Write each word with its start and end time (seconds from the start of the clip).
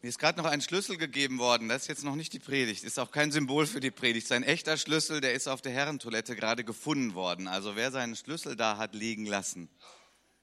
Mir 0.00 0.10
ist 0.10 0.20
gerade 0.20 0.38
noch 0.38 0.46
ein 0.46 0.60
Schlüssel 0.60 0.96
gegeben 0.96 1.40
worden. 1.40 1.68
Das 1.68 1.82
ist 1.82 1.88
jetzt 1.88 2.04
noch 2.04 2.14
nicht 2.14 2.32
die 2.32 2.38
Predigt. 2.38 2.84
Ist 2.84 3.00
auch 3.00 3.10
kein 3.10 3.32
Symbol 3.32 3.66
für 3.66 3.80
die 3.80 3.90
Predigt. 3.90 4.28
Sein 4.28 4.44
echter 4.44 4.76
Schlüssel, 4.76 5.20
der 5.20 5.32
ist 5.32 5.48
auf 5.48 5.60
der 5.60 5.72
Herrentoilette 5.72 6.36
gerade 6.36 6.62
gefunden 6.62 7.14
worden. 7.14 7.48
Also 7.48 7.74
wer 7.74 7.90
seinen 7.90 8.14
Schlüssel 8.14 8.54
da 8.54 8.76
hat 8.76 8.94
liegen 8.94 9.26
lassen, 9.26 9.68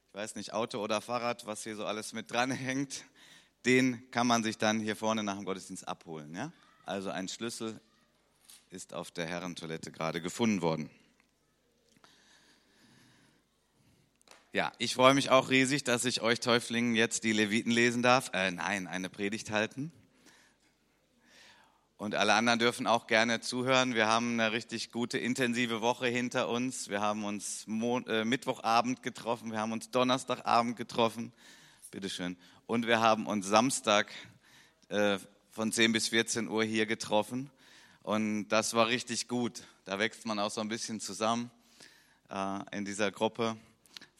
ich 0.10 0.13
weiß 0.13 0.36
nicht, 0.36 0.54
Auto 0.54 0.79
oder 0.79 0.99
Fahrrad, 0.99 1.46
was 1.46 1.63
hier 1.63 1.78
so 1.78 1.86
alles 1.86 2.12
mit 2.12 2.31
dran 2.31 2.52
hängt, 2.52 3.05
den 3.65 4.10
kann 4.12 4.28
man 4.28 4.44
sich 4.44 4.57
dann 4.57 4.79
hier 4.81 4.96
vorne 4.97 5.23
nach 5.23 5.36
dem 5.36 5.46
Gottesdienst 5.46 5.87
abholen. 5.87 6.35
Ja? 6.35 6.51
Also 6.85 7.10
ein 7.10 7.29
Schlüssel 7.29 7.79
ist 8.69 8.94
auf 8.94 9.12
der 9.12 9.26
Herrentoilette 9.26 9.92
gerade 9.92 10.22
gefunden 10.22 10.62
worden. 10.62 10.90
Ja, 14.56 14.72
ich 14.78 14.96
freue 14.96 15.13
mich 15.13 15.31
auch 15.31 15.49
riesig, 15.49 15.83
dass 15.83 16.05
ich 16.05 16.22
euch 16.22 16.40
Täuflingen 16.40 16.95
jetzt 16.95 17.26
die 17.26 17.34
Leviten 17.34 17.73
lesen 17.73 18.02
darf. 18.02 18.31
Äh, 18.31 18.52
nein, 18.52 18.88
eine 18.88 19.09
Predigt 19.09 19.52
halten. 19.52 19.91
Und 21.98 22.16
alle 22.16 22.36
anderen 22.36 22.59
dürfen 22.59 22.88
auch 22.88 23.05
gerne 23.05 23.41
zuhören. 23.41 23.95
Wir 23.95 24.08
haben 24.08 24.40
eine 24.40 24.54
richtig 24.54 24.94
gute, 24.94 25.18
intensive 25.18 25.81
Woche 25.81 26.08
hinter 26.08 26.48
uns. 26.48 26.88
Wir 26.88 27.02
haben 27.02 27.26
uns 27.26 27.68
Mon 27.68 28.08
äh, 28.08 28.23
Mittwochabend 28.23 29.04
getroffen, 29.04 29.52
wir 29.52 29.59
haben 29.59 29.73
uns 29.73 29.91
Donnerstagabend 29.91 30.78
getroffen. 30.78 31.34
Bitteschön. 31.92 32.38
Und 32.66 32.88
wir 32.88 33.02
haben 33.02 33.28
uns 33.28 33.48
Samstag 33.48 34.09
äh, 34.88 35.20
von 35.52 35.73
10 35.73 35.92
bis 35.92 36.08
14 36.08 36.48
Uhr 36.48 36.64
hier 36.64 36.86
getroffen. 36.86 37.52
Und 38.03 38.48
das 38.48 38.73
war 38.73 38.88
richtig 38.88 39.28
gut. 39.28 39.64
Da 39.84 40.00
wächst 40.00 40.26
man 40.26 40.40
auch 40.40 40.50
so 40.50 40.62
ein 40.62 40.70
bisschen 40.70 41.02
zusammen 41.02 41.52
äh, 42.30 42.59
in 42.72 42.86
dieser 42.86 43.12
Gruppe. 43.12 43.58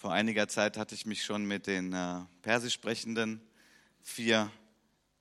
Vor 0.06 0.14
einiger 0.14 0.48
Zeit 0.48 0.78
hatte 0.78 0.94
ich 0.94 1.08
mich 1.08 1.24
schon 1.24 1.46
mit 1.46 1.66
den 1.66 1.92
äh, 1.92 2.20
persisch 2.44 2.76
sprechenden 2.76 3.42
vier 4.04 4.52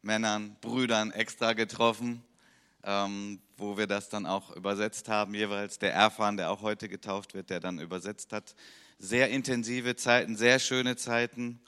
Männern, 0.02 0.58
Brüdern 0.60 1.10
extra 1.10 1.54
getroffen, 1.54 2.22
ähm, 2.82 3.40
wo 3.56 3.78
wir 3.78 3.86
das 3.86 4.10
dann 4.10 4.26
auch 4.26 4.54
übersetzt 4.54 5.08
haben, 5.08 5.32
jeweils 5.32 5.78
der 5.78 5.94
Erfahren, 5.94 6.36
der 6.36 6.50
auch 6.50 6.60
heute 6.60 6.90
getauft 6.90 7.32
wird, 7.32 7.48
der 7.48 7.60
dann 7.60 7.78
übersetzt 7.78 8.34
hat. 8.34 8.54
Sehr 8.98 9.30
intensive 9.30 9.96
Zeiten, 9.96 10.36
sehr 10.36 10.58
schöne 10.58 10.96
Zeiten. 10.96 11.62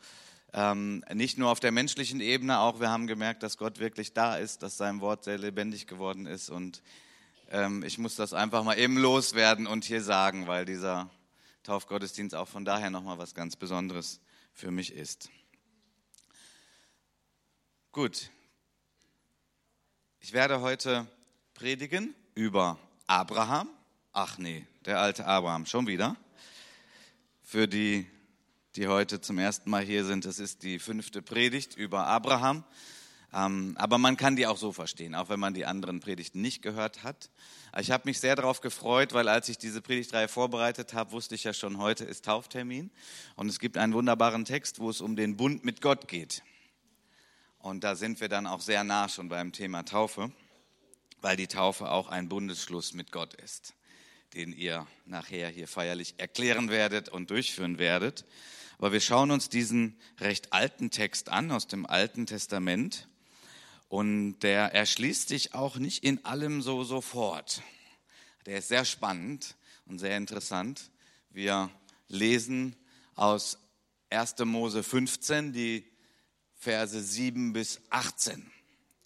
Ähm, 0.52 1.02
nicht 1.14 1.38
nur 1.38 1.50
auf 1.50 1.58
der 1.58 1.72
menschlichen 1.72 2.20
Ebene, 2.20 2.58
auch 2.58 2.80
wir 2.80 2.90
haben 2.90 3.06
gemerkt, 3.06 3.42
dass 3.42 3.56
Gott 3.56 3.78
wirklich 3.78 4.12
da 4.12 4.36
ist, 4.36 4.62
dass 4.62 4.76
sein 4.76 5.00
Wort 5.00 5.24
sehr 5.24 5.38
lebendig 5.38 5.86
geworden 5.86 6.26
ist. 6.26 6.50
Und 6.50 6.82
ähm, 7.50 7.82
ich 7.82 7.96
muss 7.96 8.14
das 8.14 8.34
einfach 8.34 8.62
mal 8.62 8.78
eben 8.78 8.98
loswerden 8.98 9.66
und 9.66 9.86
hier 9.86 10.02
sagen, 10.02 10.46
weil 10.46 10.66
dieser 10.66 11.08
Taufgottesdienst 11.66 12.36
auch 12.36 12.46
von 12.46 12.64
daher 12.64 12.90
nochmal 12.90 13.18
was 13.18 13.34
ganz 13.34 13.56
Besonderes 13.56 14.20
für 14.52 14.70
mich 14.70 14.92
ist. 14.92 15.30
Gut, 17.90 18.30
ich 20.20 20.32
werde 20.32 20.60
heute 20.60 21.08
predigen 21.54 22.14
über 22.36 22.78
Abraham. 23.08 23.68
Ach 24.12 24.38
nee, 24.38 24.64
der 24.84 25.00
alte 25.00 25.26
Abraham, 25.26 25.66
schon 25.66 25.88
wieder. 25.88 26.14
Für 27.42 27.66
die, 27.66 28.06
die 28.76 28.86
heute 28.86 29.20
zum 29.20 29.40
ersten 29.40 29.68
Mal 29.68 29.82
hier 29.82 30.04
sind, 30.04 30.24
es 30.24 30.38
ist 30.38 30.62
die 30.62 30.78
fünfte 30.78 31.20
Predigt 31.20 31.76
über 31.76 32.06
Abraham. 32.06 32.62
Ähm, 33.32 33.74
aber 33.78 33.98
man 33.98 34.16
kann 34.16 34.36
die 34.36 34.46
auch 34.46 34.56
so 34.56 34.72
verstehen, 34.72 35.14
auch 35.14 35.28
wenn 35.28 35.40
man 35.40 35.54
die 35.54 35.66
anderen 35.66 36.00
Predigten 36.00 36.40
nicht 36.40 36.62
gehört 36.62 37.02
hat. 37.02 37.30
Ich 37.78 37.90
habe 37.90 38.04
mich 38.06 38.20
sehr 38.20 38.36
darauf 38.36 38.60
gefreut, 38.60 39.12
weil 39.12 39.28
als 39.28 39.48
ich 39.48 39.58
diese 39.58 39.82
Predigtreihe 39.82 40.28
vorbereitet 40.28 40.94
habe, 40.94 41.12
wusste 41.12 41.34
ich 41.34 41.44
ja 41.44 41.52
schon, 41.52 41.78
heute 41.78 42.04
ist 42.04 42.24
Tauftermin. 42.24 42.90
Und 43.34 43.48
es 43.48 43.58
gibt 43.58 43.76
einen 43.76 43.92
wunderbaren 43.92 44.44
Text, 44.44 44.78
wo 44.78 44.88
es 44.88 45.00
um 45.00 45.16
den 45.16 45.36
Bund 45.36 45.64
mit 45.64 45.80
Gott 45.82 46.08
geht. 46.08 46.42
Und 47.58 47.82
da 47.82 47.96
sind 47.96 48.20
wir 48.20 48.28
dann 48.28 48.46
auch 48.46 48.60
sehr 48.60 48.84
nah 48.84 49.08
schon 49.08 49.28
beim 49.28 49.52
Thema 49.52 49.84
Taufe, 49.84 50.30
weil 51.20 51.36
die 51.36 51.48
Taufe 51.48 51.90
auch 51.90 52.08
ein 52.08 52.28
Bundesschluss 52.28 52.94
mit 52.94 53.10
Gott 53.10 53.34
ist, 53.34 53.74
den 54.34 54.52
ihr 54.52 54.86
nachher 55.04 55.48
hier 55.48 55.66
feierlich 55.66 56.14
erklären 56.18 56.70
werdet 56.70 57.08
und 57.08 57.30
durchführen 57.30 57.78
werdet. 57.78 58.24
Aber 58.78 58.92
wir 58.92 59.00
schauen 59.00 59.30
uns 59.30 59.48
diesen 59.48 59.98
recht 60.20 60.52
alten 60.52 60.90
Text 60.90 61.28
an 61.28 61.50
aus 61.50 61.66
dem 61.66 61.86
Alten 61.86 62.26
Testament 62.26 63.08
und 63.88 64.40
der 64.40 64.74
erschließt 64.74 65.28
sich 65.28 65.54
auch 65.54 65.76
nicht 65.76 66.04
in 66.04 66.24
allem 66.24 66.62
so 66.62 66.84
sofort. 66.84 67.62
Der 68.46 68.58
ist 68.58 68.68
sehr 68.68 68.84
spannend 68.84 69.56
und 69.86 69.98
sehr 69.98 70.16
interessant. 70.16 70.90
Wir 71.30 71.70
lesen 72.08 72.76
aus 73.14 73.58
1. 74.10 74.38
Mose 74.44 74.82
15 74.82 75.52
die 75.52 75.84
Verse 76.54 77.00
7 77.00 77.52
bis 77.52 77.80
18. 77.90 78.50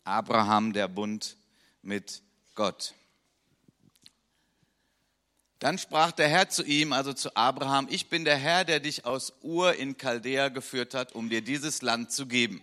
Abraham 0.04 0.72
der 0.72 0.88
Bund 0.88 1.36
mit 1.82 2.22
Gott. 2.54 2.94
Dann 5.58 5.76
sprach 5.76 6.12
der 6.12 6.28
Herr 6.28 6.48
zu 6.48 6.64
ihm, 6.64 6.94
also 6.94 7.12
zu 7.12 7.36
Abraham, 7.36 7.86
ich 7.90 8.08
bin 8.08 8.24
der 8.24 8.36
Herr, 8.36 8.64
der 8.64 8.80
dich 8.80 9.04
aus 9.04 9.34
Ur 9.42 9.74
in 9.74 9.98
Chaldea 9.98 10.48
geführt 10.48 10.94
hat, 10.94 11.12
um 11.14 11.28
dir 11.28 11.42
dieses 11.42 11.82
Land 11.82 12.12
zu 12.12 12.26
geben. 12.26 12.62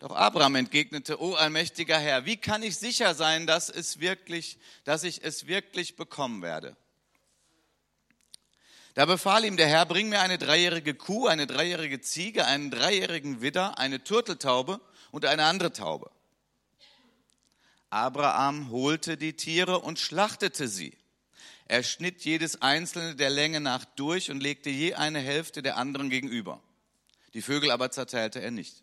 Doch 0.00 0.12
Abraham 0.12 0.56
entgegnete, 0.56 1.20
O 1.20 1.34
allmächtiger 1.34 1.98
Herr, 1.98 2.24
wie 2.24 2.38
kann 2.38 2.62
ich 2.62 2.78
sicher 2.78 3.14
sein, 3.14 3.46
dass, 3.46 3.68
es 3.68 4.00
wirklich, 4.00 4.58
dass 4.84 5.04
ich 5.04 5.22
es 5.22 5.46
wirklich 5.46 5.94
bekommen 5.94 6.40
werde? 6.40 6.74
Da 8.94 9.04
befahl 9.04 9.44
ihm 9.44 9.58
der 9.58 9.68
Herr, 9.68 9.84
bring 9.84 10.08
mir 10.08 10.20
eine 10.20 10.38
dreijährige 10.38 10.94
Kuh, 10.94 11.26
eine 11.26 11.46
dreijährige 11.46 12.00
Ziege, 12.00 12.46
einen 12.46 12.70
dreijährigen 12.70 13.42
Widder, 13.42 13.78
eine 13.78 14.02
Turteltaube 14.02 14.80
und 15.10 15.26
eine 15.26 15.44
andere 15.44 15.72
Taube. 15.72 16.10
Abraham 17.90 18.70
holte 18.70 19.18
die 19.18 19.34
Tiere 19.34 19.80
und 19.80 19.98
schlachtete 19.98 20.66
sie. 20.66 20.96
Er 21.66 21.82
schnitt 21.82 22.24
jedes 22.24 22.62
einzelne 22.62 23.16
der 23.16 23.30
Länge 23.30 23.60
nach 23.60 23.84
durch 23.84 24.30
und 24.30 24.40
legte 24.40 24.70
je 24.70 24.94
eine 24.94 25.20
Hälfte 25.20 25.62
der 25.62 25.76
anderen 25.76 26.08
gegenüber. 26.08 26.62
Die 27.34 27.42
Vögel 27.42 27.70
aber 27.70 27.90
zerteilte 27.90 28.40
er 28.40 28.50
nicht. 28.50 28.82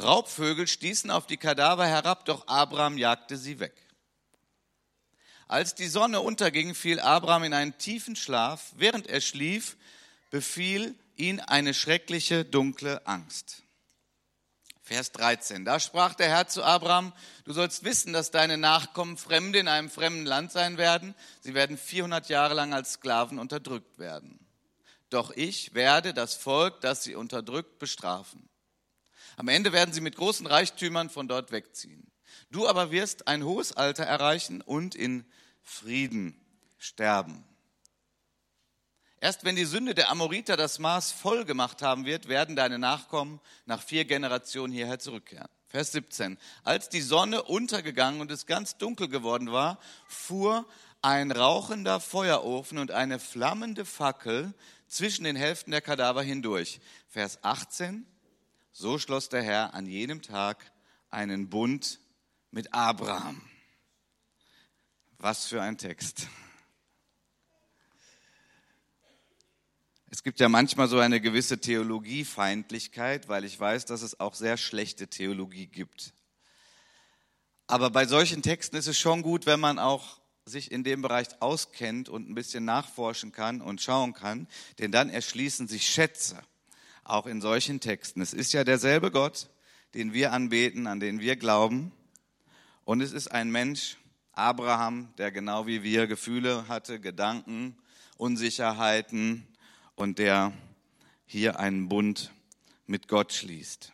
Raubvögel 0.00 0.66
stießen 0.66 1.10
auf 1.10 1.26
die 1.26 1.36
Kadaver 1.36 1.86
herab, 1.86 2.24
doch 2.24 2.46
Abraham 2.48 2.98
jagte 2.98 3.36
sie 3.36 3.60
weg. 3.60 3.74
Als 5.46 5.74
die 5.74 5.88
Sonne 5.88 6.20
unterging, 6.20 6.74
fiel 6.74 7.00
Abraham 7.00 7.44
in 7.44 7.54
einen 7.54 7.78
tiefen 7.78 8.16
Schlaf. 8.16 8.72
Während 8.76 9.06
er 9.06 9.20
schlief, 9.20 9.76
befiel 10.30 10.98
ihn 11.16 11.40
eine 11.40 11.74
schreckliche, 11.74 12.44
dunkle 12.44 13.06
Angst. 13.06 13.62
Vers 14.82 15.12
13. 15.12 15.64
Da 15.64 15.80
sprach 15.80 16.14
der 16.14 16.28
Herr 16.28 16.46
zu 16.46 16.62
Abraham, 16.62 17.12
du 17.44 17.52
sollst 17.52 17.84
wissen, 17.84 18.12
dass 18.12 18.30
deine 18.30 18.58
Nachkommen 18.58 19.16
Fremde 19.16 19.58
in 19.58 19.68
einem 19.68 19.88
fremden 19.88 20.26
Land 20.26 20.52
sein 20.52 20.76
werden. 20.76 21.14
Sie 21.40 21.54
werden 21.54 21.78
400 21.78 22.28
Jahre 22.28 22.54
lang 22.54 22.74
als 22.74 22.94
Sklaven 22.94 23.38
unterdrückt 23.38 23.98
werden. 23.98 24.38
Doch 25.08 25.30
ich 25.30 25.74
werde 25.74 26.12
das 26.12 26.34
Volk, 26.34 26.80
das 26.80 27.02
sie 27.02 27.14
unterdrückt, 27.14 27.78
bestrafen. 27.78 28.48
Am 29.36 29.48
Ende 29.48 29.72
werden 29.72 29.92
sie 29.92 30.00
mit 30.00 30.16
großen 30.16 30.46
Reichtümern 30.46 31.10
von 31.10 31.28
dort 31.28 31.52
wegziehen. 31.52 32.10
Du 32.50 32.66
aber 32.68 32.90
wirst 32.90 33.28
ein 33.28 33.44
hohes 33.44 33.72
Alter 33.72 34.04
erreichen 34.04 34.60
und 34.60 34.94
in 34.94 35.24
Frieden 35.62 36.40
sterben. 36.78 37.44
Erst 39.20 39.44
wenn 39.44 39.56
die 39.56 39.64
Sünde 39.64 39.94
der 39.94 40.10
Amoriter 40.10 40.56
das 40.56 40.78
Maß 40.78 41.10
voll 41.10 41.46
gemacht 41.46 41.80
haben 41.80 42.04
wird, 42.04 42.28
werden 42.28 42.56
deine 42.56 42.78
Nachkommen 42.78 43.40
nach 43.64 43.82
vier 43.82 44.04
Generationen 44.04 44.72
hierher 44.72 44.98
zurückkehren. 44.98 45.48
Vers 45.68 45.92
17. 45.92 46.38
Als 46.62 46.90
die 46.90 47.00
Sonne 47.00 47.42
untergegangen 47.42 48.20
und 48.20 48.30
es 48.30 48.46
ganz 48.46 48.76
dunkel 48.76 49.08
geworden 49.08 49.50
war, 49.50 49.80
fuhr 50.06 50.66
ein 51.00 51.32
rauchender 51.32 52.00
Feuerofen 52.00 52.78
und 52.78 52.90
eine 52.90 53.18
flammende 53.18 53.84
Fackel 53.84 54.54
zwischen 54.88 55.24
den 55.24 55.36
Hälften 55.36 55.70
der 55.70 55.80
Kadaver 55.80 56.22
hindurch. 56.22 56.80
Vers 57.08 57.42
18. 57.42 58.06
So 58.76 58.98
schloss 58.98 59.28
der 59.28 59.44
Herr 59.44 59.72
an 59.72 59.86
jenem 59.86 60.20
Tag 60.20 60.72
einen 61.08 61.48
Bund 61.48 62.00
mit 62.50 62.74
Abraham. 62.74 63.40
Was 65.18 65.46
für 65.46 65.62
ein 65.62 65.78
Text. 65.78 66.26
Es 70.10 70.24
gibt 70.24 70.40
ja 70.40 70.48
manchmal 70.48 70.88
so 70.88 70.98
eine 70.98 71.20
gewisse 71.20 71.60
Theologiefeindlichkeit, 71.60 73.28
weil 73.28 73.44
ich 73.44 73.60
weiß, 73.60 73.84
dass 73.84 74.02
es 74.02 74.18
auch 74.18 74.34
sehr 74.34 74.56
schlechte 74.56 75.06
Theologie 75.06 75.68
gibt. 75.68 76.12
Aber 77.68 77.90
bei 77.90 78.06
solchen 78.06 78.42
Texten 78.42 78.74
ist 78.74 78.88
es 78.88 78.98
schon 78.98 79.22
gut, 79.22 79.46
wenn 79.46 79.60
man 79.60 79.78
auch 79.78 80.18
sich 80.46 80.72
in 80.72 80.82
dem 80.82 81.00
Bereich 81.00 81.28
auskennt 81.40 82.08
und 82.08 82.28
ein 82.28 82.34
bisschen 82.34 82.64
nachforschen 82.64 83.30
kann 83.30 83.60
und 83.60 83.80
schauen 83.80 84.14
kann, 84.14 84.48
denn 84.80 84.90
dann 84.90 85.10
erschließen 85.10 85.68
sich 85.68 85.86
Schätze 85.86 86.42
auch 87.04 87.26
in 87.26 87.40
solchen 87.40 87.80
Texten. 87.80 88.20
Es 88.20 88.32
ist 88.32 88.52
ja 88.52 88.64
derselbe 88.64 89.10
Gott, 89.10 89.50
den 89.94 90.12
wir 90.12 90.32
anbeten, 90.32 90.86
an 90.86 91.00
den 91.00 91.20
wir 91.20 91.36
glauben. 91.36 91.92
Und 92.84 93.00
es 93.00 93.12
ist 93.12 93.28
ein 93.28 93.50
Mensch, 93.50 93.96
Abraham, 94.32 95.14
der 95.16 95.30
genau 95.30 95.66
wie 95.66 95.82
wir 95.82 96.06
Gefühle 96.06 96.66
hatte, 96.66 96.98
Gedanken, 96.98 97.76
Unsicherheiten 98.16 99.46
und 99.94 100.18
der 100.18 100.52
hier 101.26 101.60
einen 101.60 101.88
Bund 101.88 102.32
mit 102.86 103.08
Gott 103.08 103.32
schließt. 103.32 103.92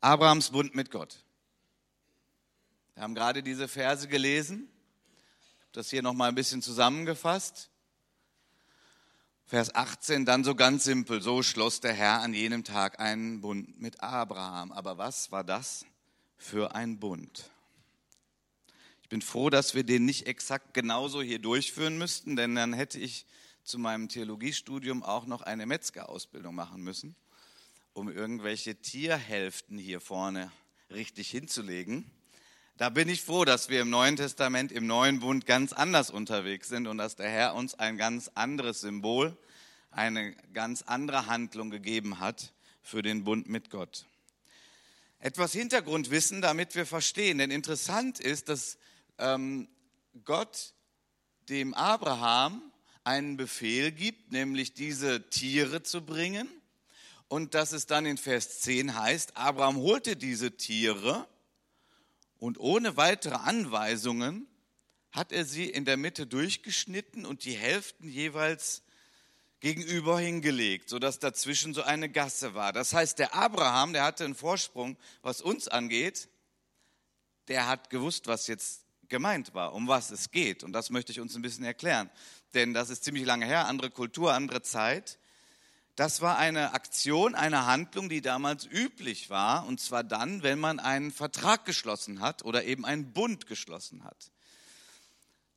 Abrahams 0.00 0.50
Bund 0.50 0.74
mit 0.74 0.90
Gott. 0.90 1.24
Wir 2.94 3.02
haben 3.02 3.14
gerade 3.14 3.42
diese 3.42 3.68
Verse 3.68 4.06
gelesen, 4.08 4.68
das 5.72 5.90
hier 5.90 6.02
nochmal 6.02 6.28
ein 6.28 6.34
bisschen 6.34 6.62
zusammengefasst. 6.62 7.70
Vers 9.48 9.74
18, 9.74 10.26
dann 10.26 10.44
so 10.44 10.54
ganz 10.54 10.84
simpel, 10.84 11.22
so 11.22 11.42
schloss 11.42 11.80
der 11.80 11.94
Herr 11.94 12.20
an 12.20 12.34
jenem 12.34 12.64
Tag 12.64 13.00
einen 13.00 13.40
Bund 13.40 13.80
mit 13.80 14.02
Abraham. 14.02 14.72
Aber 14.72 14.98
was 14.98 15.32
war 15.32 15.42
das 15.42 15.86
für 16.36 16.74
ein 16.74 16.98
Bund? 16.98 17.48
Ich 19.00 19.08
bin 19.08 19.22
froh, 19.22 19.48
dass 19.48 19.74
wir 19.74 19.84
den 19.84 20.04
nicht 20.04 20.26
exakt 20.26 20.74
genauso 20.74 21.22
hier 21.22 21.38
durchführen 21.38 21.96
müssten, 21.96 22.36
denn 22.36 22.54
dann 22.56 22.74
hätte 22.74 22.98
ich 22.98 23.24
zu 23.64 23.78
meinem 23.78 24.10
Theologiestudium 24.10 25.02
auch 25.02 25.24
noch 25.24 25.40
eine 25.40 25.64
Metzgerausbildung 25.64 26.54
machen 26.54 26.82
müssen, 26.82 27.16
um 27.94 28.10
irgendwelche 28.10 28.74
Tierhälften 28.74 29.78
hier 29.78 30.02
vorne 30.02 30.52
richtig 30.90 31.30
hinzulegen. 31.30 32.10
Da 32.78 32.90
bin 32.90 33.08
ich 33.08 33.22
froh, 33.22 33.44
dass 33.44 33.68
wir 33.70 33.80
im 33.80 33.90
Neuen 33.90 34.14
Testament, 34.14 34.70
im 34.70 34.86
Neuen 34.86 35.18
Bund 35.18 35.46
ganz 35.46 35.72
anders 35.72 36.10
unterwegs 36.10 36.68
sind 36.68 36.86
und 36.86 36.96
dass 36.96 37.16
der 37.16 37.28
Herr 37.28 37.56
uns 37.56 37.74
ein 37.74 37.96
ganz 37.96 38.30
anderes 38.36 38.82
Symbol, 38.82 39.36
eine 39.90 40.32
ganz 40.54 40.82
andere 40.82 41.26
Handlung 41.26 41.70
gegeben 41.70 42.20
hat 42.20 42.52
für 42.80 43.02
den 43.02 43.24
Bund 43.24 43.48
mit 43.48 43.70
Gott. 43.70 44.06
Etwas 45.18 45.52
Hintergrundwissen, 45.54 46.40
damit 46.40 46.76
wir 46.76 46.86
verstehen, 46.86 47.38
denn 47.38 47.50
interessant 47.50 48.20
ist, 48.20 48.48
dass 48.48 48.78
ähm, 49.18 49.66
Gott 50.24 50.72
dem 51.48 51.74
Abraham 51.74 52.62
einen 53.02 53.36
Befehl 53.36 53.90
gibt, 53.90 54.30
nämlich 54.30 54.72
diese 54.72 55.28
Tiere 55.30 55.82
zu 55.82 56.02
bringen 56.02 56.48
und 57.26 57.54
dass 57.54 57.72
es 57.72 57.86
dann 57.86 58.06
in 58.06 58.18
Vers 58.18 58.60
10 58.60 58.94
heißt, 58.94 59.36
Abraham 59.36 59.78
holte 59.78 60.14
diese 60.14 60.56
Tiere 60.56 61.26
und 62.38 62.58
ohne 62.58 62.96
weitere 62.96 63.34
Anweisungen 63.34 64.46
hat 65.10 65.32
er 65.32 65.44
sie 65.44 65.68
in 65.68 65.84
der 65.84 65.96
Mitte 65.96 66.26
durchgeschnitten 66.26 67.26
und 67.26 67.44
die 67.44 67.54
Hälften 67.54 68.08
jeweils 68.08 68.82
gegenüber 69.60 70.20
hingelegt, 70.20 70.88
sodass 70.88 71.18
dazwischen 71.18 71.74
so 71.74 71.82
eine 71.82 72.08
Gasse 72.08 72.54
war. 72.54 72.72
Das 72.72 72.92
heißt, 72.92 73.18
der 73.18 73.34
Abraham, 73.34 73.92
der 73.92 74.04
hatte 74.04 74.24
einen 74.24 74.34
Vorsprung, 74.34 74.96
was 75.22 75.40
uns 75.40 75.66
angeht, 75.66 76.28
der 77.48 77.66
hat 77.66 77.90
gewusst, 77.90 78.26
was 78.26 78.46
jetzt 78.46 78.84
gemeint 79.08 79.54
war, 79.54 79.74
um 79.74 79.88
was 79.88 80.10
es 80.10 80.30
geht. 80.30 80.62
Und 80.62 80.72
das 80.72 80.90
möchte 80.90 81.12
ich 81.12 81.20
uns 81.20 81.34
ein 81.34 81.42
bisschen 81.42 81.64
erklären. 81.64 82.10
Denn 82.54 82.74
das 82.74 82.90
ist 82.90 83.04
ziemlich 83.04 83.24
lange 83.24 83.46
her, 83.46 83.66
andere 83.66 83.90
Kultur, 83.90 84.32
andere 84.32 84.62
Zeit. 84.62 85.18
Das 85.98 86.20
war 86.20 86.38
eine 86.38 86.74
Aktion, 86.74 87.34
eine 87.34 87.66
Handlung, 87.66 88.08
die 88.08 88.20
damals 88.20 88.64
üblich 88.64 89.30
war, 89.30 89.66
und 89.66 89.80
zwar 89.80 90.04
dann, 90.04 90.44
wenn 90.44 90.60
man 90.60 90.78
einen 90.78 91.10
Vertrag 91.10 91.64
geschlossen 91.64 92.20
hat 92.20 92.44
oder 92.44 92.62
eben 92.62 92.86
einen 92.86 93.12
Bund 93.12 93.48
geschlossen 93.48 94.04
hat. 94.04 94.30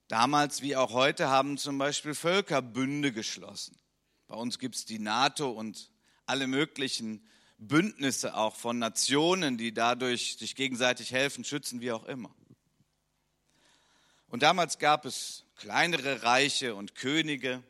Damals 0.08 0.64
wie 0.64 0.76
auch 0.76 0.94
heute 0.94 1.30
haben 1.30 1.60
zum 1.60 1.78
Beispiel 1.78 2.16
Völkerbünde 2.16 3.12
geschlossen. 3.12 3.78
Bei 4.26 4.34
uns 4.34 4.58
gibt 4.58 4.74
es 4.74 4.86
die 4.86 4.98
NATO 4.98 5.52
und 5.52 5.92
alle 6.26 6.48
möglichen 6.48 7.24
Bündnisse 7.60 8.36
auch 8.36 8.56
von 8.56 8.80
Nationen, 8.80 9.60
die 9.60 9.76
dadurch 9.76 10.38
sich 10.40 10.56
gegenseitig 10.56 11.12
helfen, 11.12 11.44
schützen, 11.44 11.82
wie 11.82 11.92
auch 11.92 12.06
immer. 12.06 12.34
Und 14.28 14.42
damals 14.42 14.80
gab 14.80 15.06
es 15.06 15.46
kleinere 15.56 16.24
Reiche 16.24 16.74
und 16.74 16.96
Könige, 16.96 17.62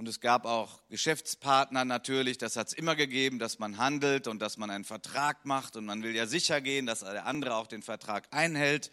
und 0.00 0.08
es 0.08 0.20
gab 0.20 0.46
auch 0.46 0.80
Geschäftspartner 0.88 1.84
natürlich, 1.84 2.38
das 2.38 2.56
hat 2.56 2.68
es 2.68 2.72
immer 2.72 2.96
gegeben, 2.96 3.38
dass 3.38 3.58
man 3.58 3.76
handelt 3.76 4.28
und 4.28 4.38
dass 4.38 4.56
man 4.56 4.70
einen 4.70 4.84
Vertrag 4.84 5.44
macht 5.44 5.76
und 5.76 5.84
man 5.84 6.02
will 6.02 6.16
ja 6.16 6.26
sicher 6.26 6.62
gehen, 6.62 6.86
dass 6.86 7.00
der 7.00 7.26
andere 7.26 7.54
auch 7.54 7.66
den 7.66 7.82
Vertrag 7.82 8.26
einhält. 8.30 8.92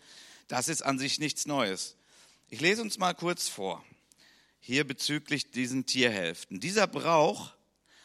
Das 0.50 0.68
ist 0.68 0.82
an 0.82 1.00
sich 1.00 1.18
nichts 1.18 1.46
Neues. 1.46 1.96
Ich 2.50 2.60
lese 2.60 2.82
uns 2.82 2.98
mal 2.98 3.14
kurz 3.14 3.48
vor, 3.48 3.86
hier 4.60 4.86
bezüglich 4.86 5.50
diesen 5.50 5.86
Tierhälften. 5.86 6.60
Dieser 6.60 6.88
Brauch 6.88 7.54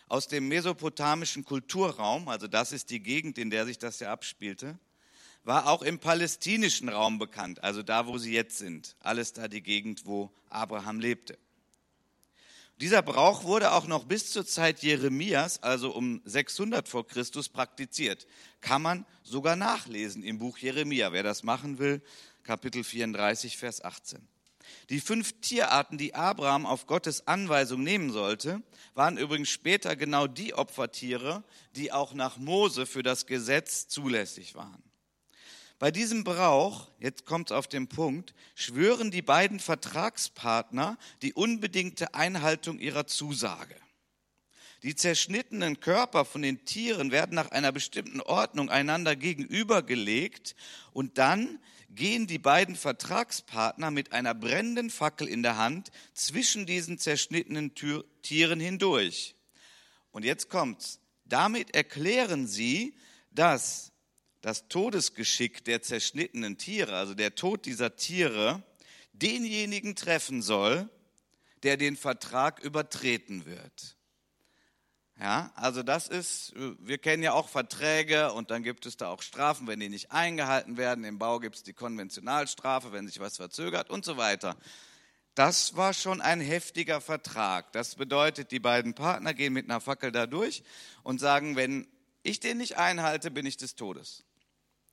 aus 0.06 0.28
dem 0.28 0.46
mesopotamischen 0.46 1.44
Kulturraum, 1.44 2.28
also 2.28 2.46
das 2.46 2.70
ist 2.70 2.90
die 2.90 3.00
Gegend, 3.00 3.36
in 3.36 3.50
der 3.50 3.66
sich 3.66 3.78
das 3.78 3.98
ja 3.98 4.12
abspielte, 4.12 4.78
war 5.42 5.66
auch 5.66 5.82
im 5.82 5.98
palästinischen 5.98 6.88
Raum 6.88 7.18
bekannt, 7.18 7.64
also 7.64 7.82
da, 7.82 8.06
wo 8.06 8.18
sie 8.18 8.32
jetzt 8.32 8.58
sind. 8.58 8.94
Alles 9.00 9.32
da 9.32 9.48
die 9.48 9.60
Gegend, 9.60 10.06
wo 10.06 10.30
Abraham 10.50 11.00
lebte. 11.00 11.36
Dieser 12.82 13.00
Brauch 13.00 13.44
wurde 13.44 13.70
auch 13.74 13.86
noch 13.86 14.02
bis 14.02 14.32
zur 14.32 14.44
Zeit 14.44 14.82
Jeremias, 14.82 15.62
also 15.62 15.92
um 15.92 16.20
600 16.24 16.88
vor 16.88 17.06
Christus, 17.06 17.48
praktiziert. 17.48 18.26
Kann 18.60 18.82
man 18.82 19.06
sogar 19.22 19.54
nachlesen 19.54 20.24
im 20.24 20.40
Buch 20.40 20.58
Jeremia, 20.58 21.12
wer 21.12 21.22
das 21.22 21.44
machen 21.44 21.78
will, 21.78 22.02
Kapitel 22.42 22.82
34, 22.82 23.56
Vers 23.56 23.84
18. 23.84 24.26
Die 24.90 24.98
fünf 24.98 25.40
Tierarten, 25.40 25.96
die 25.96 26.16
Abraham 26.16 26.66
auf 26.66 26.88
Gottes 26.88 27.28
Anweisung 27.28 27.84
nehmen 27.84 28.10
sollte, 28.10 28.60
waren 28.94 29.16
übrigens 29.16 29.50
später 29.50 29.94
genau 29.94 30.26
die 30.26 30.52
Opfertiere, 30.52 31.44
die 31.76 31.92
auch 31.92 32.14
nach 32.14 32.36
Mose 32.36 32.86
für 32.86 33.04
das 33.04 33.26
Gesetz 33.26 33.86
zulässig 33.86 34.56
waren. 34.56 34.82
Bei 35.82 35.90
diesem 35.90 36.22
Brauch, 36.22 36.92
jetzt 37.00 37.26
kommt 37.26 37.50
es 37.50 37.56
auf 37.56 37.66
den 37.66 37.88
Punkt, 37.88 38.34
schwören 38.54 39.10
die 39.10 39.20
beiden 39.20 39.58
Vertragspartner 39.58 40.96
die 41.22 41.32
unbedingte 41.32 42.14
Einhaltung 42.14 42.78
ihrer 42.78 43.08
Zusage. 43.08 43.74
Die 44.84 44.94
zerschnittenen 44.94 45.80
Körper 45.80 46.24
von 46.24 46.42
den 46.42 46.64
Tieren 46.64 47.10
werden 47.10 47.34
nach 47.34 47.50
einer 47.50 47.72
bestimmten 47.72 48.20
Ordnung 48.20 48.70
einander 48.70 49.16
gegenübergelegt 49.16 50.54
und 50.92 51.18
dann 51.18 51.58
gehen 51.90 52.28
die 52.28 52.38
beiden 52.38 52.76
Vertragspartner 52.76 53.90
mit 53.90 54.12
einer 54.12 54.34
brennenden 54.34 54.88
Fackel 54.88 55.26
in 55.26 55.42
der 55.42 55.56
Hand 55.56 55.90
zwischen 56.14 56.64
diesen 56.64 56.98
zerschnittenen 56.98 57.72
Tieren 58.22 58.60
hindurch. 58.60 59.34
Und 60.12 60.24
jetzt 60.24 60.48
kommt's. 60.48 61.00
Damit 61.24 61.74
erklären 61.74 62.46
sie, 62.46 62.94
dass 63.32 63.91
das 64.42 64.68
Todesgeschick 64.68 65.64
der 65.64 65.82
zerschnittenen 65.82 66.58
Tiere, 66.58 66.96
also 66.96 67.14
der 67.14 67.34
Tod 67.34 67.64
dieser 67.64 67.96
Tiere, 67.96 68.62
denjenigen 69.12 69.94
treffen 69.94 70.42
soll, 70.42 70.90
der 71.62 71.76
den 71.76 71.96
Vertrag 71.96 72.58
übertreten 72.60 73.46
wird. 73.46 73.96
Ja, 75.20 75.52
also 75.54 75.84
das 75.84 76.08
ist, 76.08 76.52
wir 76.56 76.98
kennen 76.98 77.22
ja 77.22 77.32
auch 77.34 77.48
Verträge 77.48 78.32
und 78.32 78.50
dann 78.50 78.64
gibt 78.64 78.86
es 78.86 78.96
da 78.96 79.08
auch 79.08 79.22
Strafen, 79.22 79.68
wenn 79.68 79.78
die 79.78 79.88
nicht 79.88 80.10
eingehalten 80.10 80.76
werden. 80.76 81.04
Im 81.04 81.18
Bau 81.18 81.38
gibt 81.38 81.54
es 81.54 81.62
die 81.62 81.74
Konventionalstrafe, 81.74 82.90
wenn 82.90 83.06
sich 83.06 83.20
was 83.20 83.36
verzögert 83.36 83.90
und 83.90 84.04
so 84.04 84.16
weiter. 84.16 84.56
Das 85.36 85.76
war 85.76 85.94
schon 85.94 86.20
ein 86.20 86.40
heftiger 86.40 87.00
Vertrag. 87.00 87.72
Das 87.72 87.94
bedeutet, 87.94 88.50
die 88.50 88.58
beiden 88.58 88.94
Partner 88.94 89.32
gehen 89.34 89.52
mit 89.52 89.66
einer 89.66 89.80
Fackel 89.80 90.10
da 90.10 90.26
durch 90.26 90.64
und 91.04 91.20
sagen, 91.20 91.54
wenn 91.54 91.86
ich 92.24 92.40
den 92.40 92.58
nicht 92.58 92.76
einhalte, 92.76 93.30
bin 93.30 93.46
ich 93.46 93.56
des 93.56 93.76
Todes 93.76 94.24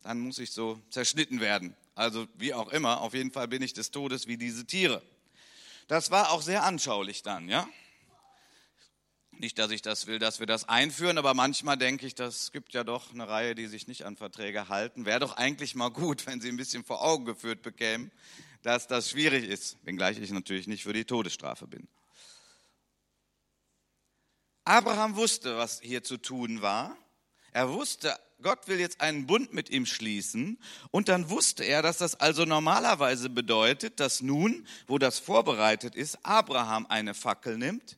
dann 0.03 0.19
muss 0.19 0.39
ich 0.39 0.51
so 0.51 0.81
zerschnitten 0.89 1.39
werden. 1.39 1.75
Also 1.95 2.27
wie 2.35 2.53
auch 2.53 2.69
immer, 2.69 3.01
auf 3.01 3.13
jeden 3.13 3.31
Fall 3.31 3.47
bin 3.47 3.61
ich 3.61 3.73
des 3.73 3.91
Todes 3.91 4.27
wie 4.27 4.37
diese 4.37 4.65
Tiere. 4.65 5.01
Das 5.87 6.11
war 6.11 6.31
auch 6.31 6.41
sehr 6.41 6.63
anschaulich 6.63 7.23
dann, 7.23 7.49
ja. 7.49 7.67
Nicht, 9.31 9.57
dass 9.57 9.71
ich 9.71 9.81
das 9.81 10.05
will, 10.05 10.19
dass 10.19 10.39
wir 10.39 10.47
das 10.47 10.67
einführen, 10.67 11.17
aber 11.17 11.33
manchmal 11.33 11.77
denke 11.77 12.05
ich, 12.05 12.13
das 12.13 12.51
gibt 12.51 12.73
ja 12.73 12.83
doch 12.83 13.13
eine 13.13 13.27
Reihe, 13.27 13.55
die 13.55 13.67
sich 13.67 13.87
nicht 13.87 14.05
an 14.05 14.17
Verträge 14.17 14.67
halten. 14.67 15.05
Wäre 15.05 15.19
doch 15.19 15.37
eigentlich 15.37 15.75
mal 15.75 15.89
gut, 15.89 16.25
wenn 16.27 16.41
sie 16.41 16.49
ein 16.49 16.57
bisschen 16.57 16.83
vor 16.83 17.01
Augen 17.03 17.25
geführt 17.25 17.61
bekämen, 17.61 18.11
dass 18.61 18.87
das 18.87 19.09
schwierig 19.09 19.47
ist, 19.47 19.77
wenngleich 19.83 20.19
ich 20.19 20.31
natürlich 20.31 20.67
nicht 20.67 20.83
für 20.83 20.93
die 20.93 21.05
Todesstrafe 21.05 21.67
bin. 21.67 21.87
Abraham 24.65 25.15
wusste, 25.15 25.57
was 25.57 25.79
hier 25.81 26.03
zu 26.03 26.17
tun 26.17 26.61
war. 26.61 26.95
Er 27.51 27.69
wusste, 27.69 28.15
Gott 28.41 28.67
will 28.67 28.79
jetzt 28.79 29.01
einen 29.01 29.27
Bund 29.27 29.53
mit 29.53 29.69
ihm 29.69 29.85
schließen. 29.85 30.57
Und 30.91 31.09
dann 31.09 31.29
wusste 31.29 31.63
er, 31.63 31.81
dass 31.81 31.97
das 31.97 32.15
also 32.15 32.45
normalerweise 32.45 33.29
bedeutet, 33.29 33.99
dass 33.99 34.21
nun, 34.21 34.65
wo 34.87 34.97
das 34.97 35.19
vorbereitet 35.19 35.95
ist, 35.95 36.19
Abraham 36.23 36.85
eine 36.87 37.13
Fackel 37.13 37.57
nimmt 37.57 37.97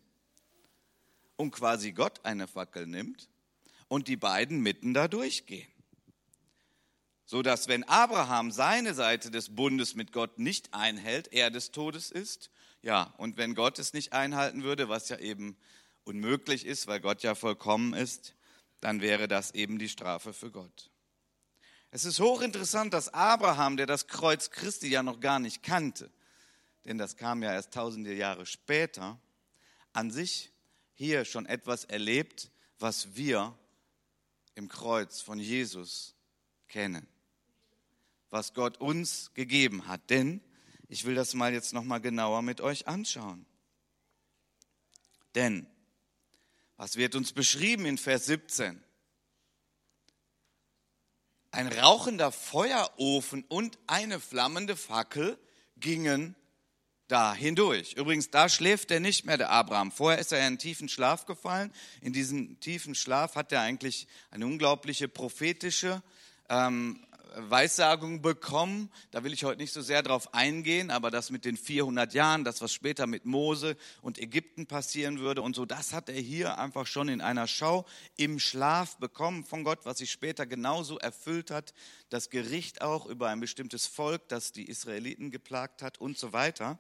und 1.36 1.52
quasi 1.52 1.92
Gott 1.92 2.24
eine 2.24 2.48
Fackel 2.48 2.88
nimmt 2.88 3.30
und 3.88 4.08
die 4.08 4.18
beiden 4.18 4.62
mitten 4.62 4.94
da 4.94 5.08
durchgehen. 5.08 5.68
So 7.26 7.42
dass 7.42 7.68
wenn 7.68 7.84
Abraham 7.86 8.52
seine 8.52 8.94
Seite 8.94 9.32
des 9.32 9.56
Bundes 9.56 9.96
mit 9.96 10.12
Gott 10.12 10.38
nicht 10.38 10.74
einhält, 10.74 11.32
er 11.32 11.50
des 11.50 11.72
Todes 11.72 12.12
ist. 12.12 12.50
Ja, 12.82 13.14
und 13.18 13.38
wenn 13.38 13.56
Gott 13.56 13.80
es 13.80 13.94
nicht 13.94 14.12
einhalten 14.12 14.64
würde, 14.64 14.90
was 14.90 15.08
ja 15.08 15.18
eben 15.18 15.56
unmöglich 16.04 16.66
ist, 16.66 16.88
weil 16.88 17.00
Gott 17.00 17.24
ja 17.24 17.36
vollkommen 17.36 17.94
ist, 17.94 18.34
dann 18.82 19.02
wäre 19.02 19.28
das 19.28 19.52
eben 19.52 19.80
die 19.80 19.90
Strafe 19.90 20.34
für 20.34 20.52
Gott. 20.52 20.92
Es 21.92 22.06
ist 22.06 22.20
hochinteressant, 22.20 22.94
dass 22.94 23.14
Abraham, 23.14 23.78
der 23.78 23.86
das 23.86 24.08
Kreuz 24.08 24.50
Christi 24.50 24.88
ja 24.88 25.04
noch 25.04 25.20
gar 25.20 25.40
nicht 25.40 25.62
kannte, 25.64 26.12
denn 26.86 26.98
das 26.98 27.16
kam 27.16 27.44
ja 27.44 27.54
erst 27.54 27.74
tausende 27.74 28.14
Jahre 28.14 28.46
später, 28.46 29.20
an 29.94 30.10
sich 30.10 30.52
hier 30.94 31.26
schon 31.26 31.46
etwas 31.46 31.86
erlebt, 31.86 32.52
was 32.80 33.16
wir 33.16 33.58
im 34.56 34.68
Kreuz 34.68 35.22
von 35.22 35.40
Jesus 35.40 36.16
kennen, 36.68 37.08
was 38.30 38.54
Gott 38.54 38.78
uns 38.78 39.34
gegeben 39.34 39.88
hat. 39.88 40.10
Denn 40.10 40.42
ich 40.88 41.06
will 41.06 41.16
das 41.16 41.34
mal 41.34 41.54
jetzt 41.54 41.74
noch 41.74 41.84
mal 41.84 42.00
genauer 42.00 42.42
mit 42.42 42.62
euch 42.62 42.88
anschauen. 42.88 43.46
Denn 45.36 45.68
was 46.82 46.96
wird 46.96 47.14
uns 47.14 47.32
beschrieben 47.32 47.86
in 47.86 48.00
Vers 48.00 48.26
17? 48.26 48.84
Ein 51.52 51.68
rauchender 51.68 52.32
Feuerofen 52.32 53.46
und 53.50 53.78
eine 53.86 54.20
flammende 54.20 54.76
Fackel 54.76 55.38
gingen 55.78 56.36
da 57.08 57.36
hindurch. 57.36 57.94
Übrigens, 57.94 58.32
da 58.32 58.50
schläft 58.50 58.90
er 58.90 59.00
nicht 59.00 59.26
mehr, 59.26 59.38
der 59.38 59.52
Abraham. 59.52 59.92
Vorher 59.92 60.18
ist 60.18 60.32
er 60.32 60.40
in 60.40 60.46
einen 60.46 60.58
tiefen 60.58 60.90
Schlaf 60.90 61.28
gefallen. 61.28 61.72
In 62.02 62.14
diesem 62.14 62.60
tiefen 62.62 62.96
Schlaf 62.96 63.36
hat 63.36 63.52
er 63.52 63.62
eigentlich 63.62 64.08
eine 64.32 64.48
unglaubliche 64.48 65.08
prophetische 65.08 66.02
ähm, 66.50 67.06
Weissagung 67.36 68.22
bekommen. 68.22 68.92
Da 69.12 69.24
will 69.24 69.34
ich 69.34 69.44
heute 69.44 69.62
nicht 69.62 69.74
so 69.74 69.82
sehr 69.82 70.04
drauf 70.04 70.34
eingehen, 70.34 70.92
aber 70.92 71.12
das 71.12 71.30
mit 71.30 71.46
den 71.46 71.58
400 71.58 72.14
Jahren, 72.14 72.44
das 72.44 72.62
was 72.62 72.74
später 72.74 73.08
mit 73.08 73.26
Mose 73.26 73.78
und 74.02 74.20
Ägypten 74.20 74.68
passieren 74.68 75.20
würde 75.20 75.42
und 75.42 75.56
so, 75.56 75.66
das 75.66 75.94
hat 75.94 76.10
er 76.10 76.20
hier 76.20 76.58
einfach 76.58 76.88
schon 76.88 77.10
in 77.10 77.22
einer 77.22 77.48
Schau 77.48 77.86
im 78.18 78.40
Schlaf 78.40 78.98
bekommen 78.98 79.46
von 79.46 79.64
Gott, 79.64 79.80
was 79.84 80.00
sich 80.00 80.12
später 80.12 80.46
genauso 80.46 80.98
erfüllt 81.00 81.52
hat. 81.52 81.74
Das 82.10 82.30
Gericht 82.30 82.82
auch 82.82 83.06
über 83.06 83.30
ein 83.30 83.40
bestimmtes 83.40 83.88
Volk, 83.88 84.28
das 84.28 84.52
die 84.52 84.68
Israeliten 84.68 85.32
geplagt 85.32 85.82
hat 85.82 86.00
und 86.00 86.18
so 86.18 86.34
weiter. 86.34 86.80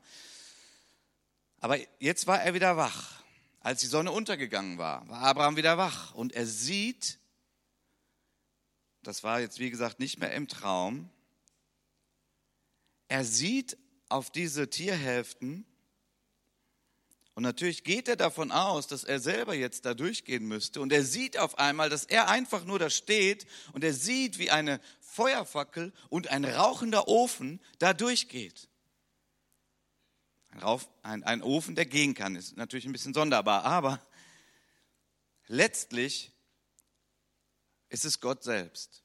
Aber 1.60 1.77
jetzt 2.00 2.27
war 2.27 2.41
er 2.41 2.53
wieder 2.53 2.75
wach. 2.75 3.22
Als 3.63 3.81
die 3.81 3.88
Sonne 3.88 4.12
untergegangen 4.12 4.79
war, 4.79 5.08
war 5.08 5.22
Abraham 5.22 5.55
wieder 5.55 5.77
wach 5.77 6.15
und 6.15 6.34
er 6.34 6.48
sieht, 6.48 7.20
das 9.03 9.24
war 9.24 9.39
jetzt 9.39 9.60
wie 9.60 9.70
gesagt 9.70 10.00
nicht 10.00 10.20
mehr 10.20 10.34
im 10.34 10.48
Traum, 10.48 11.10
er 13.08 13.25
sieht 13.25 13.77
auf 14.10 14.31
diese 14.31 14.70
Tierhälften 14.70 15.65
und 17.34 17.43
natürlich 17.43 17.84
geht 17.84 18.08
er 18.08 18.17
davon 18.17 18.51
aus, 18.51 18.88
dass 18.88 19.03
er 19.03 19.20
selber 19.20 19.53
jetzt 19.55 19.86
da 19.86 19.93
durchgehen 19.93 20.48
müsste 20.48 20.81
und 20.81 20.91
er 20.91 21.03
sieht 21.03 21.38
auf 21.38 21.58
einmal, 21.58 21.89
dass 21.89 22.05
er 22.05 22.29
einfach 22.29 22.65
nur 22.65 22.77
da 22.77 22.89
steht 22.89 23.48
und 23.74 23.84
er 23.84 23.93
sieht, 23.93 24.38
wie 24.38 24.51
eine 24.51 24.81
Feuerfackel 25.00 25.93
und 26.10 26.27
ein 26.27 26.43
rauchender 26.43 27.08
Ofen 27.08 27.62
da 27.79 27.93
durchgeht. 27.93 28.67
Ein, 31.01 31.41
Ofen, 31.41 31.75
der 31.75 31.86
gehen 31.86 32.13
kann, 32.13 32.36
ist 32.36 32.58
natürlich 32.58 32.86
ein 32.86 32.91
bisschen 32.91 33.13
sonderbar, 33.13 33.63
aber 33.63 34.05
letztlich 35.48 36.30
ist 37.91 38.05
es 38.05 38.19
Gott 38.19 38.43
selbst. 38.43 39.03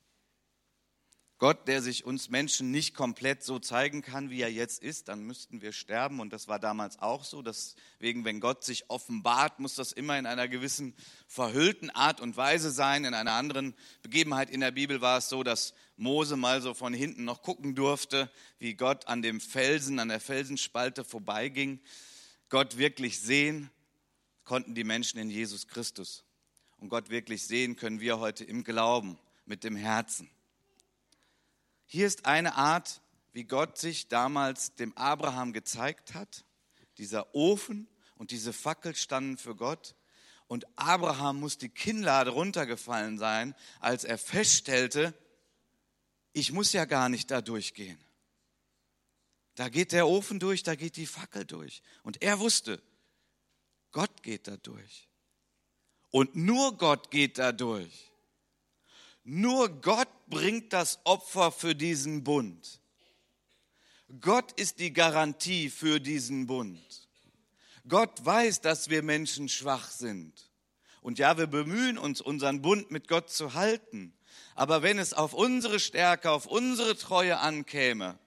Gott, 1.38 1.68
der 1.68 1.82
sich 1.82 2.06
uns 2.06 2.30
Menschen 2.30 2.70
nicht 2.70 2.94
komplett 2.94 3.42
so 3.42 3.58
zeigen 3.58 4.00
kann, 4.00 4.30
wie 4.30 4.40
er 4.40 4.50
jetzt 4.50 4.82
ist, 4.82 5.08
dann 5.08 5.24
müssten 5.24 5.60
wir 5.60 5.72
sterben. 5.72 6.18
Und 6.18 6.32
das 6.32 6.48
war 6.48 6.58
damals 6.58 6.98
auch 6.98 7.24
so. 7.24 7.42
Deswegen, 7.42 8.24
wenn 8.24 8.40
Gott 8.40 8.64
sich 8.64 8.88
offenbart, 8.88 9.60
muss 9.60 9.74
das 9.74 9.92
immer 9.92 10.18
in 10.18 10.24
einer 10.24 10.48
gewissen 10.48 10.94
verhüllten 11.26 11.90
Art 11.90 12.22
und 12.22 12.38
Weise 12.38 12.70
sein. 12.70 13.04
In 13.04 13.12
einer 13.12 13.32
anderen 13.32 13.74
Begebenheit 14.00 14.48
in 14.48 14.60
der 14.60 14.70
Bibel 14.70 15.02
war 15.02 15.18
es 15.18 15.28
so, 15.28 15.42
dass 15.42 15.74
Mose 15.96 16.36
mal 16.36 16.62
so 16.62 16.72
von 16.72 16.94
hinten 16.94 17.24
noch 17.24 17.42
gucken 17.42 17.74
durfte, 17.74 18.30
wie 18.58 18.72
Gott 18.72 19.06
an 19.06 19.20
dem 19.20 19.40
Felsen, 19.40 19.98
an 19.98 20.08
der 20.08 20.20
Felsenspalte 20.20 21.04
vorbeiging. 21.04 21.80
Gott 22.48 22.78
wirklich 22.78 23.20
sehen 23.20 23.68
konnten 24.44 24.74
die 24.74 24.84
Menschen 24.84 25.18
in 25.18 25.28
Jesus 25.28 25.66
Christus 25.66 26.25
und 26.86 26.90
Gott 26.90 27.10
wirklich 27.10 27.42
sehen 27.42 27.74
können 27.74 27.98
wir 27.98 28.20
heute 28.20 28.44
im 28.44 28.62
Glauben, 28.62 29.18
mit 29.44 29.64
dem 29.64 29.74
Herzen. 29.74 30.30
Hier 31.84 32.06
ist 32.06 32.26
eine 32.26 32.54
Art, 32.54 33.02
wie 33.32 33.42
Gott 33.42 33.76
sich 33.76 34.06
damals 34.06 34.76
dem 34.76 34.96
Abraham 34.96 35.52
gezeigt 35.52 36.14
hat. 36.14 36.44
Dieser 36.98 37.34
Ofen 37.34 37.88
und 38.14 38.30
diese 38.30 38.52
Fackel 38.52 38.94
standen 38.94 39.36
für 39.36 39.56
Gott. 39.56 39.96
Und 40.46 40.64
Abraham 40.78 41.40
muss 41.40 41.58
die 41.58 41.70
Kinnlade 41.70 42.30
runtergefallen 42.30 43.18
sein, 43.18 43.56
als 43.80 44.04
er 44.04 44.16
feststellte, 44.16 45.12
ich 46.34 46.52
muss 46.52 46.72
ja 46.72 46.84
gar 46.84 47.08
nicht 47.08 47.32
da 47.32 47.40
durchgehen. 47.40 47.98
Da 49.56 49.70
geht 49.70 49.90
der 49.90 50.06
Ofen 50.06 50.38
durch, 50.38 50.62
da 50.62 50.76
geht 50.76 50.96
die 50.96 51.06
Fackel 51.06 51.46
durch. 51.46 51.82
Und 52.04 52.22
er 52.22 52.38
wusste, 52.38 52.80
Gott 53.90 54.22
geht 54.22 54.46
da 54.46 54.56
durch. 54.58 55.05
Und 56.16 56.34
nur 56.34 56.78
Gott 56.78 57.10
geht 57.10 57.36
da 57.36 57.52
durch. 57.52 58.10
Nur 59.22 59.68
Gott 59.82 60.08
bringt 60.28 60.72
das 60.72 60.98
Opfer 61.04 61.52
für 61.52 61.74
diesen 61.74 62.24
Bund. 62.24 62.80
Gott 64.22 64.58
ist 64.58 64.78
die 64.78 64.94
Garantie 64.94 65.68
für 65.68 66.00
diesen 66.00 66.46
Bund. 66.46 66.80
Gott 67.86 68.24
weiß, 68.24 68.62
dass 68.62 68.88
wir 68.88 69.02
Menschen 69.02 69.50
schwach 69.50 69.90
sind. 69.90 70.32
Und 71.02 71.18
ja, 71.18 71.36
wir 71.36 71.48
bemühen 71.48 71.98
uns, 71.98 72.22
unseren 72.22 72.62
Bund 72.62 72.90
mit 72.90 73.08
Gott 73.08 73.28
zu 73.28 73.52
halten. 73.52 74.14
Aber 74.54 74.82
wenn 74.82 74.98
es 74.98 75.12
auf 75.12 75.34
unsere 75.34 75.80
Stärke, 75.80 76.30
auf 76.30 76.46
unsere 76.46 76.96
Treue 76.96 77.40
ankäme, 77.40 78.18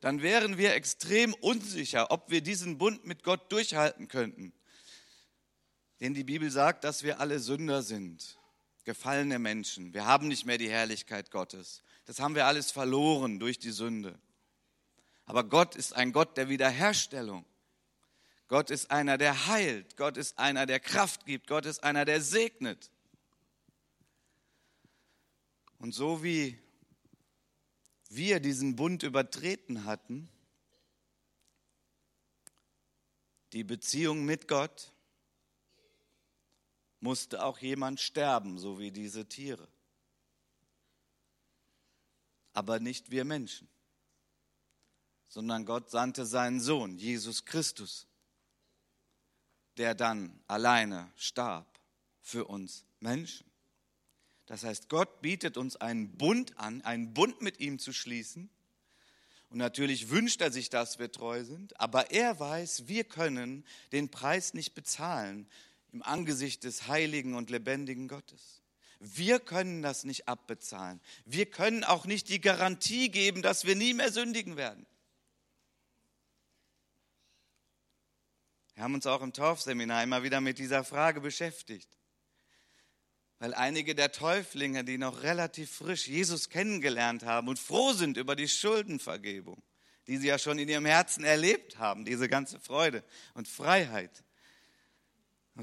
dann 0.00 0.20
wären 0.20 0.58
wir 0.58 0.74
extrem 0.74 1.32
unsicher, 1.32 2.10
ob 2.10 2.28
wir 2.28 2.40
diesen 2.40 2.76
Bund 2.76 3.06
mit 3.06 3.22
Gott 3.22 3.52
durchhalten 3.52 4.08
könnten. 4.08 4.52
Denn 6.00 6.14
die 6.14 6.24
Bibel 6.24 6.50
sagt, 6.50 6.84
dass 6.84 7.02
wir 7.02 7.20
alle 7.20 7.38
Sünder 7.38 7.82
sind, 7.82 8.38
gefallene 8.84 9.38
Menschen. 9.38 9.94
Wir 9.94 10.06
haben 10.06 10.28
nicht 10.28 10.44
mehr 10.44 10.58
die 10.58 10.70
Herrlichkeit 10.70 11.30
Gottes. 11.30 11.82
Das 12.04 12.20
haben 12.20 12.34
wir 12.34 12.46
alles 12.46 12.70
verloren 12.70 13.38
durch 13.38 13.58
die 13.58 13.70
Sünde. 13.70 14.18
Aber 15.24 15.44
Gott 15.44 15.74
ist 15.74 15.94
ein 15.94 16.12
Gott 16.12 16.36
der 16.36 16.48
Wiederherstellung. 16.48 17.44
Gott 18.48 18.70
ist 18.70 18.90
einer, 18.90 19.18
der 19.18 19.48
heilt. 19.48 19.96
Gott 19.96 20.16
ist 20.16 20.38
einer, 20.38 20.66
der 20.66 20.78
Kraft 20.78 21.26
gibt. 21.26 21.48
Gott 21.48 21.66
ist 21.66 21.82
einer, 21.82 22.04
der 22.04 22.20
segnet. 22.20 22.90
Und 25.78 25.92
so 25.92 26.22
wie 26.22 26.58
wir 28.08 28.38
diesen 28.38 28.76
Bund 28.76 29.02
übertreten 29.02 29.84
hatten, 29.84 30.28
die 33.52 33.64
Beziehung 33.64 34.24
mit 34.24 34.48
Gott, 34.48 34.92
musste 37.00 37.44
auch 37.44 37.58
jemand 37.58 38.00
sterben, 38.00 38.58
so 38.58 38.78
wie 38.78 38.90
diese 38.90 39.26
Tiere. 39.26 39.68
Aber 42.52 42.80
nicht 42.80 43.10
wir 43.10 43.24
Menschen, 43.24 43.68
sondern 45.28 45.66
Gott 45.66 45.90
sandte 45.90 46.24
seinen 46.24 46.60
Sohn, 46.60 46.96
Jesus 46.96 47.44
Christus, 47.44 48.06
der 49.76 49.94
dann 49.94 50.40
alleine 50.46 51.12
starb 51.16 51.66
für 52.22 52.46
uns 52.46 52.84
Menschen. 53.00 53.46
Das 54.46 54.64
heißt, 54.64 54.88
Gott 54.88 55.20
bietet 55.20 55.56
uns 55.56 55.76
einen 55.76 56.16
Bund 56.16 56.56
an, 56.58 56.80
einen 56.82 57.12
Bund 57.12 57.42
mit 57.42 57.60
ihm 57.60 57.78
zu 57.78 57.92
schließen. 57.92 58.48
Und 59.50 59.58
natürlich 59.58 60.08
wünscht 60.08 60.40
er 60.40 60.50
sich, 60.50 60.70
dass 60.70 60.98
wir 60.98 61.12
treu 61.12 61.44
sind, 61.44 61.78
aber 61.78 62.10
er 62.10 62.40
weiß, 62.40 62.88
wir 62.88 63.04
können 63.04 63.64
den 63.92 64.10
Preis 64.10 64.54
nicht 64.54 64.74
bezahlen 64.74 65.48
im 65.92 66.02
Angesicht 66.02 66.64
des 66.64 66.88
heiligen 66.88 67.34
und 67.34 67.50
lebendigen 67.50 68.08
Gottes. 68.08 68.62
Wir 68.98 69.40
können 69.40 69.82
das 69.82 70.04
nicht 70.04 70.28
abbezahlen. 70.28 71.00
Wir 71.24 71.46
können 71.46 71.84
auch 71.84 72.06
nicht 72.06 72.28
die 72.28 72.40
Garantie 72.40 73.10
geben, 73.10 73.42
dass 73.42 73.64
wir 73.64 73.76
nie 73.76 73.94
mehr 73.94 74.10
sündigen 74.10 74.56
werden. 74.56 74.86
Wir 78.74 78.82
haben 78.82 78.94
uns 78.94 79.06
auch 79.06 79.22
im 79.22 79.32
Taufseminar 79.32 80.02
immer 80.02 80.22
wieder 80.22 80.40
mit 80.40 80.58
dieser 80.58 80.84
Frage 80.84 81.20
beschäftigt. 81.20 81.88
Weil 83.38 83.54
einige 83.54 83.94
der 83.94 84.12
Täuflinge, 84.12 84.84
die 84.84 84.98
noch 84.98 85.22
relativ 85.22 85.70
frisch 85.70 86.08
Jesus 86.08 86.48
kennengelernt 86.48 87.24
haben 87.24 87.48
und 87.48 87.58
froh 87.58 87.92
sind 87.92 88.16
über 88.16 88.34
die 88.34 88.48
Schuldenvergebung, 88.48 89.62
die 90.06 90.16
sie 90.16 90.28
ja 90.28 90.38
schon 90.38 90.58
in 90.58 90.68
ihrem 90.68 90.86
Herzen 90.86 91.24
erlebt 91.24 91.78
haben, 91.78 92.04
diese 92.04 92.28
ganze 92.28 92.60
Freude 92.60 93.04
und 93.34 93.46
Freiheit, 93.48 94.24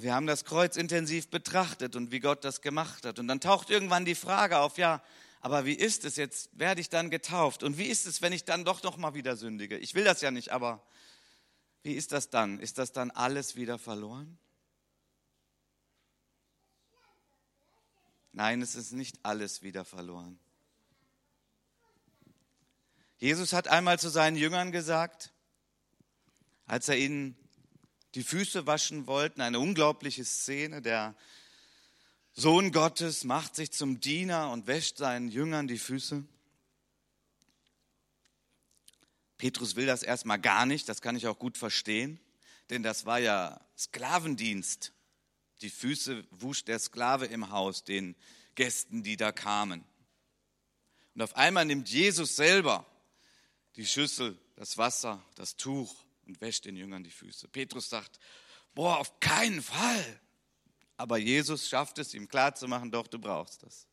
wir 0.01 0.15
haben 0.15 0.25
das 0.25 0.43
Kreuz 0.43 0.75
intensiv 0.75 1.29
betrachtet 1.29 1.95
und 1.95 2.11
wie 2.11 2.19
Gott 2.19 2.43
das 2.43 2.61
gemacht 2.61 3.05
hat. 3.05 3.19
Und 3.19 3.27
dann 3.27 3.39
taucht 3.39 3.69
irgendwann 3.69 4.05
die 4.05 4.15
Frage 4.15 4.57
auf, 4.57 4.77
ja, 4.79 5.03
aber 5.39 5.65
wie 5.65 5.73
ist 5.73 6.03
es 6.03 6.15
jetzt? 6.15 6.49
Werde 6.57 6.81
ich 6.81 6.89
dann 6.89 7.11
getauft? 7.11 7.61
Und 7.61 7.77
wie 7.77 7.85
ist 7.85 8.07
es, 8.07 8.21
wenn 8.21 8.33
ich 8.33 8.43
dann 8.43 8.65
doch 8.65 8.81
noch 8.81 8.97
mal 8.97 9.13
wieder 9.13 9.35
sündige? 9.35 9.77
Ich 9.77 9.93
will 9.93 10.03
das 10.03 10.21
ja 10.21 10.31
nicht, 10.31 10.51
aber 10.51 10.81
wie 11.83 11.93
ist 11.93 12.11
das 12.11 12.29
dann? 12.29 12.59
Ist 12.59 12.79
das 12.79 12.91
dann 12.91 13.11
alles 13.11 13.55
wieder 13.55 13.77
verloren? 13.77 14.39
Nein, 18.31 18.63
es 18.63 18.73
ist 18.73 18.93
nicht 18.93 19.19
alles 19.21 19.61
wieder 19.61 19.85
verloren. 19.85 20.39
Jesus 23.19 23.53
hat 23.53 23.67
einmal 23.67 23.99
zu 23.99 24.09
seinen 24.09 24.37
Jüngern 24.37 24.71
gesagt, 24.71 25.31
als 26.65 26.89
er 26.89 26.97
ihnen 26.97 27.37
die 28.15 28.23
Füße 28.23 28.67
waschen 28.67 29.07
wollten. 29.07 29.41
Eine 29.41 29.59
unglaubliche 29.59 30.25
Szene. 30.25 30.81
Der 30.81 31.15
Sohn 32.33 32.71
Gottes 32.71 33.23
macht 33.23 33.55
sich 33.55 33.71
zum 33.71 33.99
Diener 33.99 34.51
und 34.51 34.67
wäscht 34.67 34.97
seinen 34.97 35.29
Jüngern 35.29 35.67
die 35.67 35.77
Füße. 35.77 36.23
Petrus 39.37 39.75
will 39.75 39.85
das 39.85 40.03
erstmal 40.03 40.39
gar 40.39 40.65
nicht, 40.65 40.87
das 40.87 41.01
kann 41.01 41.15
ich 41.15 41.27
auch 41.27 41.37
gut 41.37 41.57
verstehen, 41.57 42.19
denn 42.69 42.81
das 42.81 43.05
war 43.05 43.19
ja 43.19 43.59
Sklavendienst. 43.77 44.93
Die 45.61 45.69
Füße 45.69 46.25
wusch 46.31 46.63
der 46.63 46.79
Sklave 46.79 47.25
im 47.25 47.49
Haus 47.49 47.83
den 47.83 48.15
Gästen, 48.55 49.03
die 49.03 49.17
da 49.17 49.31
kamen. 49.31 49.83
Und 51.13 51.21
auf 51.21 51.35
einmal 51.35 51.65
nimmt 51.65 51.89
Jesus 51.89 52.35
selber 52.35 52.85
die 53.75 53.85
Schüssel, 53.85 54.37
das 54.55 54.77
Wasser, 54.77 55.21
das 55.35 55.55
Tuch 55.57 55.93
und 56.27 56.39
wäscht 56.41 56.65
den 56.65 56.75
Jüngern 56.75 57.03
die 57.03 57.11
Füße. 57.11 57.47
Petrus 57.47 57.89
sagt, 57.89 58.19
boah, 58.73 58.99
auf 58.99 59.19
keinen 59.19 59.61
Fall. 59.61 60.19
Aber 60.97 61.17
Jesus 61.17 61.67
schafft 61.67 61.97
es, 61.99 62.13
ihm 62.13 62.27
klarzumachen, 62.27 62.91
doch, 62.91 63.07
du 63.07 63.19
brauchst 63.19 63.63
das. 63.63 63.87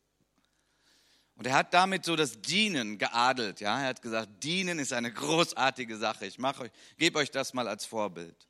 Und 1.35 1.47
er 1.47 1.53
hat 1.53 1.73
damit 1.73 2.05
so 2.05 2.15
das 2.15 2.39
Dienen 2.41 2.97
geadelt. 2.97 3.61
Ja? 3.61 3.81
Er 3.81 3.87
hat 3.89 4.01
gesagt, 4.01 4.43
Dienen 4.43 4.77
ist 4.77 4.93
eine 4.93 5.11
großartige 5.11 5.97
Sache. 5.97 6.25
Ich 6.25 6.37
mache 6.37 6.63
euch, 6.63 6.71
gebe 6.97 7.17
euch 7.17 7.31
das 7.31 7.53
mal 7.53 7.67
als 7.67 7.85
Vorbild. 7.85 8.47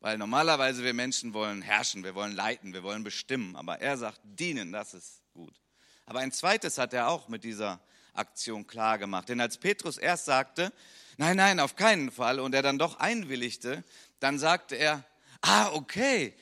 Weil 0.00 0.18
normalerweise 0.18 0.84
wir 0.84 0.92
Menschen 0.92 1.32
wollen 1.32 1.62
herrschen, 1.62 2.04
wir 2.04 2.14
wollen 2.14 2.32
leiten, 2.32 2.74
wir 2.74 2.82
wollen 2.82 3.02
bestimmen. 3.02 3.56
Aber 3.56 3.80
er 3.80 3.96
sagt, 3.96 4.20
dienen, 4.22 4.70
das 4.70 4.92
ist 4.92 5.22
gut. 5.32 5.54
Aber 6.04 6.20
ein 6.20 6.30
zweites 6.30 6.76
hat 6.78 6.92
er 6.92 7.08
auch 7.08 7.28
mit 7.28 7.42
dieser 7.42 7.80
Aktion 8.12 8.66
klar 8.66 8.98
gemacht. 8.98 9.28
Denn 9.28 9.40
als 9.40 9.56
Petrus 9.56 9.96
erst 9.96 10.26
sagte, 10.26 10.72
nein, 11.16 11.36
nein, 11.36 11.60
auf 11.60 11.76
keinen 11.76 12.10
Fall, 12.10 12.40
und 12.40 12.54
er 12.54 12.62
dann 12.62 12.78
doch 12.78 12.98
einwilligte, 12.98 13.84
dann 14.20 14.38
sagte 14.38 14.76
er, 14.76 15.04
ah, 15.40 15.72
okay, 15.72 16.34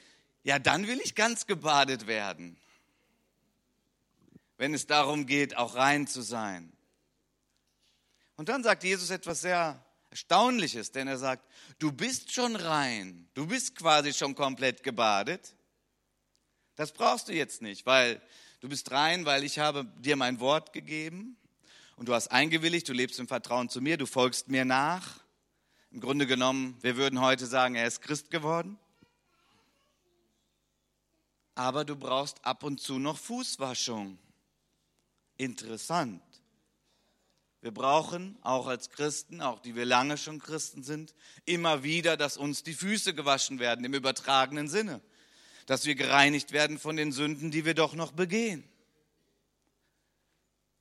ja, 0.43 0.59
dann 0.59 0.87
will 0.87 1.01
ich 1.01 1.15
ganz 1.15 1.47
gebadet 1.47 2.07
werden, 2.07 2.57
wenn 4.57 4.75
es 4.75 4.87
darum 4.87 5.27
geht, 5.27 5.57
auch 5.57 5.75
rein 5.75 6.07
zu 6.07 6.23
sein. 6.23 6.73
Und 8.37 8.49
dann 8.49 8.63
sagt 8.63 8.85
Jesus 8.85 9.11
etwas 9.11 9.41
sehr 9.41 9.85
Erstaunliches, 10.11 10.93
denn 10.93 11.09
er 11.09 11.19
sagt, 11.19 11.45
du 11.81 11.91
bist 11.91 12.33
schon 12.33 12.55
rein, 12.55 13.29
du 13.35 13.49
bist 13.49 13.75
quasi 13.75 14.13
schon 14.13 14.37
komplett 14.37 14.85
gebadet. 14.85 15.57
Das 16.77 16.93
brauchst 16.93 17.27
du 17.27 17.33
jetzt 17.33 17.63
nicht, 17.63 17.85
weil 17.85 18.23
du 18.61 18.69
bist 18.69 18.93
rein, 18.93 19.25
weil 19.25 19.43
ich 19.43 19.59
habe 19.59 19.85
dir 19.99 20.15
mein 20.15 20.39
Wort 20.39 20.73
gegeben 20.73 21.37
und 21.97 22.09
du 22.09 22.15
hast 22.15 22.29
eingewilligt, 22.29 22.89
du 22.89 22.93
lebst 22.93 23.19
im 23.21 23.29
Vertrauen 23.29 23.69
zu 23.69 23.81
mir, 23.81 23.97
du 23.97 24.07
folgst 24.07 24.49
mir 24.49 24.65
nach. 24.65 25.21
Im 25.91 26.01
Grunde 26.01 26.27
genommen, 26.27 26.77
wir 26.81 26.97
würden 26.97 27.21
heute 27.21 27.47
sagen, 27.47 27.75
er 27.75 27.87
ist 27.87 28.03
Christ 28.03 28.31
geworden 28.31 28.79
aber 31.55 31.85
du 31.85 31.97
brauchst 31.97 32.45
ab 32.45 32.63
und 32.63 32.81
zu 32.81 32.99
noch 32.99 33.19
Fußwaschung. 33.19 34.19
Interessant. 35.37 36.23
Wir 37.61 37.73
brauchen 37.73 38.37
auch 38.43 38.67
als 38.67 38.91
Christen, 38.91 39.41
auch 39.41 39.59
die 39.61 39.75
wir 39.75 39.87
lange 39.87 40.19
schon 40.19 40.39
Christen 40.39 40.83
sind, 40.83 41.15
immer 41.47 41.83
wieder, 41.83 42.17
dass 42.17 42.37
uns 42.37 42.63
die 42.63 42.75
Füße 42.75 43.15
gewaschen 43.15 43.59
werden 43.59 43.85
im 43.85 43.95
übertragenen 43.95 44.69
Sinne, 44.69 45.01
dass 45.67 45.87
wir 45.87 45.95
gereinigt 45.95 46.53
werden 46.53 46.79
von 46.79 46.97
den 46.97 47.11
Sünden, 47.11 47.51
die 47.51 47.65
wir 47.65 47.75
doch 47.75 47.95
noch 47.95 48.13
begehen. 48.13 48.65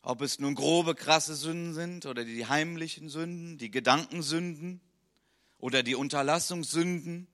Ob 0.03 0.21
es 0.21 0.37
nun 0.37 0.53
grobe, 0.53 0.95
krasse 0.95 1.33
Sünden 1.33 1.73
sind 1.73 2.05
oder 2.05 2.25
die 2.25 2.45
heimlichen 2.45 3.07
Sünden, 3.07 3.57
die 3.57 3.71
Gedankensünden 3.71 4.81
oder 5.59 5.81
die 5.81 5.95
Unterlassungssünden 5.95 7.27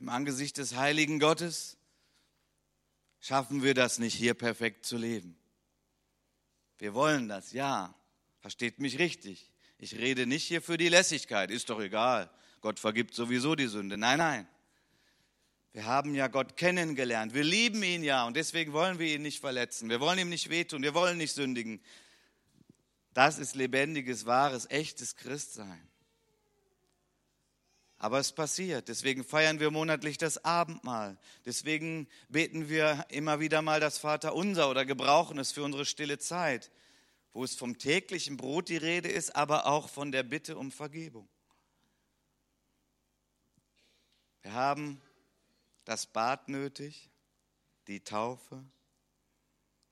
im 0.00 0.08
Angesicht 0.08 0.58
des 0.58 0.74
heiligen 0.74 1.20
Gottes 1.20 1.78
schaffen 3.20 3.62
wir 3.62 3.74
das 3.74 4.00
nicht, 4.00 4.14
hier 4.14 4.34
perfekt 4.34 4.86
zu 4.86 4.96
leben. 4.96 5.36
Wir 6.78 6.94
wollen 6.94 7.28
das, 7.28 7.52
ja. 7.52 7.94
Versteht 8.40 8.80
mich 8.80 8.98
richtig. 8.98 9.50
Ich 9.78 9.94
rede 9.94 10.26
nicht 10.26 10.44
hier 10.44 10.62
für 10.62 10.78
die 10.78 10.88
Lässigkeit, 10.88 11.50
ist 11.50 11.70
doch 11.70 11.80
egal. 11.80 12.28
Gott 12.60 12.80
vergibt 12.80 13.14
sowieso 13.14 13.54
die 13.54 13.68
Sünde. 13.68 13.96
Nein, 13.96 14.18
nein. 14.18 14.48
Wir 15.72 15.84
haben 15.84 16.14
ja 16.14 16.28
Gott 16.28 16.56
kennengelernt. 16.56 17.34
Wir 17.34 17.44
lieben 17.44 17.82
ihn 17.82 18.02
ja 18.02 18.26
und 18.26 18.36
deswegen 18.36 18.72
wollen 18.72 18.98
wir 18.98 19.14
ihn 19.14 19.22
nicht 19.22 19.40
verletzen. 19.40 19.90
Wir 19.90 20.00
wollen 20.00 20.18
ihm 20.18 20.28
nicht 20.28 20.50
wehtun. 20.50 20.82
Wir 20.82 20.94
wollen 20.94 21.18
nicht 21.18 21.34
sündigen. 21.34 21.80
Das 23.12 23.38
ist 23.38 23.54
lebendiges, 23.54 24.26
wahres, 24.26 24.70
echtes 24.70 25.16
Christsein. 25.16 25.88
Aber 27.98 28.20
es 28.20 28.32
passiert. 28.32 28.88
Deswegen 28.88 29.24
feiern 29.24 29.58
wir 29.58 29.70
monatlich 29.70 30.18
das 30.18 30.44
Abendmahl. 30.44 31.18
Deswegen 31.44 32.08
beten 32.28 32.68
wir 32.68 33.04
immer 33.08 33.40
wieder 33.40 33.60
mal 33.60 33.80
das 33.80 33.98
Vaterunser 33.98 34.70
oder 34.70 34.84
gebrauchen 34.84 35.38
es 35.38 35.50
für 35.50 35.64
unsere 35.64 35.84
stille 35.84 36.18
Zeit, 36.18 36.70
wo 37.32 37.42
es 37.42 37.56
vom 37.56 37.76
täglichen 37.76 38.36
Brot 38.36 38.68
die 38.68 38.76
Rede 38.76 39.08
ist, 39.08 39.34
aber 39.34 39.66
auch 39.66 39.88
von 39.88 40.12
der 40.12 40.22
Bitte 40.22 40.56
um 40.56 40.70
Vergebung. 40.70 41.28
Wir 44.42 44.52
haben 44.52 45.02
das 45.88 46.04
Bad 46.04 46.50
nötig, 46.50 47.08
die 47.86 48.00
Taufe, 48.00 48.62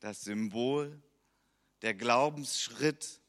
das 0.00 0.20
Symbol, 0.20 1.02
der 1.80 1.94
Glaubensschritt, 1.94 3.22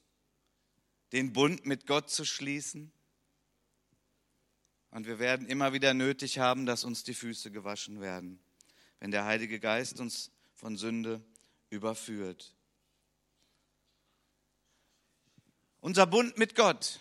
den 1.12 1.32
Bund 1.32 1.64
mit 1.64 1.86
Gott 1.86 2.10
zu 2.10 2.26
schließen 2.26 2.92
und 4.90 5.06
wir 5.06 5.18
werden 5.18 5.46
immer 5.46 5.72
wieder 5.72 5.94
nötig 5.94 6.40
haben, 6.40 6.66
dass 6.66 6.84
uns 6.84 7.04
die 7.04 7.14
Füße 7.14 7.50
gewaschen 7.50 8.02
werden, 8.02 8.38
wenn 9.00 9.12
der 9.12 9.24
Heilige 9.24 9.60
Geist 9.60 9.98
uns 9.98 10.30
von 10.52 10.76
Sünde 10.76 11.24
überführt. 11.70 12.54
Unser 15.80 16.06
Bund 16.06 16.36
mit 16.36 16.54
Gott 16.54 17.00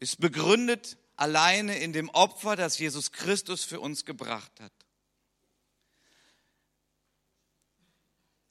ist 0.00 0.20
begründet 0.20 0.98
alleine 1.20 1.78
in 1.78 1.92
dem 1.92 2.08
Opfer, 2.08 2.56
das 2.56 2.78
Jesus 2.78 3.12
Christus 3.12 3.64
für 3.64 3.80
uns 3.80 4.04
gebracht 4.04 4.52
hat. 4.60 4.72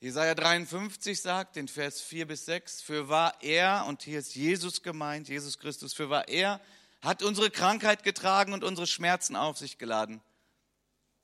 Jesaja 0.02 0.34
53 0.34 1.20
sagt 1.20 1.58
in 1.58 1.68
Vers 1.68 2.00
4 2.02 2.28
bis 2.28 2.46
6, 2.46 2.82
für 2.82 3.10
war 3.10 3.42
er, 3.42 3.86
und 3.88 4.04
hier 4.04 4.20
ist 4.20 4.36
Jesus 4.36 4.82
gemeint, 4.82 5.28
Jesus 5.28 5.58
Christus, 5.58 5.94
für 5.94 6.10
war 6.10 6.28
er 6.30 6.62
hat 7.02 7.24
unsere 7.24 7.50
Krankheit 7.50 8.04
getragen 8.04 8.54
und 8.54 8.64
unsere 8.64 8.88
Schmerzen 8.88 9.36
auf 9.36 9.58
sich 9.58 9.78
geladen. 9.78 10.22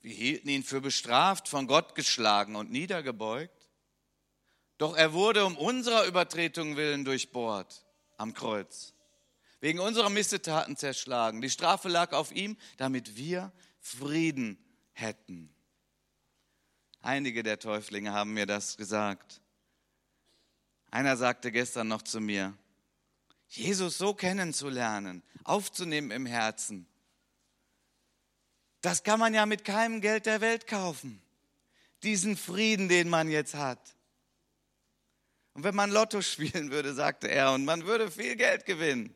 Wir 0.02 0.14
hielten 0.14 0.50
ihn 0.50 0.64
für 0.64 0.82
bestraft, 0.82 1.48
von 1.48 1.68
Gott 1.68 1.96
geschlagen 1.96 2.56
und 2.56 2.72
niedergebeugt. 2.72 3.70
Doch 4.78 4.96
er 4.96 5.14
wurde 5.14 5.46
um 5.46 5.58
unserer 5.58 6.06
Übertretung 6.06 6.76
willen 6.76 7.06
durchbohrt 7.06 7.86
am 8.18 8.34
Kreuz, 8.34 8.94
wegen 9.66 9.80
unserer 9.80 10.12
Missetaten 10.12 10.78
zerschlagen. 10.78 11.42
Die 11.42 11.50
Strafe 11.50 11.90
lag 11.90 12.12
auf 12.12 12.32
ihm, 12.32 12.56
damit 12.78 13.18
wir 13.18 13.52
Frieden 13.80 14.64
hätten. 14.94 15.52
Einige 17.02 17.42
der 17.42 17.58
Täuflinge 17.58 18.14
haben 18.14 18.36
mir 18.36 18.46
das 18.46 18.78
gesagt. 18.78 19.42
Einer 20.92 21.18
sagte 21.18 21.52
gestern 21.52 21.88
noch 21.88 22.04
zu 22.04 22.22
mir, 22.22 22.54
Jesus 23.48 23.98
so 23.98 24.14
kennenzulernen, 24.14 25.24
aufzunehmen 25.44 26.12
im 26.12 26.28
Herzen, 26.28 26.86
das 28.82 29.02
kann 29.02 29.20
man 29.20 29.34
ja 29.34 29.48
mit 29.48 29.66
keinem 29.66 30.00
Geld 30.00 30.28
der 30.28 30.42
Welt 30.42 30.68
kaufen. 30.68 31.24
Diesen 32.04 32.38
Frieden, 32.38 32.88
den 32.88 33.10
man 33.10 33.32
jetzt 33.32 33.56
hat. 33.56 33.96
Und 35.56 35.64
wenn 35.64 35.74
man 35.74 35.90
Lotto 35.90 36.22
spielen 36.22 36.70
würde, 36.70 36.94
sagte 36.94 37.32
er, 37.32 37.52
und 37.54 37.66
man 37.66 37.88
würde 37.88 38.12
viel 38.12 38.36
Geld 38.36 38.68
gewinnen. 38.68 39.16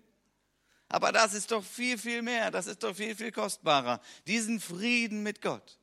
Aber 0.89 1.11
das 1.11 1.33
ist 1.33 1.51
doch 1.51 1.63
viel, 1.63 1.97
viel 1.97 2.21
mehr, 2.21 2.51
das 2.51 2.67
ist 2.67 2.83
doch 2.83 2.95
viel, 2.95 3.15
viel 3.15 3.31
kostbarer. 3.31 4.01
Diesen 4.27 4.59
Frieden 4.59 5.23
mit 5.23 5.41
Gott, 5.41 5.79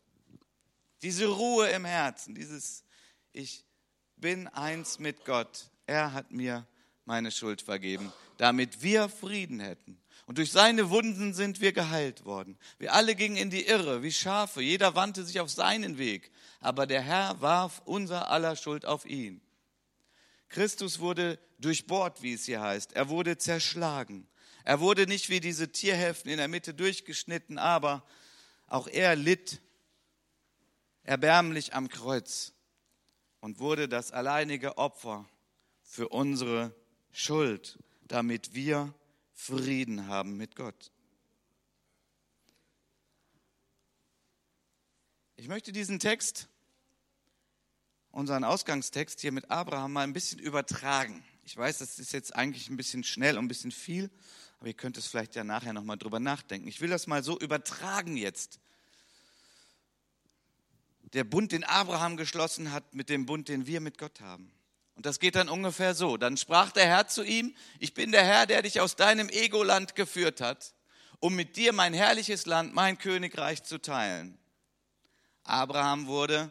diese 1.03 1.27
Ruhe 1.27 1.69
im 1.71 1.85
Herzen, 1.85 2.35
dieses 2.35 2.85
Ich 3.33 3.65
bin 4.17 4.49
eins 4.49 4.99
mit 4.99 5.25
Gott. 5.25 5.71
Er 5.87 6.13
hat 6.13 6.33
mir 6.33 6.67
meine 7.05 7.31
Schuld 7.31 7.63
vergeben 7.63 8.13
damit 8.37 8.83
wir 8.83 9.09
Frieden 9.09 9.61
hätten. 9.61 9.99
Und 10.27 10.39
durch 10.39 10.51
seine 10.51 10.91
Wunden 10.91 11.35
sind 11.35 11.61
wir 11.61 11.73
geheilt 11.73 12.25
worden. 12.25 12.59
Wir 12.79 12.95
alle 12.95 13.15
gingen 13.15 13.37
in 13.37 13.51
die 13.51 13.67
Irre, 13.67 14.03
wie 14.03 14.13
Schafe. 14.13 14.61
Jeder 14.61 14.95
wandte 14.95 15.25
sich 15.25 15.39
auf 15.41 15.51
seinen 15.51 15.99
Weg. 15.99 16.31
Aber 16.61 16.87
der 16.87 17.01
Herr 17.01 17.41
warf 17.41 17.81
unser 17.85 18.31
aller 18.31 18.57
Schuld 18.57 18.87
auf 18.87 19.07
ihn. 19.07 19.41
Christus 20.49 20.99
wurde 20.99 21.39
durchbohrt, 21.59 22.23
wie 22.23 22.33
es 22.33 22.45
hier 22.45 22.61
heißt. 22.61 22.95
Er 22.95 23.09
wurde 23.09 23.39
zerschlagen. 23.39 24.27
Er 24.67 24.81
wurde 24.81 25.07
nicht 25.07 25.31
wie 25.31 25.41
diese 25.41 25.73
Tierhälften 25.73 26.31
in 26.31 26.37
der 26.37 26.49
Mitte 26.49 26.75
durchgeschnitten, 26.75 27.57
aber 27.57 28.05
auch 28.67 28.89
er 28.89 29.17
litt 29.17 29.63
erbärmlich 31.05 31.73
am 31.73 31.89
Kreuz 31.89 32.53
und 33.41 33.59
wurde 33.61 33.89
das 33.89 34.13
alleinige 34.13 34.77
Opfer 34.77 35.27
für 35.83 36.09
unsere 36.09 36.75
Schuld 37.13 37.79
damit 38.09 38.55
wir 38.55 38.95
Frieden 39.33 40.07
haben 40.09 40.37
mit 40.37 40.57
Gott. 40.57 40.91
Ich 45.37 45.49
möchte 45.49 45.73
diesen 45.73 45.99
Text 45.99 46.49
unseren 48.11 48.45
Ausgangstext 48.45 49.21
hier 49.21 49.33
mit 49.33 49.51
Abraham 49.51 49.93
mal 49.93 50.03
ein 50.03 50.15
bisschen 50.15 50.39
übertragen. 50.39 51.23
Ich 51.45 51.57
weiß, 51.57 51.79
das 51.79 51.99
ist 51.99 52.13
jetzt 52.13 52.35
eigentlich 52.35 52.71
ein 52.71 52.77
bisschen 52.77 53.05
schnell 53.05 53.37
und 53.37 53.45
ein 53.45 53.49
bisschen 53.49 53.71
viel, 53.71 54.11
aber 54.59 54.69
ihr 54.69 54.75
könnt 54.75 54.97
es 54.97 55.07
vielleicht 55.07 55.35
ja 55.35 55.45
nachher 55.45 55.73
nochmal 55.73 55.99
drüber 55.99 56.21
nachdenken. 56.21 56.69
Ich 56.69 56.81
will 56.81 56.91
das 56.91 57.07
mal 57.07 57.23
so 57.23 57.39
übertragen 57.39 58.17
jetzt. 58.17 58.59
Der 61.13 61.25
Bund, 61.25 61.53
den 61.53 61.65
Abraham 61.65 62.17
geschlossen 62.17 62.73
hat, 62.73 62.95
mit 62.95 63.09
dem 63.09 63.27
Bund, 63.27 63.49
den 63.49 63.67
wir 63.67 63.81
mit 63.81 63.99
Gott 63.99 64.21
haben. 64.21 64.51
Und 64.97 65.05
das 65.07 65.21
geht 65.21 65.37
dann 65.37 65.49
ungefähr 65.49 65.95
so. 65.95 66.17
Dann 66.17 66.37
sprach 66.37 66.73
der 66.73 66.87
Herr 66.87 67.07
zu 67.07 67.23
ihm, 67.23 67.55
ich 67.79 67.95
bin 67.95 68.13
der 68.13 68.25
Herr, 68.25 68.47
der 68.47 68.63
dich 68.63 68.81
aus 68.81 68.97
deinem 68.97 69.29
Egoland 69.29 69.95
geführt 69.95 70.41
hat, 70.41 70.75
um 71.21 71.37
mit 71.37 71.57
dir 71.57 71.73
mein 71.73 71.95
herrliches 71.95 72.47
Land, 72.47 72.75
mein 72.75 72.99
Königreich 72.99 73.63
zu 73.63 73.81
teilen. 73.81 74.39
Abraham 75.45 76.07
wurde 76.07 76.51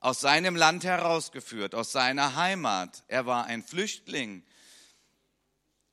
aus 0.00 0.20
seinem 0.20 0.56
Land 0.56 0.84
herausgeführt, 0.84 1.74
aus 1.74 1.92
seiner 1.92 2.34
Heimat. 2.34 3.04
Er 3.08 3.26
war 3.26 3.44
ein 3.44 3.62
Flüchtling. 3.62 4.42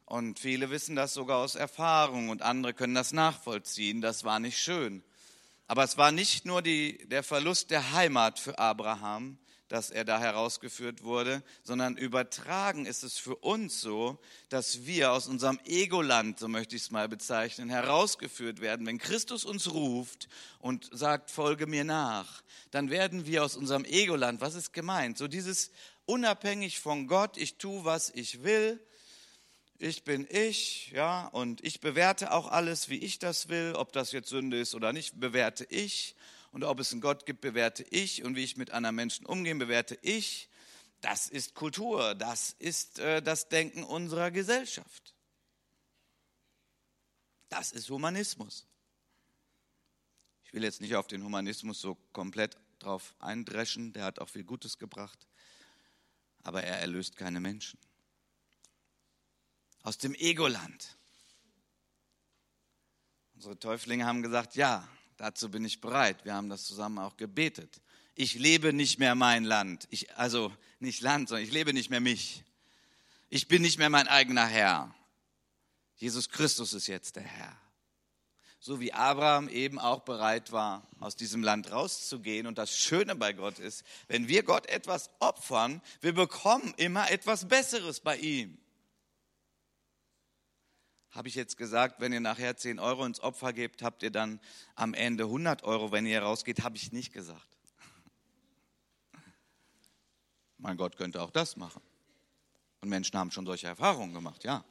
Und 0.09 0.39
viele 0.39 0.71
wissen 0.71 0.95
das 0.95 1.13
sogar 1.13 1.37
aus 1.37 1.53
Erfahrung 1.53 2.29
und 2.29 2.41
andere 2.41 2.73
können 2.73 2.95
das 2.95 3.13
nachvollziehen. 3.13 4.01
Das 4.01 4.23
war 4.23 4.39
nicht 4.39 4.57
schön. 4.57 5.03
Aber 5.67 5.83
es 5.83 5.99
war 5.99 6.11
nicht 6.11 6.45
nur 6.45 6.63
die, 6.63 7.07
der 7.09 7.21
Verlust 7.21 7.69
der 7.69 7.93
Heimat 7.93 8.39
für 8.39 8.57
Abraham, 8.57 9.37
dass 9.67 9.91
er 9.91 10.05
da 10.05 10.19
herausgeführt 10.19 11.03
wurde, 11.03 11.43
sondern 11.63 11.95
übertragen 11.95 12.87
ist 12.87 13.03
es 13.03 13.19
für 13.19 13.35
uns 13.35 13.81
so, 13.81 14.17
dass 14.49 14.87
wir 14.87 15.11
aus 15.11 15.27
unserem 15.27 15.59
Egoland, 15.65 16.39
so 16.39 16.47
möchte 16.47 16.75
ich 16.75 16.81
es 16.81 16.91
mal 16.91 17.07
bezeichnen, 17.07 17.69
herausgeführt 17.69 18.61
werden. 18.61 18.87
Wenn 18.87 18.97
Christus 18.97 19.45
uns 19.45 19.71
ruft 19.71 20.27
und 20.57 20.89
sagt, 20.91 21.29
folge 21.29 21.67
mir 21.67 21.83
nach, 21.83 22.41
dann 22.71 22.89
werden 22.89 23.27
wir 23.27 23.43
aus 23.43 23.55
unserem 23.55 23.85
Egoland, 23.85 24.41
was 24.41 24.55
ist 24.55 24.73
gemeint? 24.73 25.19
So 25.19 25.27
dieses 25.27 25.69
unabhängig 26.07 26.79
von 26.79 27.05
Gott, 27.05 27.37
ich 27.37 27.59
tue, 27.59 27.85
was 27.85 28.09
ich 28.09 28.41
will, 28.41 28.83
ich 29.79 30.03
bin 30.03 30.27
ich, 30.29 30.91
ja, 30.91 31.27
und 31.27 31.63
ich 31.63 31.79
bewerte 31.79 32.33
auch 32.33 32.47
alles, 32.47 32.89
wie 32.89 32.97
ich 32.97 33.17
das 33.17 33.47
will, 33.47 33.73
ob 33.75 33.93
das 33.93 34.11
jetzt 34.11 34.29
Sünde 34.29 34.59
ist 34.59 34.75
oder 34.75 34.91
nicht, 34.91 35.19
bewerte 35.19 35.65
ich 35.69 36.15
und 36.51 36.63
ob 36.63 36.79
es 36.79 36.91
einen 36.91 37.01
Gott 37.01 37.25
gibt, 37.25 37.41
bewerte 37.41 37.83
ich 37.89 38.23
und 38.23 38.35
wie 38.35 38.43
ich 38.43 38.57
mit 38.57 38.71
anderen 38.71 38.95
Menschen 38.95 39.25
umgehe, 39.25 39.55
bewerte 39.55 39.97
ich. 40.01 40.49
Das 40.99 41.29
ist 41.29 41.55
Kultur, 41.55 42.13
das 42.13 42.55
ist 42.59 42.99
äh, 42.99 43.21
das 43.21 43.47
Denken 43.47 43.83
unserer 43.83 44.31
Gesellschaft. 44.31 45.15
Das 47.47 47.71
ist 47.71 47.89
Humanismus. 47.89 48.67
Ich 50.43 50.53
will 50.53 50.63
jetzt 50.63 50.81
nicht 50.81 50.95
auf 50.95 51.07
den 51.07 51.23
Humanismus 51.23 51.79
so 51.79 51.95
komplett 52.11 52.57
drauf 52.79 53.15
eindreschen, 53.19 53.93
der 53.93 54.03
hat 54.03 54.19
auch 54.19 54.29
viel 54.29 54.43
Gutes 54.43 54.77
gebracht, 54.77 55.27
aber 56.43 56.63
er 56.63 56.79
erlöst 56.79 57.15
keine 57.15 57.39
Menschen. 57.39 57.79
Aus 59.83 59.97
dem 59.97 60.13
Egoland. 60.15 60.97
Unsere 63.35 63.57
Täuflinge 63.57 64.05
haben 64.05 64.21
gesagt, 64.21 64.55
ja, 64.55 64.87
Dazu 65.19 65.51
bin 65.51 65.65
ich 65.65 65.81
bereit. 65.81 66.23
Wir 66.23 66.33
haben 66.33 66.47
das 66.47 66.63
zusammen 66.63 66.97
auch 66.97 67.17
gebetet. 67.17 67.81
Ich 68.15 68.35
lebe 68.35 68.71
nicht 68.71 68.99
mehr 68.99 69.15
mein 69.15 69.43
Land. 69.43 69.85
Ich, 69.89 70.15
also 70.15 70.53
nicht 70.79 71.01
Land, 71.01 71.27
sondern 71.27 71.45
ich 71.45 71.51
lebe 71.51 71.73
nicht 71.73 71.89
mehr 71.89 71.99
mich. 71.99 72.45
Ich 73.27 73.49
bin 73.49 73.61
nicht 73.61 73.77
mehr 73.77 73.89
mein 73.89 74.07
eigener 74.07 74.47
Herr. 74.47 74.95
Jesus 75.97 76.29
Christus 76.29 76.71
ist 76.71 76.87
jetzt 76.87 77.17
der 77.17 77.23
Herr. 77.23 77.53
So 78.61 78.79
wie 78.79 78.93
Abraham 78.93 79.49
eben 79.49 79.77
auch 79.77 80.03
bereit 80.03 80.53
war, 80.53 80.87
aus 81.01 81.17
diesem 81.17 81.43
Land 81.43 81.69
rauszugehen. 81.69 82.47
Und 82.47 82.57
das 82.57 82.73
Schöne 82.73 83.13
bei 83.13 83.33
Gott 83.33 83.59
ist, 83.59 83.83
wenn 84.07 84.29
wir 84.29 84.43
Gott 84.43 84.67
etwas 84.67 85.09
opfern, 85.19 85.81
wir 85.99 86.13
bekommen 86.13 86.73
immer 86.77 87.11
etwas 87.11 87.45
Besseres 87.49 87.99
bei 87.99 88.15
ihm. 88.15 88.57
Habe 91.11 91.27
ich 91.27 91.35
jetzt 91.35 91.57
gesagt, 91.57 91.99
wenn 91.99 92.13
ihr 92.13 92.19
nachher 92.19 92.55
10 92.55 92.77
Euro 92.79 93.03
ins 93.05 93.19
Opfer 93.19 93.51
gebt, 93.51 93.81
habt 93.81 94.03
ihr 94.03 94.11
dann 94.11 94.39
am 94.75 94.93
Ende 94.93 95.23
100 95.23 95.63
Euro, 95.63 95.91
wenn 95.91 96.05
ihr 96.05 96.21
rausgeht? 96.21 96.63
Habe 96.63 96.77
ich 96.77 96.91
nicht 96.91 97.13
gesagt. 97.13 97.57
Mein 100.57 100.77
Gott 100.77 100.97
könnte 100.97 101.21
auch 101.21 101.31
das 101.31 101.57
machen. 101.57 101.81
Und 102.81 102.89
Menschen 102.89 103.17
haben 103.17 103.31
schon 103.31 103.45
solche 103.45 103.67
Erfahrungen 103.67 104.13
gemacht, 104.13 104.43
ja. 104.43 104.63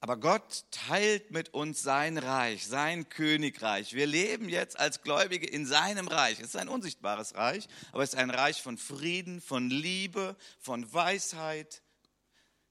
Aber 0.00 0.18
Gott 0.18 0.64
teilt 0.70 1.30
mit 1.30 1.54
uns 1.54 1.82
sein 1.82 2.18
Reich, 2.18 2.66
sein 2.66 3.08
Königreich. 3.08 3.94
Wir 3.94 4.06
leben 4.06 4.48
jetzt 4.48 4.78
als 4.78 5.02
Gläubige 5.02 5.46
in 5.46 5.66
seinem 5.66 6.06
Reich. 6.06 6.38
Es 6.38 6.48
ist 6.48 6.56
ein 6.56 6.68
unsichtbares 6.68 7.34
Reich, 7.34 7.66
aber 7.92 8.02
es 8.02 8.12
ist 8.12 8.18
ein 8.18 8.30
Reich 8.30 8.60
von 8.60 8.76
Frieden, 8.76 9.40
von 9.40 9.70
Liebe, 9.70 10.36
von 10.60 10.92
Weisheit, 10.92 11.82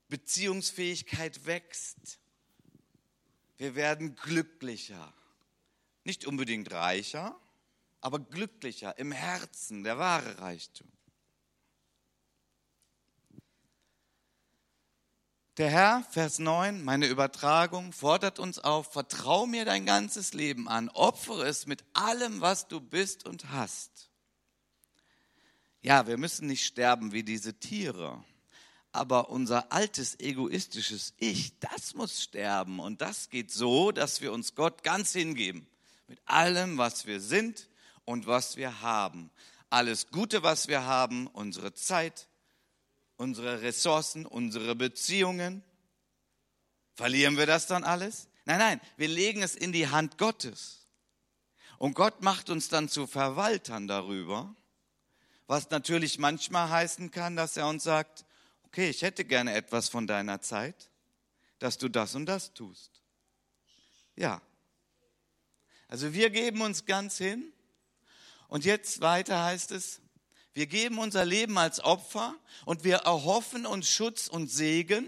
Beziehungsfähigkeit 0.08 1.46
wächst. 1.46 2.20
Wir 3.58 3.76
werden 3.76 4.16
glücklicher. 4.16 5.14
Nicht 6.04 6.26
unbedingt 6.26 6.72
reicher, 6.72 7.40
aber 8.02 8.20
glücklicher 8.20 8.98
im 9.00 9.12
Herzen, 9.12 9.84
der 9.84 9.98
wahre 9.98 10.40
Reichtum. 10.40 10.92
Der 15.58 15.70
Herr, 15.70 16.04
Vers 16.12 16.38
9, 16.40 16.84
meine 16.84 17.08
Übertragung, 17.08 17.94
fordert 17.94 18.40
uns 18.40 18.60
auf, 18.60 18.92
vertrau 18.92 19.48
mir 19.48 19.64
dein 19.64 19.86
ganzes 19.86 20.34
Leben 20.34 20.68
an, 20.68 20.90
opfere 20.90 21.48
es 21.48 21.66
mit 21.66 21.86
allem, 21.94 22.42
was 22.42 22.68
du 22.68 22.82
bist 22.82 23.26
und 23.26 23.50
hast. 23.52 24.12
Ja, 25.82 26.08
wir 26.08 26.18
müssen 26.18 26.48
nicht 26.48 26.66
sterben 26.66 27.14
wie 27.14 27.24
diese 27.24 27.58
Tiere 27.58 28.24
aber 28.96 29.30
unser 29.30 29.72
altes 29.72 30.20
egoistisches 30.20 31.14
Ich, 31.18 31.60
das 31.60 31.94
muss 31.94 32.24
sterben. 32.24 32.80
Und 32.80 33.02
das 33.02 33.30
geht 33.30 33.52
so, 33.52 33.92
dass 33.92 34.22
wir 34.22 34.32
uns 34.32 34.56
Gott 34.56 34.84
ganz 34.84 35.12
hingeben. 35.12 35.68
Mit 36.08 36.20
allem, 36.26 36.78
was 36.78 37.06
wir 37.06 37.20
sind 37.20 37.70
und 38.06 38.28
was 38.28 38.58
wir 38.58 38.82
haben. 38.82 39.30
Alles 39.70 40.08
Gute, 40.12 40.44
was 40.44 40.68
wir 40.68 40.86
haben, 40.86 41.28
unsere 41.28 41.74
Zeit, 41.74 42.28
unsere 43.18 43.62
Ressourcen, 43.62 44.26
unsere 44.26 44.76
Beziehungen. 44.76 45.64
Verlieren 46.94 47.38
wir 47.38 47.46
das 47.46 47.68
dann 47.68 47.84
alles? 47.84 48.30
Nein, 48.46 48.60
nein, 48.60 48.82
wir 48.98 49.08
legen 49.08 49.42
es 49.42 49.56
in 49.56 49.72
die 49.72 49.88
Hand 49.88 50.18
Gottes. 50.18 50.88
Und 51.78 51.96
Gott 51.96 52.22
macht 52.22 52.50
uns 52.50 52.70
dann 52.70 52.88
zu 52.88 53.08
Verwaltern 53.08 53.88
darüber, 53.88 54.56
was 55.48 55.70
natürlich 55.70 56.20
manchmal 56.20 56.70
heißen 56.70 57.12
kann, 57.12 57.36
dass 57.36 57.58
er 57.58 57.68
uns 57.68 57.84
sagt, 57.84 58.26
okay, 58.76 58.90
ich 58.90 59.04
hätte 59.04 59.24
gerne 59.24 59.54
etwas 59.54 59.88
von 59.88 60.06
deiner 60.06 60.42
Zeit, 60.42 60.90
dass 61.60 61.78
du 61.78 61.88
das 61.88 62.14
und 62.14 62.26
das 62.26 62.54
tust. 62.54 62.92
Ja. 64.18 64.42
Also 65.88 66.14
wir 66.14 66.30
geben 66.30 66.60
uns 66.60 66.86
ganz 66.86 67.18
hin. 67.18 67.54
Und 68.50 68.66
jetzt 68.66 69.00
weiter 69.00 69.46
heißt 69.46 69.72
es, 69.72 70.02
wir 70.54 70.66
geben 70.68 71.00
unser 71.00 71.24
Leben 71.24 71.58
als 71.58 71.80
Opfer 71.80 72.36
und 72.66 72.84
wir 72.84 72.98
erhoffen 72.98 73.66
uns 73.66 73.90
Schutz 73.90 74.28
und 74.28 74.52
Segen 74.52 75.08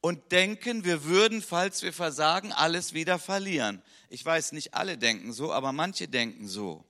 und 0.00 0.32
denken, 0.32 0.82
wir 0.82 1.04
würden, 1.04 1.42
falls 1.42 1.82
wir 1.82 1.92
versagen, 1.92 2.50
alles 2.50 2.92
wieder 2.92 3.20
verlieren. 3.20 3.82
Ich 4.08 4.24
weiß, 4.24 4.50
nicht 4.50 4.74
alle 4.74 4.98
denken 4.98 5.32
so, 5.32 5.52
aber 5.52 5.70
manche 5.70 6.08
denken 6.08 6.48
so. 6.48 6.84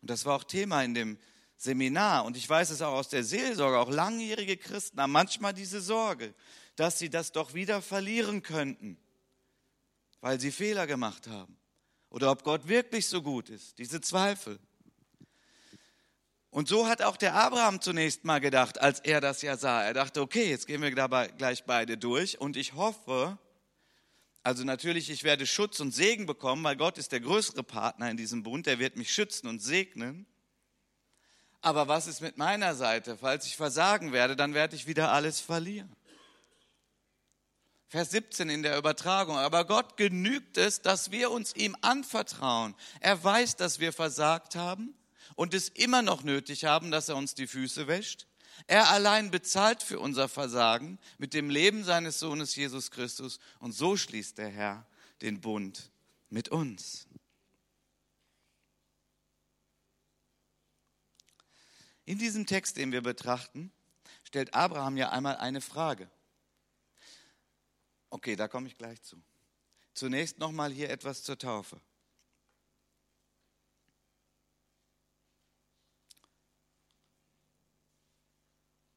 Und 0.00 0.10
das 0.10 0.24
war 0.24 0.34
auch 0.34 0.44
Thema 0.44 0.82
in 0.82 0.94
dem 0.94 1.18
Seminar 1.62 2.24
und 2.24 2.36
ich 2.36 2.48
weiß 2.48 2.70
es 2.70 2.82
auch 2.82 2.94
aus 2.94 3.08
der 3.08 3.22
Seelsorge, 3.22 3.78
auch 3.78 3.88
langjährige 3.88 4.56
Christen 4.56 5.00
haben 5.00 5.12
manchmal 5.12 5.54
diese 5.54 5.80
Sorge, 5.80 6.34
dass 6.74 6.98
sie 6.98 7.08
das 7.08 7.30
doch 7.30 7.54
wieder 7.54 7.80
verlieren 7.80 8.42
könnten, 8.42 8.98
weil 10.20 10.40
sie 10.40 10.50
Fehler 10.50 10.88
gemacht 10.88 11.28
haben. 11.28 11.56
Oder 12.10 12.32
ob 12.32 12.42
Gott 12.42 12.66
wirklich 12.66 13.06
so 13.06 13.22
gut 13.22 13.48
ist, 13.48 13.78
diese 13.78 14.00
Zweifel. 14.00 14.58
Und 16.50 16.66
so 16.66 16.88
hat 16.88 17.00
auch 17.00 17.16
der 17.16 17.34
Abraham 17.34 17.80
zunächst 17.80 18.24
mal 18.24 18.40
gedacht, 18.40 18.80
als 18.80 18.98
er 18.98 19.20
das 19.20 19.40
ja 19.40 19.56
sah. 19.56 19.84
Er 19.84 19.94
dachte, 19.94 20.20
okay, 20.20 20.50
jetzt 20.50 20.66
gehen 20.66 20.82
wir 20.82 20.92
dabei 20.92 21.28
gleich 21.28 21.64
beide 21.64 21.96
durch 21.96 22.40
und 22.40 22.56
ich 22.56 22.74
hoffe, 22.74 23.38
also 24.42 24.64
natürlich, 24.64 25.10
ich 25.10 25.22
werde 25.22 25.46
Schutz 25.46 25.78
und 25.78 25.94
Segen 25.94 26.26
bekommen, 26.26 26.64
weil 26.64 26.76
Gott 26.76 26.98
ist 26.98 27.12
der 27.12 27.20
größere 27.20 27.62
Partner 27.62 28.10
in 28.10 28.16
diesem 28.16 28.42
Bund, 28.42 28.66
der 28.66 28.80
wird 28.80 28.96
mich 28.96 29.14
schützen 29.14 29.46
und 29.46 29.62
segnen. 29.62 30.26
Aber 31.62 31.86
was 31.86 32.08
ist 32.08 32.20
mit 32.20 32.36
meiner 32.36 32.74
Seite? 32.74 33.16
Falls 33.16 33.46
ich 33.46 33.56
versagen 33.56 34.12
werde, 34.12 34.34
dann 34.34 34.52
werde 34.52 34.74
ich 34.74 34.88
wieder 34.88 35.12
alles 35.12 35.40
verlieren. 35.40 35.94
Vers 37.86 38.10
17 38.10 38.50
in 38.50 38.62
der 38.62 38.76
Übertragung. 38.76 39.38
Aber 39.38 39.64
Gott 39.64 39.96
genügt 39.96 40.58
es, 40.58 40.82
dass 40.82 41.12
wir 41.12 41.30
uns 41.30 41.54
ihm 41.54 41.76
anvertrauen. 41.80 42.74
Er 43.00 43.22
weiß, 43.22 43.56
dass 43.56 43.78
wir 43.78 43.92
versagt 43.92 44.56
haben 44.56 44.92
und 45.36 45.54
es 45.54 45.68
immer 45.68 46.02
noch 46.02 46.24
nötig 46.24 46.64
haben, 46.64 46.90
dass 46.90 47.08
er 47.08 47.16
uns 47.16 47.34
die 47.34 47.46
Füße 47.46 47.86
wäscht. 47.86 48.26
Er 48.66 48.90
allein 48.90 49.30
bezahlt 49.30 49.82
für 49.82 50.00
unser 50.00 50.28
Versagen 50.28 50.98
mit 51.18 51.32
dem 51.32 51.48
Leben 51.48 51.84
seines 51.84 52.18
Sohnes 52.18 52.56
Jesus 52.56 52.90
Christus. 52.90 53.38
Und 53.60 53.72
so 53.72 53.96
schließt 53.96 54.36
der 54.38 54.48
Herr 54.48 54.86
den 55.20 55.40
Bund 55.40 55.90
mit 56.28 56.48
uns. 56.48 57.06
In 62.04 62.18
diesem 62.18 62.46
Text, 62.46 62.76
den 62.76 62.92
wir 62.92 63.02
betrachten, 63.02 63.72
stellt 64.24 64.54
Abraham 64.54 64.96
ja 64.96 65.10
einmal 65.10 65.36
eine 65.36 65.60
Frage. 65.60 66.10
Okay, 68.10 68.36
da 68.36 68.48
komme 68.48 68.68
ich 68.68 68.76
gleich 68.76 69.02
zu. 69.02 69.22
Zunächst 69.94 70.38
nochmal 70.38 70.72
hier 70.72 70.90
etwas 70.90 71.22
zur 71.22 71.38
Taufe. 71.38 71.80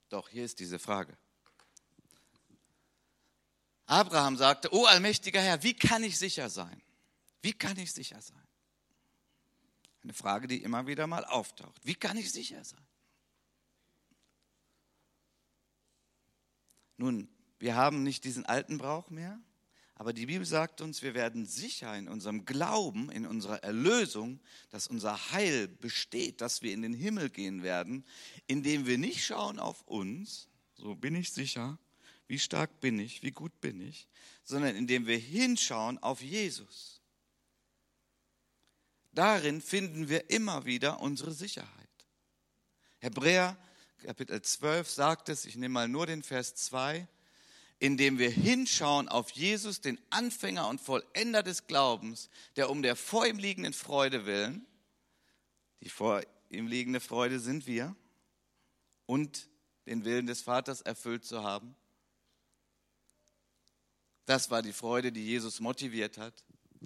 Doch, 0.10 0.30
hier 0.30 0.46
ist 0.46 0.60
diese 0.60 0.80
Frage. 0.80 1.18
Abraham 3.86 4.38
sagte, 4.38 4.74
oh 4.74 4.86
allmächtiger 4.86 5.42
Herr, 5.42 5.62
wie 5.64 5.76
kann 5.76 6.04
ich 6.04 6.18
sicher 6.18 6.50
sein? 6.50 6.82
Wie 7.42 7.54
kann 7.54 7.78
ich 7.78 7.92
sicher 7.92 8.22
sein? 8.22 8.48
Eine 10.04 10.14
Frage, 10.14 10.48
die 10.48 10.64
immer 10.64 10.88
wieder 10.88 11.06
mal 11.08 11.26
auftaucht. 11.26 11.82
Wie 11.84 11.96
kann 11.96 12.18
ich 12.18 12.32
sicher 12.32 12.64
sein? 12.64 12.86
Nun, 16.98 17.28
wir 17.60 17.76
haben 17.76 18.04
nicht 18.04 18.24
diesen 18.24 18.46
alten 18.46 18.78
Brauch 18.78 19.10
mehr, 19.10 19.40
aber 19.96 20.12
die 20.12 20.26
Bibel 20.26 20.46
sagt 20.46 20.82
uns, 20.82 21.02
wir 21.02 21.14
werden 21.14 21.46
sicher 21.46 21.98
in 21.98 22.10
unserem 22.10 22.44
Glauben, 22.46 23.10
in 23.10 23.26
unserer 23.26 23.64
Erlösung, 23.64 24.42
dass 24.70 24.88
unser 24.88 25.32
Heil 25.32 25.70
besteht, 25.70 26.42
dass 26.42 26.62
wir 26.62 26.74
in 26.74 26.82
den 26.82 26.94
Himmel 26.94 27.30
gehen 27.30 27.64
werden, 27.64 28.06
indem 28.46 28.86
wir 28.86 28.98
nicht 28.98 29.26
schauen 29.26 29.58
auf 29.58 29.84
uns, 29.88 30.50
so 30.76 30.96
bin 30.96 31.16
ich 31.16 31.32
sicher, 31.32 31.80
wie 32.28 32.40
stark 32.40 32.82
bin 32.82 33.00
ich, 33.00 33.24
wie 33.24 33.32
gut 33.32 33.62
bin 33.62 33.80
ich, 33.80 34.10
sondern 34.44 34.76
indem 34.76 35.08
wir 35.08 35.18
hinschauen 35.18 35.98
auf 36.00 36.22
Jesus. 36.22 37.02
Darin 39.14 39.62
finden 39.62 40.10
wir 40.10 40.30
immer 40.30 40.66
wieder 40.66 41.00
unsere 41.00 41.32
Sicherheit. 41.32 41.70
Hebräer 43.00 43.58
Kapitel 44.06 44.40
12 44.40 44.88
sagt 44.88 45.30
es, 45.30 45.46
ich 45.46 45.56
nehme 45.56 45.74
mal 45.74 45.88
nur 45.88 46.06
den 46.06 46.22
Vers 46.22 46.54
2, 46.54 47.08
indem 47.80 48.20
wir 48.20 48.30
hinschauen 48.30 49.10
auf 49.10 49.32
Jesus, 49.32 49.82
den 49.82 50.00
Anfänger 50.12 50.68
und 50.68 50.80
Vollender 50.80 51.42
des 51.42 51.66
Glaubens, 51.66 52.30
der 52.56 52.70
um 52.70 52.84
der 52.84 52.96
vor 52.96 53.26
ihm 53.26 53.40
liegenden 53.40 53.74
Freude 53.74 54.28
willen, 54.28 54.64
die 55.82 55.90
vor 55.90 56.22
ihm 56.50 56.68
liegende 56.68 57.00
Freude 57.00 57.40
sind 57.40 57.66
wir, 57.66 57.96
und 59.08 59.50
den 59.88 60.06
Willen 60.06 60.28
des 60.28 60.44
Vaters 60.44 60.82
erfüllt 60.82 61.26
zu 61.26 61.44
haben. 61.44 61.76
Das 64.28 64.52
war 64.52 64.62
die 64.62 64.74
Freude, 64.74 65.12
die 65.12 65.26
Jesus 65.26 65.60
motiviert 65.60 66.20
hat. 66.20 66.44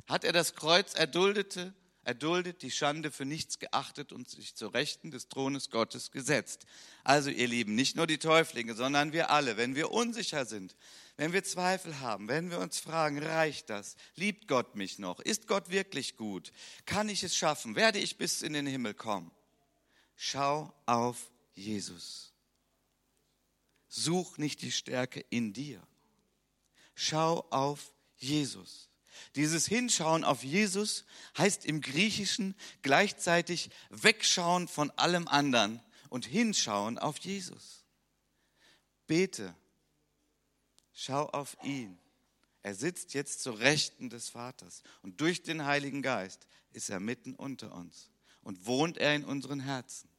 Hat 0.08 0.24
er 0.24 0.32
das 0.32 0.56
Kreuz 0.56 0.94
erduldete, 0.94 1.74
erduldet, 2.10 2.64
die 2.64 2.72
Schande 2.72 3.12
für 3.12 3.24
nichts 3.24 3.60
geachtet 3.60 4.12
und 4.12 4.28
sich 4.28 4.56
zur 4.56 4.74
Rechten 4.74 5.12
des 5.12 5.28
Thrones 5.28 5.70
Gottes 5.70 6.10
gesetzt. 6.10 6.66
Also 7.04 7.30
ihr 7.30 7.48
Lieben, 7.48 7.76
nicht 7.76 7.96
nur 7.96 8.08
die 8.08 8.18
Täuflinge, 8.18 8.74
sondern 8.74 9.14
wir 9.14 9.30
alle, 9.30 9.58
wenn 9.58 9.76
wir 9.76 9.92
unsicher 9.92 10.48
sind, 10.48 10.76
wenn 11.18 11.34
wir 11.34 11.44
Zweifel 11.44 12.00
haben, 12.00 12.28
wenn 12.28 12.50
wir 12.50 12.58
uns 12.58 12.80
fragen, 12.80 13.20
reicht 13.22 13.70
das? 13.70 13.96
Liebt 14.16 14.48
Gott 14.48 14.76
mich 14.76 14.98
noch? 14.98 15.20
Ist 15.20 15.46
Gott 15.46 15.70
wirklich 15.70 16.18
gut? 16.18 16.52
Kann 16.88 17.10
ich 17.10 17.22
es 17.24 17.36
schaffen? 17.36 17.76
Werde 17.76 18.00
ich 18.00 18.18
bis 18.18 18.42
in 18.42 18.54
den 18.54 18.66
Himmel 18.66 18.96
kommen? 18.96 19.30
Schau 20.16 20.74
auf 20.88 21.30
Jesus. 21.54 22.34
Such 23.88 24.40
nicht 24.40 24.64
die 24.64 24.72
Stärke 24.72 25.24
in 25.30 25.54
dir. 25.54 25.86
Schau 26.96 27.46
auf 27.52 27.94
Jesus. 28.18 28.89
Dieses 29.36 29.68
Hinschauen 29.68 30.24
auf 30.24 30.44
Jesus 30.44 31.06
heißt 31.38 31.66
im 31.66 31.82
Griechischen 31.82 32.56
gleichzeitig 32.82 33.70
wegschauen 33.90 34.68
von 34.68 34.92
allem 34.92 35.28
anderen 35.28 35.82
und 36.10 36.26
hinschauen 36.26 36.98
auf 36.98 37.18
Jesus. 37.18 37.86
Bete, 39.08 39.56
schau 40.94 41.26
auf 41.28 41.58
ihn. 41.64 41.98
Er 42.62 42.76
sitzt 42.76 43.14
jetzt 43.14 43.42
zur 43.42 43.60
Rechten 43.60 44.10
des 44.10 44.30
Vaters 44.30 44.84
und 45.02 45.22
durch 45.22 45.44
den 45.44 45.66
Heiligen 45.66 46.02
Geist 46.02 46.48
ist 46.72 46.90
er 46.90 47.00
mitten 47.00 47.36
unter 47.36 47.74
uns 47.74 48.12
und 48.42 48.66
wohnt 48.66 48.98
er 48.98 49.16
in 49.16 49.24
unseren 49.24 49.60
Herzen. 49.60 50.10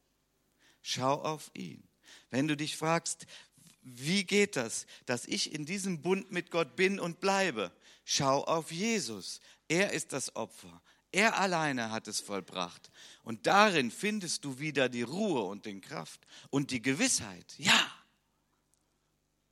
Schau 0.81 1.21
auf 1.21 1.51
ihn. 1.53 1.87
Wenn 2.29 2.47
du 2.47 2.57
dich 2.57 2.77
fragst, 2.77 3.27
wie 3.83 4.23
geht 4.23 4.55
das, 4.55 4.85
dass 5.05 5.25
ich 5.25 5.53
in 5.53 5.65
diesem 5.65 6.01
Bund 6.01 6.31
mit 6.31 6.51
Gott 6.51 6.75
bin 6.75 6.99
und 6.99 7.19
bleibe? 7.19 7.71
Schau 8.03 8.43
auf 8.43 8.71
Jesus. 8.71 9.39
Er 9.67 9.91
ist 9.93 10.13
das 10.13 10.35
Opfer. 10.35 10.81
Er 11.11 11.37
alleine 11.37 11.91
hat 11.91 12.07
es 12.07 12.21
vollbracht. 12.21 12.89
Und 13.23 13.47
darin 13.47 13.91
findest 13.91 14.45
du 14.45 14.59
wieder 14.59 14.89
die 14.89 15.01
Ruhe 15.01 15.43
und 15.43 15.65
den 15.65 15.81
Kraft 15.81 16.25
und 16.49 16.71
die 16.71 16.81
Gewissheit. 16.81 17.53
Ja, 17.57 17.91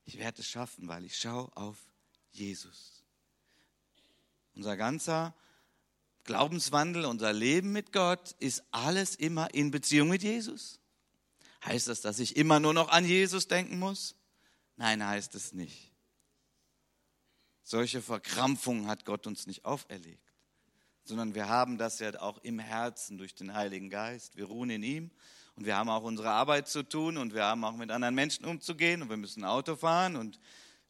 ich 0.05 0.17
werde 0.17 0.41
es 0.41 0.47
schaffen, 0.47 0.87
weil 0.87 1.05
ich 1.05 1.17
schaue 1.17 1.55
auf 1.55 1.77
Jesus. 2.31 3.03
Unser 4.55 4.77
ganzer 4.77 5.35
Glaubenswandel, 6.23 7.05
unser 7.05 7.33
Leben 7.33 7.71
mit 7.71 7.91
Gott 7.91 8.35
ist 8.39 8.63
alles 8.71 9.15
immer 9.15 9.53
in 9.53 9.71
Beziehung 9.71 10.09
mit 10.09 10.23
Jesus. 10.23 10.79
Heißt 11.65 11.87
das, 11.87 12.01
dass 12.01 12.19
ich 12.19 12.37
immer 12.37 12.59
nur 12.59 12.73
noch 12.73 12.89
an 12.89 13.05
Jesus 13.05 13.47
denken 13.47 13.79
muss? 13.79 14.15
Nein, 14.77 15.05
heißt 15.05 15.35
es 15.35 15.53
nicht. 15.53 15.88
Solche 17.69 18.01
Verkrampfungen 18.01 18.87
hat 18.87 19.05
Gott 19.05 19.27
uns 19.27 19.45
nicht 19.45 19.63
auferlegt, 19.63 20.33
sondern 21.03 21.35
wir 21.35 21.49
haben 21.49 21.77
das 21.77 21.99
ja 21.99 22.19
auch 22.19 22.39
im 22.39 22.57
Herzen 22.57 23.19
durch 23.19 23.35
den 23.35 23.53
Heiligen 23.53 23.91
Geist. 23.91 24.37
Wir 24.37 24.45
ruhen 24.45 24.71
in 24.71 24.81
ihm 24.81 25.11
und 25.55 25.67
wir 25.67 25.77
haben 25.77 25.87
auch 25.87 26.01
unsere 26.01 26.31
Arbeit 26.31 26.67
zu 26.67 26.81
tun 26.81 27.17
und 27.17 27.35
wir 27.35 27.43
haben 27.43 27.63
auch 27.63 27.75
mit 27.75 27.91
anderen 27.91 28.15
Menschen 28.15 28.45
umzugehen 28.45 29.03
und 29.03 29.09
wir 29.11 29.17
müssen 29.17 29.45
Auto 29.45 29.75
fahren 29.75 30.15
und 30.15 30.39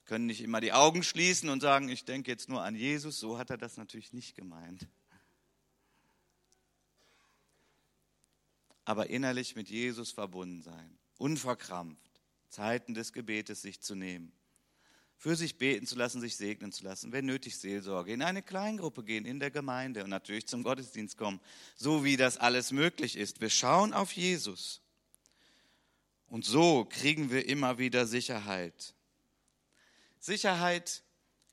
können 0.06 0.26
nicht 0.26 0.39
immer 0.39 0.62
die 0.62 0.72
Augen 0.72 1.04
schließen 1.04 1.50
und 1.50 1.60
sagen, 1.60 1.89
ich 1.89 2.06
denke 2.06 2.32
jetzt 2.32 2.48
nur 2.48 2.63
an 2.63 2.78
Jesus. 2.78 3.20
So 3.20 3.38
hat 3.38 3.50
er 3.50 3.58
das 3.58 3.76
natürlich 3.76 4.13
nicht 4.13 4.38
gemeint. 4.38 4.88
Aber 8.86 9.10
innerlich 9.10 9.58
mit 9.58 9.70
Jesus 9.70 10.13
verbunden 10.13 10.62
sein, 10.62 10.98
unverkrampft, 11.18 12.22
Zeiten 12.48 12.94
des 12.94 13.12
Gebetes 13.12 13.63
sich 13.63 13.82
zu 13.82 13.96
nehmen 13.96 14.32
für 15.20 15.36
sich 15.36 15.58
beten 15.58 15.86
zu 15.86 15.98
lassen, 15.98 16.22
sich 16.22 16.38
segnen 16.38 16.72
zu 16.72 16.86
lassen, 16.86 17.12
wenn 17.12 17.26
nötig 17.26 17.58
Seelsorge, 17.58 18.14
in 18.14 18.22
eine 18.22 18.42
Kleingruppe 18.42 19.04
gehen, 19.04 19.26
in 19.26 19.42
der 19.42 19.52
Gemeinde 19.52 20.06
und 20.06 20.10
natürlich 20.10 20.48
zum 20.48 20.64
Gottesdienst 20.64 21.18
kommen, 21.18 21.42
so 21.76 22.06
wie 22.06 22.16
das 22.16 22.38
alles 22.38 22.72
möglich 22.72 23.18
ist. 23.18 23.42
Wir 23.42 23.50
schauen 23.50 23.94
auf 23.94 24.14
Jesus. 24.14 24.82
Und 26.28 26.46
so 26.46 26.86
kriegen 26.86 27.32
wir 27.32 27.50
immer 27.50 27.78
wieder 27.78 28.08
Sicherheit. 28.08 28.94
Sicherheit 30.20 31.04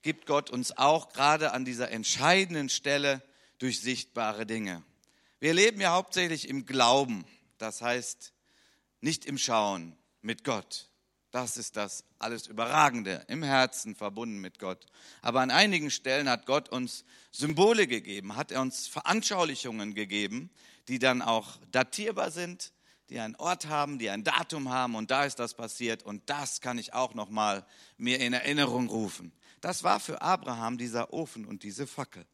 gibt 0.03 0.27
Gott 0.27 0.49
uns 0.49 0.79
auch 0.79 1.13
gerade 1.13 1.53
an 1.53 1.65
dieser 1.65 1.91
entscheidenden 1.91 2.69
Stelle 2.69 3.21
durch 3.59 3.81
sichtbare 3.81 4.47
Dinge. 4.47 4.85
Wir 5.41 5.55
leben 5.55 5.81
ja 5.81 5.91
hauptsächlich 5.91 6.49
im 6.49 6.67
Glauben, 6.67 7.25
das 7.59 7.83
heißt 7.83 8.33
nicht 9.01 9.25
im 9.25 9.39
Schauen 9.39 9.97
mit 10.23 10.45
Gott. 10.45 10.89
Das 11.37 11.59
ist 11.59 11.77
das 11.77 12.03
alles 12.19 12.47
Überragende, 12.47 13.23
im 13.29 13.43
Herzen 13.43 13.95
verbunden 13.95 14.39
mit 14.39 14.59
Gott. 14.59 14.87
Aber 15.21 15.43
an 15.43 15.51
einigen 15.51 15.91
Stellen 15.91 16.31
hat 16.31 16.47
Gott 16.47 16.71
uns 16.71 17.05
Symbole 17.31 17.87
gegeben, 17.87 18.37
hat 18.37 18.53
er 18.53 18.63
uns 18.63 18.87
Veranschaulichungen 18.87 19.93
gegeben, 19.93 20.49
die 20.89 20.99
dann 20.99 21.21
auch 21.21 21.59
datierbar 21.73 22.31
sind, 22.31 22.73
die 23.11 23.21
einen 23.21 23.37
Ort 23.37 23.67
haben, 23.67 23.99
die 23.99 24.09
ein 24.09 24.25
Datum 24.25 24.71
haben 24.71 24.95
und 24.95 25.11
da 25.11 25.27
ist 25.27 25.39
das 25.39 25.53
passiert 25.53 26.05
und 26.05 26.23
das 26.25 26.63
kann 26.63 26.79
ich 26.79 26.95
auch 26.95 27.13
noch 27.13 27.29
mal 27.29 27.67
mir 27.99 28.19
in 28.19 28.33
Erinnerung 28.33 28.89
rufen. 28.89 29.31
Das 29.61 29.85
war 29.85 30.01
für 30.01 30.23
Abraham 30.23 30.79
dieser 30.79 31.13
Ofen 31.13 31.45
und 31.45 31.65
diese 31.65 31.87
Fackel. 31.87 32.25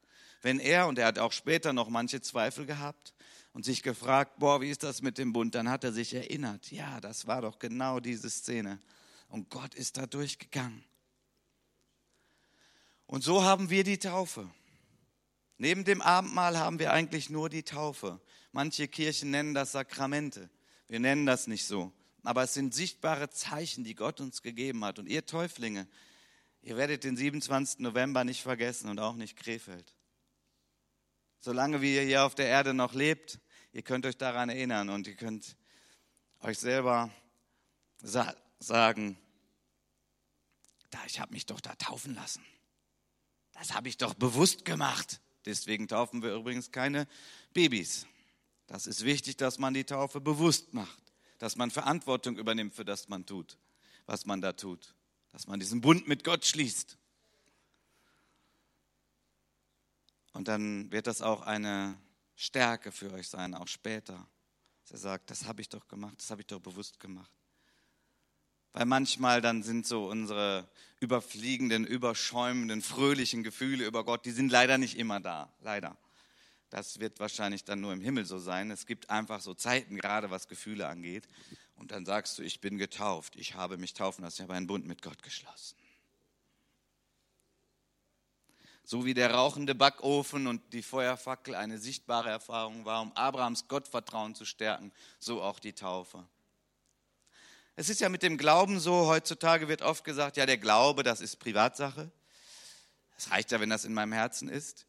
Wenn 0.42 0.60
er 0.60 0.86
und 0.86 0.96
er 1.00 1.06
hat 1.06 1.18
auch 1.18 1.32
später 1.32 1.72
noch 1.72 1.88
manche 1.88 2.20
Zweifel 2.20 2.66
gehabt 2.66 3.14
und 3.52 3.64
sich 3.64 3.82
gefragt, 3.82 4.38
boah, 4.38 4.60
wie 4.60 4.70
ist 4.70 4.82
das 4.82 5.02
mit 5.02 5.18
dem 5.18 5.32
Bund? 5.32 5.54
Dann 5.54 5.68
hat 5.68 5.84
er 5.84 5.92
sich 5.92 6.14
erinnert, 6.14 6.70
ja, 6.70 7.00
das 7.00 7.26
war 7.26 7.42
doch 7.42 7.58
genau 7.58 8.00
diese 8.00 8.30
Szene. 8.30 8.78
Und 9.32 9.50
Gott 9.50 9.74
ist 9.74 9.96
da 9.96 10.06
durchgegangen. 10.06 10.84
Und 13.06 13.24
so 13.24 13.42
haben 13.42 13.68
wir 13.68 13.82
die 13.82 13.98
Taufe. 13.98 14.48
Neben 15.58 15.84
dem 15.84 16.00
Abendmahl 16.00 16.56
haben 16.56 16.78
wir 16.78 16.92
eigentlich 16.92 17.30
nur 17.30 17.48
die 17.48 17.64
Taufe. 17.64 18.20
Manche 18.52 18.86
Kirchen 18.86 19.30
nennen 19.30 19.54
das 19.54 19.72
Sakramente. 19.72 20.48
Wir 20.86 21.00
nennen 21.00 21.26
das 21.26 21.48
nicht 21.48 21.66
so. 21.66 21.92
Aber 22.22 22.44
es 22.44 22.54
sind 22.54 22.74
sichtbare 22.74 23.30
Zeichen, 23.30 23.82
die 23.82 23.96
Gott 23.96 24.20
uns 24.20 24.42
gegeben 24.42 24.84
hat. 24.84 25.00
Und 25.00 25.08
ihr 25.08 25.26
Täuflinge, 25.26 25.88
ihr 26.60 26.76
werdet 26.76 27.02
den 27.02 27.16
27. 27.16 27.80
November 27.80 28.22
nicht 28.22 28.42
vergessen 28.42 28.88
und 28.88 29.00
auch 29.00 29.16
nicht 29.16 29.36
Krefeld 29.36 29.96
solange 31.42 31.82
wie 31.82 31.96
ihr 31.96 32.02
hier 32.02 32.24
auf 32.24 32.34
der 32.34 32.46
Erde 32.46 32.72
noch 32.72 32.94
lebt, 32.94 33.40
ihr 33.72 33.82
könnt 33.82 34.06
euch 34.06 34.16
daran 34.16 34.48
erinnern 34.48 34.88
und 34.88 35.08
ihr 35.08 35.16
könnt 35.16 35.56
euch 36.40 36.58
selber 36.58 37.10
sa 37.98 38.34
sagen, 38.60 39.18
da, 40.92 40.98
ich 41.06 41.18
habe 41.18 41.32
mich 41.32 41.46
doch 41.46 41.60
da 41.60 41.74
taufen 41.74 42.14
lassen. 42.14 42.44
Das 43.52 43.74
habe 43.74 43.88
ich 43.88 43.96
doch 43.96 44.14
bewusst 44.14 44.64
gemacht. 44.64 45.20
Deswegen 45.44 45.88
taufen 45.88 46.22
wir 46.22 46.34
übrigens 46.34 46.70
keine 46.70 47.08
Babys. 47.52 48.06
Das 48.66 48.86
ist 48.86 49.04
wichtig, 49.04 49.36
dass 49.36 49.58
man 49.58 49.74
die 49.74 49.84
Taufe 49.84 50.20
bewusst 50.20 50.72
macht, 50.72 51.02
dass 51.38 51.56
man 51.56 51.70
Verantwortung 51.70 52.36
übernimmt 52.38 52.74
für 52.74 52.84
das 52.84 53.08
man 53.08 53.26
tut, 53.26 53.58
was 54.06 54.24
man 54.24 54.40
da 54.40 54.52
tut, 54.52 54.94
dass 55.30 55.46
man 55.46 55.58
diesen 55.60 55.80
Bund 55.80 56.06
mit 56.06 56.24
Gott 56.24 56.46
schließt. 56.46 56.96
Und 60.32 60.48
dann 60.48 60.90
wird 60.90 61.06
das 61.06 61.20
auch 61.20 61.42
eine 61.42 61.98
Stärke 62.36 62.92
für 62.92 63.12
euch 63.12 63.28
sein, 63.28 63.54
auch 63.54 63.68
später. 63.68 64.26
Dass 64.82 64.92
er 64.92 64.98
sagt, 64.98 65.30
das 65.30 65.44
habe 65.44 65.60
ich 65.60 65.68
doch 65.68 65.86
gemacht, 65.88 66.14
das 66.18 66.30
habe 66.30 66.40
ich 66.40 66.46
doch 66.46 66.60
bewusst 66.60 66.98
gemacht. 66.98 67.30
Weil 68.72 68.86
manchmal 68.86 69.40
dann 69.40 69.62
sind 69.62 69.86
so 69.86 70.06
unsere 70.06 70.68
überfliegenden, 71.00 71.84
überschäumenden, 71.84 72.80
fröhlichen 72.80 73.42
Gefühle 73.42 73.84
über 73.84 74.04
Gott, 74.04 74.24
die 74.24 74.30
sind 74.30 74.50
leider 74.50 74.78
nicht 74.78 74.96
immer 74.96 75.20
da, 75.20 75.52
leider. 75.60 75.96
Das 76.70 77.00
wird 77.00 77.20
wahrscheinlich 77.20 77.64
dann 77.64 77.82
nur 77.82 77.92
im 77.92 78.00
Himmel 78.00 78.24
so 78.24 78.38
sein. 78.38 78.70
Es 78.70 78.86
gibt 78.86 79.10
einfach 79.10 79.42
so 79.42 79.52
Zeiten, 79.52 79.98
gerade 79.98 80.30
was 80.30 80.48
Gefühle 80.48 80.88
angeht. 80.88 81.28
Und 81.74 81.90
dann 81.90 82.06
sagst 82.06 82.38
du, 82.38 82.42
ich 82.42 82.60
bin 82.60 82.78
getauft, 82.78 83.36
ich 83.36 83.54
habe 83.54 83.76
mich 83.76 83.92
taufen 83.92 84.24
lassen, 84.24 84.36
ich 84.36 84.42
habe 84.44 84.54
einen 84.54 84.68
Bund 84.68 84.86
mit 84.86 85.02
Gott 85.02 85.22
geschlossen. 85.22 85.76
So 88.84 89.04
wie 89.04 89.14
der 89.14 89.34
rauchende 89.34 89.74
Backofen 89.74 90.46
und 90.46 90.72
die 90.72 90.82
Feuerfackel 90.82 91.54
eine 91.54 91.78
sichtbare 91.78 92.30
Erfahrung 92.30 92.84
war, 92.84 93.02
um 93.02 93.12
Abrahams 93.12 93.68
Gottvertrauen 93.68 94.34
zu 94.34 94.44
stärken, 94.44 94.92
so 95.18 95.42
auch 95.42 95.58
die 95.58 95.72
Taufe. 95.72 96.26
Es 97.74 97.88
ist 97.88 98.00
ja 98.00 98.08
mit 98.08 98.22
dem 98.22 98.36
Glauben 98.36 98.80
so, 98.80 99.06
heutzutage 99.06 99.66
wird 99.68 99.82
oft 99.82 100.04
gesagt, 100.04 100.36
ja, 100.36 100.44
der 100.44 100.58
Glaube, 100.58 101.02
das 101.02 101.20
ist 101.20 101.36
Privatsache. 101.36 102.10
Es 103.16 103.30
reicht 103.30 103.50
ja, 103.50 103.60
wenn 103.60 103.70
das 103.70 103.84
in 103.84 103.94
meinem 103.94 104.12
Herzen 104.12 104.48
ist. 104.48 104.86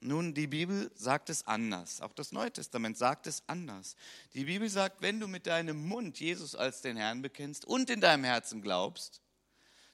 Nun, 0.00 0.34
die 0.34 0.46
Bibel 0.46 0.90
sagt 0.94 1.30
es 1.30 1.46
anders. 1.46 2.02
Auch 2.02 2.12
das 2.12 2.30
Neue 2.30 2.52
Testament 2.52 2.98
sagt 2.98 3.26
es 3.26 3.42
anders. 3.46 3.96
Die 4.34 4.44
Bibel 4.44 4.68
sagt, 4.68 5.00
wenn 5.00 5.18
du 5.18 5.26
mit 5.26 5.46
deinem 5.46 5.82
Mund 5.88 6.20
Jesus 6.20 6.54
als 6.54 6.82
den 6.82 6.98
Herrn 6.98 7.22
bekennst 7.22 7.64
und 7.64 7.88
in 7.88 8.02
deinem 8.02 8.24
Herzen 8.24 8.60
glaubst, 8.60 9.22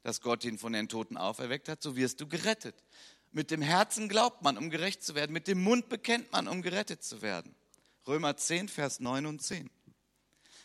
dass 0.02 0.20
Gott 0.20 0.44
ihn 0.44 0.58
von 0.58 0.72
den 0.72 0.88
Toten 0.88 1.16
auferweckt 1.16 1.68
hat, 1.68 1.80
so 1.80 1.94
wirst 1.94 2.20
du 2.20 2.26
gerettet. 2.26 2.74
Mit 3.30 3.52
dem 3.52 3.62
Herzen 3.62 4.08
glaubt 4.08 4.42
man, 4.42 4.58
um 4.58 4.70
gerecht 4.70 5.04
zu 5.04 5.14
werden. 5.14 5.32
Mit 5.32 5.46
dem 5.46 5.62
Mund 5.62 5.88
bekennt 5.88 6.32
man, 6.32 6.48
um 6.48 6.62
gerettet 6.62 7.04
zu 7.04 7.22
werden. 7.22 7.54
Römer 8.08 8.36
10, 8.36 8.68
Vers 8.68 8.98
9 8.98 9.26
und 9.26 9.40
10. 9.40 9.70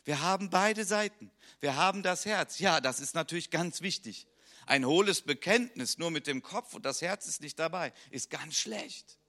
Wir 0.05 0.21
haben 0.21 0.49
beide 0.49 0.85
Seiten. 0.85 1.31
Wir 1.59 1.75
haben 1.75 2.03
das 2.03 2.25
Herz. 2.25 2.59
Ja, 2.59 2.79
das 2.79 2.99
ist 2.99 3.15
natürlich 3.15 3.49
ganz 3.49 3.81
wichtig. 3.81 4.27
Ein 4.67 4.85
hohles 4.85 5.21
Bekenntnis 5.21 5.97
nur 5.97 6.11
mit 6.11 6.27
dem 6.27 6.41
Kopf 6.41 6.73
und 6.73 6.85
das 6.85 7.01
Herz 7.01 7.27
ist 7.27 7.41
nicht 7.41 7.59
dabei, 7.59 7.91
ist 8.11 8.29
ganz 8.29 8.55
schlecht. 8.55 9.19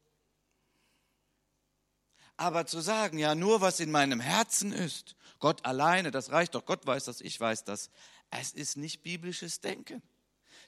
Aber 2.36 2.66
zu 2.66 2.80
sagen, 2.80 3.18
ja, 3.18 3.34
nur 3.34 3.62
was 3.62 3.80
in 3.80 3.90
meinem 3.90 4.20
Herzen 4.20 4.72
ist, 4.72 5.16
Gott 5.38 5.64
alleine, 5.64 6.10
das 6.10 6.30
reicht 6.30 6.54
doch, 6.54 6.66
Gott 6.66 6.86
weiß 6.86 7.04
das, 7.04 7.20
ich 7.20 7.38
weiß 7.40 7.64
das, 7.64 7.90
es 8.30 8.52
ist 8.52 8.76
nicht 8.76 9.02
biblisches 9.02 9.60
Denken. 9.60 10.02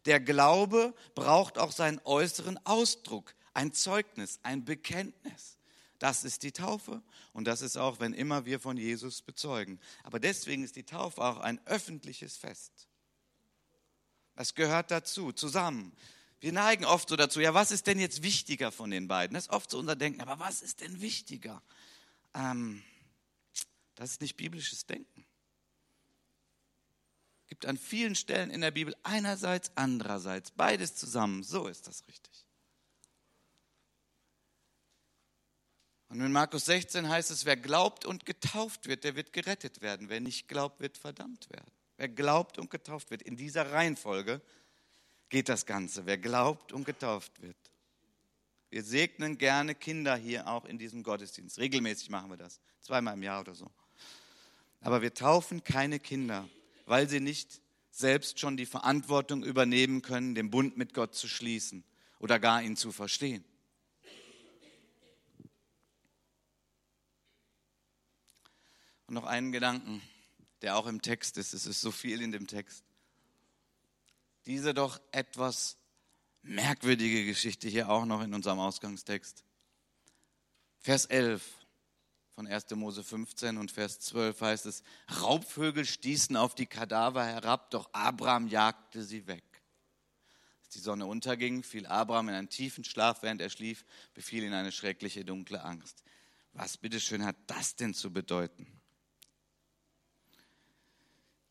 Der 0.07 0.21
Glaube 0.21 0.95
braucht 1.15 1.59
auch 1.59 1.73
seinen 1.73 2.01
äußeren 2.05 2.59
Ausdruck, 2.65 3.35
ein 3.53 3.73
Zeugnis, 3.73 4.39
ein 4.43 4.65
Bekenntnis. 4.65 5.58
Das 5.99 6.25
ist 6.25 6.45
die 6.45 6.53
Taufe 6.53 7.03
und 7.33 7.45
das 7.45 7.61
ist 7.61 7.77
auch, 7.77 7.99
wenn 7.99 8.13
immer 8.13 8.45
wir 8.45 8.61
von 8.61 8.77
Jesus 8.77 9.21
bezeugen. 9.21 9.81
Aber 10.05 10.21
deswegen 10.21 10.63
ist 10.63 10.77
die 10.77 10.85
Taufe 10.85 11.21
auch 11.23 11.39
ein 11.39 11.61
öffentliches 11.67 12.37
Fest. 12.37 12.89
Es 14.37 14.55
gehört 14.55 14.93
dazu, 14.93 15.33
zusammen. 15.33 15.93
Wir 16.41 16.53
neigen 16.53 16.85
oft 16.85 17.09
so 17.09 17.17
dazu, 17.17 17.41
ja, 17.41 17.53
was 17.55 17.73
ist 17.73 17.89
denn 17.89 17.99
jetzt 17.99 18.23
wichtiger 18.23 18.71
von 18.71 18.91
den 18.91 19.09
beiden? 19.09 19.35
Das 19.35 19.47
ist 19.47 19.51
oft 19.51 19.71
so 19.71 19.79
unser 19.79 19.97
Denken, 19.97 20.21
aber 20.21 20.39
was 20.39 20.63
ist 20.63 20.81
denn 20.81 21.01
wichtiger? 21.01 21.61
Ähm, 22.35 22.85
das 23.97 24.13
ist 24.13 24.21
nicht 24.21 24.37
biblisches 24.37 24.87
Denken. 24.87 25.27
Es 27.43 27.49
gibt 27.49 27.67
an 27.67 27.77
vielen 27.77 28.15
Stellen 28.15 28.51
in 28.51 28.61
der 28.61 28.71
Bibel 28.71 28.95
einerseits, 29.03 29.73
andererseits, 29.75 30.53
beides 30.53 30.95
zusammen. 30.95 31.43
So 31.43 31.67
ist 31.67 31.89
das 31.89 32.07
richtig. 32.07 32.48
Und 36.09 36.21
in 36.21 36.33
Markus 36.33 36.65
16 36.67 37.09
heißt 37.09 37.31
es, 37.31 37.45
wer 37.45 37.57
glaubt 37.57 38.07
und 38.07 38.25
getauft 38.25 38.87
wird, 38.87 39.05
der 39.05 39.15
wird 39.15 39.33
gerettet 39.33 39.83
werden. 39.83 40.09
Wer 40.09 40.21
nicht 40.21 40.49
glaubt, 40.49 40.81
wird 40.81 40.97
verdammt 40.97 41.51
werden. 41.51 41.71
Wer 41.99 42.09
glaubt 42.09 42.59
und 42.59 42.71
getauft 42.71 43.11
wird, 43.11 43.23
in 43.23 43.37
dieser 43.37 43.73
Reihenfolge 43.73 44.41
geht 45.29 45.49
das 45.49 45.67
Ganze. 45.67 46.07
Wer 46.07 46.17
glaubt 46.17 46.73
und 46.73 46.85
getauft 46.85 47.43
wird. 47.43 47.57
Wir 48.71 48.83
segnen 48.83 49.39
gerne 49.39 49.75
Kinder 49.75 50.17
hier 50.17 50.47
auch 50.47 50.65
in 50.65 50.79
diesem 50.79 51.03
Gottesdienst. 51.03 51.59
Regelmäßig 51.59 52.11
machen 52.11 52.31
wir 52.31 52.37
das, 52.37 52.61
zweimal 52.81 53.15
im 53.15 53.23
Jahr 53.23 53.41
oder 53.41 53.55
so. 53.55 53.71
Aber 54.81 55.03
wir 55.03 55.13
taufen 55.13 55.65
keine 55.65 55.99
Kinder, 55.99 56.49
weil 56.87 57.09
sie 57.09 57.21
nicht 57.21 57.61
selbst 57.91 58.39
schon 58.39 58.57
die 58.57 58.67
Verantwortung 58.67 59.43
übernehmen 59.43 60.03
können, 60.03 60.35
den 60.35 60.51
Bund 60.51 60.77
mit 60.77 60.95
Gott 60.95 61.15
zu 61.15 61.29
schließen 61.29 61.83
oder 62.19 62.39
gar 62.39 62.63
ihn 62.63 62.77
zu 62.77 62.93
verstehen. 62.93 63.45
Und 69.09 69.15
noch 69.15 69.25
einen 69.25 69.53
Gedanken, 69.53 70.03
der 70.63 70.77
auch 70.77 70.87
im 70.87 71.01
Text 71.03 71.39
ist. 71.39 71.55
Es 71.55 71.67
ist 71.67 71.81
so 71.81 71.91
viel 71.91 72.21
in 72.21 72.31
dem 72.31 72.47
Text. 72.47 72.85
Diese 74.45 74.75
doch 74.75 75.01
etwas 75.13 75.79
merkwürdige 76.43 77.25
Geschichte 77.25 77.69
hier 77.69 77.89
auch 77.89 78.05
noch 78.05 78.23
in 78.23 78.35
unserem 78.35 78.59
Ausgangstext. 78.59 79.45
Vers 80.79 81.07
11 81.07 81.43
von 82.35 82.47
1. 82.47 82.71
Mose 82.73 83.03
15 83.03 83.57
und 83.57 83.71
Vers 83.71 83.99
12 84.01 84.41
heißt 84.41 84.67
es, 84.67 84.83
Raubvögel 85.21 85.87
stießen 85.87 86.37
auf 86.37 86.55
die 86.55 86.67
Kadaver 86.67 87.25
herab, 87.25 87.71
doch 87.71 87.89
Abraham 87.93 88.47
jagte 88.47 89.03
sie 89.03 89.27
weg. 89.27 89.45
Als 90.61 90.69
die 90.69 90.81
Sonne 90.81 91.07
unterging, 91.07 91.63
fiel 91.63 91.87
Abraham 91.87 92.29
in 92.29 92.35
einen 92.35 92.49
tiefen 92.51 92.85
Schlaf, 92.85 93.23
während 93.23 93.41
er 93.41 93.49
schlief, 93.49 93.87
befiel 94.13 94.45
ihn 94.45 94.53
eine 94.53 94.71
schreckliche 94.71 95.25
dunkle 95.25 95.65
Angst. 95.65 96.05
Was 96.53 96.77
bitteschön 96.77 97.25
hat 97.25 97.37
das 97.47 97.75
denn 97.75 97.95
zu 97.95 98.13
bedeuten? 98.13 98.78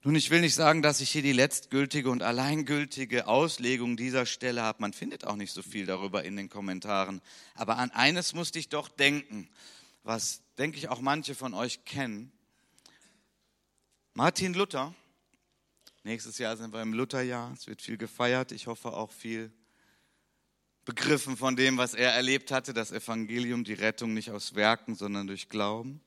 Nun, 0.08 0.16
ich 0.16 0.30
will 0.30 0.40
nicht 0.40 0.56
sagen, 0.56 0.82
dass 0.82 1.02
ich 1.02 1.12
hier 1.12 1.22
die 1.22 1.34
letztgültige 1.34 2.10
und 2.10 2.24
alleingültige 2.24 3.28
Auslegung 3.28 3.98
dieser 3.98 4.26
Stelle 4.26 4.62
habe. 4.62 4.80
Man 4.80 4.94
findet 4.94 5.26
auch 5.26 5.36
nicht 5.36 5.52
so 5.52 5.62
viel 5.62 5.86
darüber 5.86 6.24
in 6.24 6.38
den 6.38 6.48
Kommentaren. 6.48 7.20
Aber 7.56 7.78
an 7.78 7.92
eines 7.92 8.34
musste 8.34 8.58
ich 8.58 8.70
doch 8.70 8.88
denken, 8.88 9.50
was, 10.04 10.44
denke 10.58 10.78
ich, 10.78 10.88
auch 10.88 11.02
manche 11.02 11.36
von 11.36 11.54
euch 11.54 11.84
kennen. 11.84 12.32
Martin 14.14 14.54
Luther, 14.54 14.96
nächstes 16.04 16.38
Jahr 16.38 16.56
sind 16.56 16.74
wir 16.74 16.82
im 16.82 16.94
Lutherjahr, 16.94 17.52
es 17.52 17.68
wird 17.68 17.82
viel 17.82 17.98
gefeiert, 17.98 18.54
ich 18.54 18.68
hoffe 18.68 18.94
auch 18.94 19.12
viel 19.12 19.52
begriffen 20.86 21.36
von 21.36 21.58
dem, 21.58 21.78
was 21.78 21.94
er 21.94 22.14
erlebt 22.14 22.54
hatte, 22.54 22.74
das 22.74 22.94
Evangelium, 22.94 23.66
die 23.66 23.74
Rettung 23.74 24.14
nicht 24.14 24.32
aus 24.32 24.56
Werken, 24.56 24.96
sondern 24.96 25.28
durch 25.28 25.50
Glauben, 25.50 26.00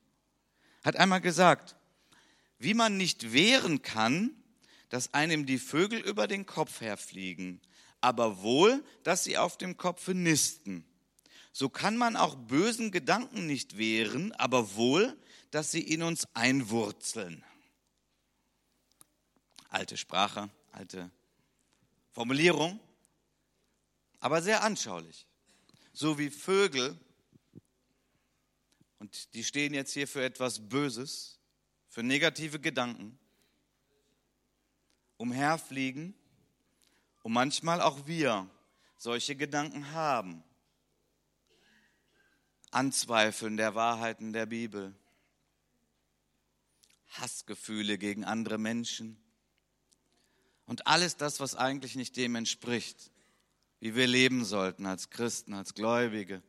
hat 0.83 0.97
einmal 0.97 1.21
gesagt, 1.21 1.77
wie 2.61 2.75
man 2.75 2.97
nicht 2.99 3.33
wehren 3.33 3.83
kann, 3.83 4.37
dass 4.91 5.15
einem 5.15 5.47
die 5.47 5.59
Vögel 5.59 5.99
über 5.99 6.29
den 6.29 6.45
Kopf 6.47 6.83
herfliegen, 6.83 7.61
aber 8.01 8.43
wohl, 8.43 8.85
dass 9.03 9.25
sie 9.25 9.39
auf 9.39 9.57
dem 9.59 9.77
Kopfe 9.77 10.15
nisten. 10.15 10.85
So 11.53 11.69
kann 11.69 11.97
man 11.97 12.17
auch 12.17 12.35
bösen 12.35 12.93
Gedanken 12.93 13.47
nicht 13.47 13.79
wehren, 13.79 14.33
aber 14.33 14.77
wohl, 14.77 15.17
dass 15.51 15.73
sie 15.73 15.81
in 15.81 16.03
uns 16.03 16.29
einwurzeln. 16.35 17.43
Alte 19.71 19.97
Sprache, 19.97 20.51
alte 20.73 21.11
Formulierung, 22.11 22.79
aber 24.21 24.43
sehr 24.43 24.63
anschaulich. 24.63 25.27
So 25.95 26.19
wie 26.19 26.31
Vögel, 26.31 26.99
und 28.99 29.33
die 29.33 29.45
stehen 29.45 29.73
jetzt 29.73 29.93
hier 29.93 30.07
für 30.07 30.23
etwas 30.23 30.69
Böses, 30.69 31.40
für 31.91 32.05
negative 32.05 32.61
Gedanken 32.61 33.19
umherfliegen 35.17 36.15
und 37.25 37.33
manchmal 37.33 37.83
auch 37.83 38.07
wir 38.07 38.49
solche 38.97 39.35
Gedanken 39.35 39.93
haben. 39.93 40.43
Anzweifeln 42.71 43.57
der 43.57 43.75
Wahrheiten 43.75 44.33
der 44.33 44.47
Bibel, 44.47 44.95
Hassgefühle 47.09 47.99
gegen 47.99 48.25
andere 48.25 48.59
Menschen 48.59 49.21
und 50.67 50.87
alles 50.87 51.17
das, 51.17 51.41
was 51.41 51.57
eigentlich 51.57 51.97
nicht 51.97 52.17
dem 52.17 52.37
entspricht, 52.37 53.11
wie 53.81 53.97
wir 53.97 54.07
leben 54.07 54.45
sollten 54.45 54.87
als 54.87 55.11
Christen, 55.11 55.55
als 55.55 55.75
Gläubige, 55.75 56.41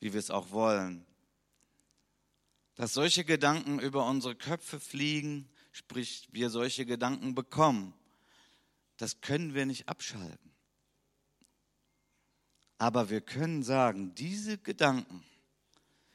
wie 0.00 0.12
wir 0.12 0.20
es 0.20 0.30
auch 0.30 0.50
wollen 0.50 1.06
dass 2.74 2.92
solche 2.92 3.24
Gedanken 3.24 3.78
über 3.78 4.06
unsere 4.06 4.34
Köpfe 4.34 4.80
fliegen, 4.80 5.48
sprich 5.72 6.28
wir 6.32 6.50
solche 6.50 6.86
Gedanken 6.86 7.34
bekommen, 7.34 7.94
das 8.96 9.20
können 9.20 9.54
wir 9.54 9.66
nicht 9.66 9.88
abschalten. 9.88 10.50
Aber 12.78 13.10
wir 13.10 13.20
können 13.20 13.62
sagen, 13.62 14.14
diese 14.14 14.58
Gedanken, 14.58 15.22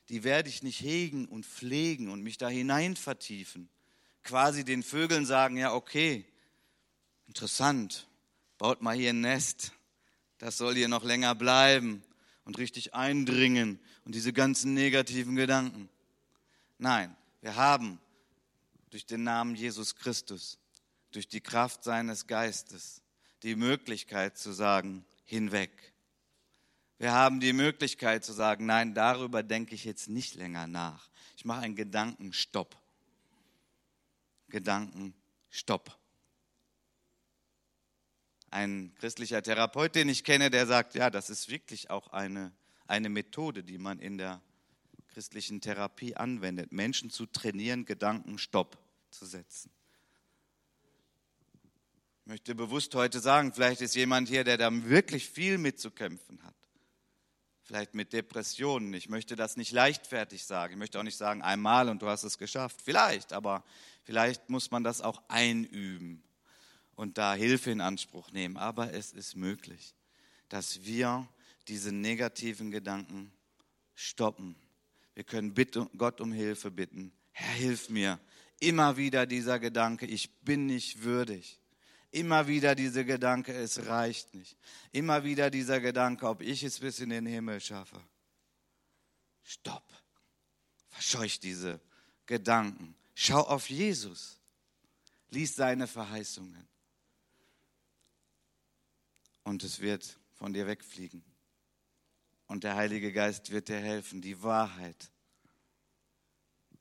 die 0.09 0.23
werde 0.23 0.49
ich 0.49 0.63
nicht 0.63 0.81
hegen 0.81 1.25
und 1.25 1.45
pflegen 1.45 2.09
und 2.09 2.21
mich 2.21 2.37
da 2.37 2.49
hinein 2.49 2.95
vertiefen, 2.95 3.69
quasi 4.23 4.63
den 4.63 4.83
Vögeln 4.83 5.25
sagen, 5.25 5.57
ja, 5.57 5.73
okay, 5.73 6.25
interessant, 7.27 8.07
baut 8.57 8.81
mal 8.81 8.95
hier 8.95 9.11
ein 9.11 9.21
Nest, 9.21 9.71
das 10.37 10.57
soll 10.57 10.75
hier 10.75 10.87
noch 10.87 11.03
länger 11.03 11.35
bleiben 11.35 12.03
und 12.43 12.57
richtig 12.57 12.93
eindringen 12.93 13.79
und 14.05 14.15
diese 14.15 14.33
ganzen 14.33 14.73
negativen 14.73 15.35
Gedanken. 15.35 15.89
Nein, 16.79 17.13
wir 17.41 17.57
haben 17.57 17.99
durch 18.89 19.05
den 19.05 19.23
Namen 19.23 19.53
Jesus 19.53 19.95
Christus, 19.95 20.57
durch 21.11 21.27
die 21.27 21.41
Kraft 21.41 21.83
seines 21.83 22.25
Geistes, 22.25 23.01
die 23.43 23.57
Möglichkeit 23.57 24.37
zu 24.37 24.53
sagen, 24.53 25.05
hinweg. 25.25 25.93
Wir 26.97 27.11
haben 27.11 27.41
die 27.41 27.51
Möglichkeit 27.51 28.23
zu 28.23 28.31
sagen, 28.31 28.65
nein, 28.65 28.93
darüber 28.93 29.43
denke 29.43 29.75
ich 29.75 29.83
jetzt 29.83 30.07
nicht 30.07 30.35
länger 30.35 30.67
nach. 30.67 31.09
Ich 31.35 31.43
mache 31.43 31.61
einen 31.61 31.75
Gedankenstopp. 31.75 32.77
Gedankenstopp. 34.47 35.97
Ein 38.51 38.95
christlicher 38.95 39.43
Therapeut, 39.43 39.95
den 39.95 40.07
ich 40.07 40.23
kenne, 40.23 40.49
der 40.49 40.65
sagt, 40.65 40.95
ja, 40.95 41.09
das 41.09 41.29
ist 41.29 41.49
wirklich 41.49 41.89
auch 41.89 42.07
eine, 42.07 42.53
eine 42.87 43.09
Methode, 43.09 43.63
die 43.63 43.77
man 43.77 43.99
in 43.99 44.17
der 44.17 44.41
christlichen 45.09 45.61
Therapie 45.61 46.15
anwendet, 46.15 46.71
Menschen 46.71 47.09
zu 47.09 47.25
trainieren, 47.25 47.85
Gedankenstopp 47.85 48.77
zu 49.11 49.25
setzen. 49.25 49.71
Ich 52.21 52.31
möchte 52.31 52.55
bewusst 52.55 52.93
heute 52.95 53.19
sagen, 53.19 53.53
vielleicht 53.53 53.81
ist 53.81 53.95
jemand 53.95 54.29
hier, 54.29 54.43
der 54.43 54.57
da 54.57 54.69
wirklich 54.71 55.27
viel 55.27 55.57
mitzukämpfen 55.57 56.43
hat 56.43 56.55
vielleicht 57.69 57.93
mit 57.93 58.13
Depressionen. 58.13 58.95
Ich 58.95 59.09
möchte 59.09 59.35
das 59.35 59.55
nicht 59.55 59.71
leichtfertig 59.71 60.43
sagen. 60.43 60.73
Ich 60.73 60.79
möchte 60.79 60.97
auch 60.97 61.03
nicht 61.03 61.17
sagen, 61.17 61.43
einmal 61.43 61.87
und 61.87 62.01
du 62.01 62.07
hast 62.07 62.23
es 62.23 62.39
geschafft. 62.39 62.81
Vielleicht, 62.83 63.31
aber 63.31 63.63
vielleicht 64.01 64.49
muss 64.49 64.71
man 64.71 64.83
das 64.83 65.01
auch 65.01 65.21
einüben 65.27 66.23
und 66.95 67.19
da 67.19 67.35
Hilfe 67.35 67.69
in 67.69 67.79
Anspruch 67.79 68.31
nehmen. 68.31 68.57
Aber 68.57 68.91
es 68.95 69.11
ist 69.11 69.35
möglich, 69.35 69.93
dass 70.49 70.83
wir 70.83 71.27
diese 71.67 71.91
negativen 71.91 72.71
Gedanken 72.71 73.31
stoppen. 73.93 74.55
Wir 75.19 75.25
können 75.25 75.53
Gott 75.97 76.21
um 76.21 76.31
Hilfe 76.31 76.71
bitten. 76.71 77.11
Herr, 77.33 77.53
hilf 77.55 77.89
mir. 77.89 78.21
Immer 78.61 78.95
wieder 78.95 79.25
dieser 79.25 79.59
Gedanke, 79.59 80.05
ich 80.05 80.33
bin 80.43 80.65
nicht 80.65 81.03
würdig. 81.03 81.59
Immer 82.09 82.47
wieder 82.47 82.73
dieser 82.73 83.03
Gedanke, 83.03 83.51
es 83.51 83.85
reicht 83.87 84.33
nicht. 84.33 84.57
Immer 84.93 85.25
wieder 85.25 85.49
dieser 85.49 85.81
Gedanke, 85.81 86.25
ob 86.25 86.41
ich 86.41 86.63
es 86.63 86.79
bis 86.79 87.01
in 87.01 87.09
den 87.09 87.25
Himmel 87.25 87.59
schaffe. 87.59 88.01
Stopp. 89.43 89.83
Verscheuch 90.87 91.37
diese 91.41 91.81
Gedanken. 92.25 92.95
Schau 93.13 93.41
auf 93.41 93.69
Jesus. 93.69 94.39
Lies 95.31 95.53
seine 95.53 95.87
Verheißungen. 95.87 96.65
Und 99.43 99.65
es 99.65 99.81
wird 99.81 100.17
von 100.31 100.53
dir 100.53 100.65
wegfliegen. 100.65 101.28
Und 102.49 102.65
der 102.65 102.75
Heilige 102.75 103.13
Geist 103.13 103.51
wird 103.51 103.69
dir 103.69 103.79
helfen, 103.79 104.21
die 104.21 104.43
Wahrheit, 104.43 105.09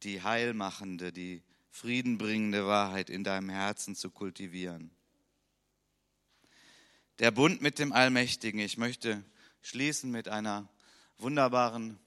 die 0.02 0.22
heilmachende, 0.22 1.12
die 1.12 1.44
friedenbringende 1.70 2.66
Wahrheit 2.66 3.08
in 3.08 3.22
deinem 3.22 3.48
Herzen 3.48 3.94
zu 3.94 4.10
kultivieren 4.10 4.90
der 7.18 7.30
Bund 7.30 7.60
mit 7.60 7.78
dem 7.78 7.92
Allmächtigen. 7.92 8.60
Ich 8.60 8.78
möchte 8.78 9.24
schließen 9.62 10.10
mit 10.10 10.28
einer 10.28 10.68
wunderbaren 11.18 11.98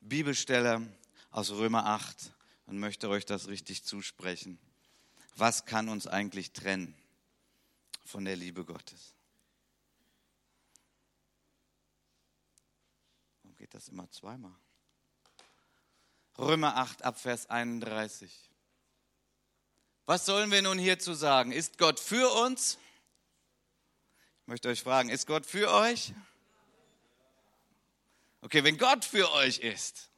Bibelstelle 0.00 0.86
aus 1.30 1.50
Römer 1.50 1.86
8 1.86 2.32
und 2.66 2.78
möchte 2.78 3.08
euch 3.08 3.26
das 3.26 3.48
richtig 3.48 3.84
zusprechen. 3.84 4.58
Was 5.36 5.64
kann 5.64 5.88
uns 5.88 6.06
eigentlich 6.06 6.52
trennen 6.52 6.94
von 8.04 8.24
der 8.24 8.36
Liebe 8.36 8.64
Gottes? 8.64 9.14
Geht 13.70 13.82
das 13.82 13.88
immer 13.88 14.10
zweimal? 14.10 14.50
Römer 16.36 16.76
8 16.76 17.04
Abvers 17.04 17.48
31. 17.48 18.50
Was 20.06 20.26
sollen 20.26 20.50
wir 20.50 20.60
nun 20.60 20.76
hierzu 20.76 21.14
sagen? 21.14 21.52
Ist 21.52 21.78
Gott 21.78 22.00
für 22.00 22.28
uns? 22.42 22.78
möchte 24.46 24.68
euch 24.68 24.82
fragen, 24.82 25.08
ist 25.08 25.28
Gott 25.28 25.46
für 25.46 25.72
euch? 25.72 26.12
Okay, 28.40 28.64
wenn 28.64 28.76
Gott 28.76 29.04
für 29.04 29.30
euch 29.34 29.60
ist, 29.60 30.10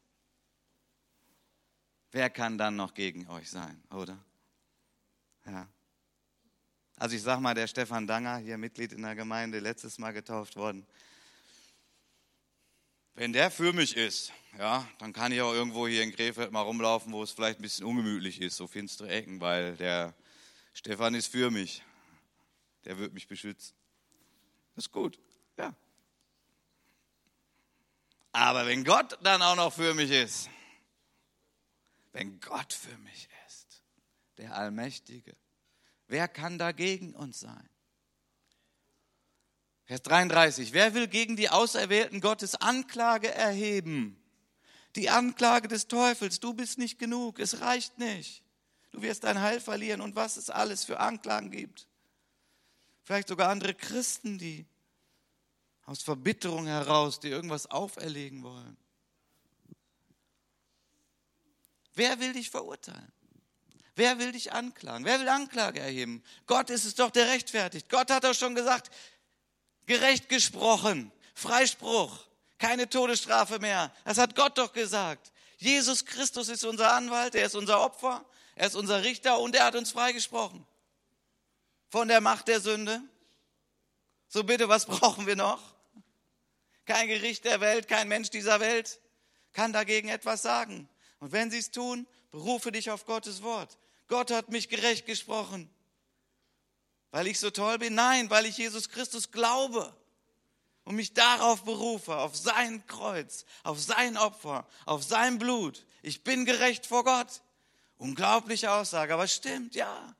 wer 2.10 2.30
kann 2.30 2.56
dann 2.56 2.76
noch 2.76 2.94
gegen 2.94 3.28
euch 3.28 3.50
sein, 3.50 3.82
oder? 3.90 4.18
Ja. 5.44 5.68
Also 6.96 7.16
ich 7.16 7.22
sag 7.22 7.40
mal, 7.40 7.52
der 7.52 7.66
Stefan 7.66 8.06
Danger, 8.06 8.38
hier 8.38 8.56
Mitglied 8.56 8.92
in 8.94 9.02
der 9.02 9.14
Gemeinde, 9.14 9.58
letztes 9.58 9.98
Mal 9.98 10.12
getauft 10.12 10.56
worden. 10.56 10.86
Wenn 13.14 13.32
der 13.32 13.50
für 13.50 13.72
mich 13.72 13.96
ist, 13.96 14.32
ja, 14.58 14.88
dann 14.98 15.12
kann 15.12 15.32
ich 15.32 15.40
auch 15.42 15.52
irgendwo 15.52 15.86
hier 15.86 16.02
in 16.02 16.12
Krefeld 16.12 16.50
mal 16.50 16.62
rumlaufen, 16.62 17.12
wo 17.12 17.22
es 17.22 17.30
vielleicht 17.30 17.58
ein 17.58 17.62
bisschen 17.62 17.84
ungemütlich 17.84 18.40
ist, 18.40 18.56
so 18.56 18.66
finstere 18.66 19.10
Ecken, 19.10 19.40
weil 19.40 19.76
der 19.76 20.14
Stefan 20.72 21.14
ist 21.14 21.26
für 21.26 21.50
mich. 21.50 21.82
Der 22.84 22.98
wird 22.98 23.12
mich 23.12 23.28
beschützen. 23.28 23.76
Das 24.74 24.86
ist 24.86 24.92
gut, 24.92 25.18
ja. 25.58 25.74
Aber 28.32 28.66
wenn 28.66 28.82
Gott 28.82 29.18
dann 29.22 29.42
auch 29.42 29.56
noch 29.56 29.72
für 29.74 29.92
mich 29.92 30.10
ist, 30.10 30.48
wenn 32.12 32.40
Gott 32.40 32.72
für 32.72 32.96
mich 32.98 33.28
ist, 33.46 33.82
der 34.38 34.54
Allmächtige, 34.56 35.36
wer 36.08 36.28
kann 36.28 36.58
dagegen 36.58 37.14
uns 37.14 37.40
sein? 37.40 37.68
Vers 39.84 40.02
33, 40.02 40.72
wer 40.72 40.94
will 40.94 41.08
gegen 41.08 41.36
die 41.36 41.50
Auserwählten 41.50 42.20
Gottes 42.20 42.54
Anklage 42.54 43.32
erheben? 43.32 44.16
Die 44.96 45.10
Anklage 45.10 45.68
des 45.68 45.88
Teufels, 45.88 46.40
du 46.40 46.54
bist 46.54 46.78
nicht 46.78 46.98
genug, 46.98 47.38
es 47.38 47.60
reicht 47.60 47.98
nicht. 47.98 48.42
Du 48.90 49.02
wirst 49.02 49.24
dein 49.24 49.40
Heil 49.40 49.60
verlieren 49.60 50.00
und 50.00 50.16
was 50.16 50.36
es 50.36 50.50
alles 50.50 50.84
für 50.84 51.00
Anklagen 51.00 51.50
gibt 51.50 51.86
vielleicht 53.04 53.28
sogar 53.28 53.50
andere 53.50 53.74
Christen, 53.74 54.38
die 54.38 54.66
aus 55.84 56.02
Verbitterung 56.02 56.66
heraus 56.66 57.20
dir 57.20 57.30
irgendwas 57.30 57.66
auferlegen 57.66 58.42
wollen. 58.42 58.76
Wer 61.94 62.18
will 62.20 62.32
dich 62.32 62.48
verurteilen? 62.48 63.12
Wer 63.94 64.18
will 64.18 64.32
dich 64.32 64.52
anklagen? 64.52 65.04
Wer 65.04 65.20
will 65.20 65.28
Anklage 65.28 65.80
erheben? 65.80 66.22
Gott 66.46 66.70
ist 66.70 66.86
es 66.86 66.94
doch, 66.94 67.10
der 67.10 67.28
rechtfertigt. 67.28 67.90
Gott 67.90 68.10
hat 68.10 68.24
doch 68.24 68.34
schon 68.34 68.54
gesagt, 68.54 68.90
gerecht 69.86 70.28
gesprochen, 70.28 71.12
Freispruch, 71.34 72.26
keine 72.58 72.88
Todesstrafe 72.88 73.58
mehr. 73.58 73.92
Das 74.04 74.18
hat 74.18 74.36
Gott 74.36 74.58
doch 74.58 74.72
gesagt. 74.72 75.32
Jesus 75.58 76.04
Christus 76.04 76.48
ist 76.48 76.64
unser 76.64 76.92
Anwalt, 76.92 77.34
er 77.34 77.46
ist 77.46 77.54
unser 77.54 77.80
Opfer, 77.80 78.24
er 78.54 78.66
ist 78.66 78.76
unser 78.76 79.02
Richter 79.02 79.38
und 79.38 79.54
er 79.54 79.66
hat 79.66 79.76
uns 79.76 79.92
freigesprochen 79.92 80.66
von 81.92 82.08
der 82.08 82.22
Macht 82.22 82.48
der 82.48 82.58
Sünde. 82.60 83.02
So 84.26 84.44
bitte, 84.44 84.68
was 84.70 84.86
brauchen 84.86 85.26
wir 85.26 85.36
noch? 85.36 85.60
Kein 86.86 87.06
Gericht 87.06 87.44
der 87.44 87.60
Welt, 87.60 87.86
kein 87.86 88.08
Mensch 88.08 88.30
dieser 88.30 88.60
Welt 88.60 88.98
kann 89.52 89.74
dagegen 89.74 90.08
etwas 90.08 90.40
sagen. 90.40 90.88
Und 91.20 91.32
wenn 91.32 91.50
sie 91.50 91.58
es 91.58 91.70
tun, 91.70 92.06
berufe 92.30 92.72
dich 92.72 92.90
auf 92.90 93.04
Gottes 93.04 93.42
Wort. 93.42 93.78
Gott 94.08 94.30
hat 94.30 94.48
mich 94.48 94.70
gerecht 94.70 95.04
gesprochen. 95.04 95.68
Weil 97.12 97.26
ich 97.26 97.38
so 97.38 97.50
toll 97.50 97.78
bin? 97.78 97.94
Nein, 97.94 98.30
weil 98.30 98.46
ich 98.46 98.56
Jesus 98.56 98.88
Christus 98.88 99.30
glaube 99.30 99.94
und 100.84 100.96
mich 100.96 101.12
darauf 101.12 101.62
berufe, 101.62 102.16
auf 102.16 102.34
sein 102.34 102.84
Kreuz, 102.86 103.44
auf 103.62 103.78
sein 103.80 104.16
Opfer, 104.16 104.66
auf 104.86 105.04
sein 105.04 105.38
Blut. 105.38 105.84
Ich 106.00 106.24
bin 106.24 106.44
gerecht 106.44 106.86
vor 106.86 107.04
Gott. 107.04 107.42
Unglaubliche 107.98 108.72
Aussage, 108.72 109.14
aber 109.14 109.28
stimmt, 109.28 109.74
ja. 109.76 110.16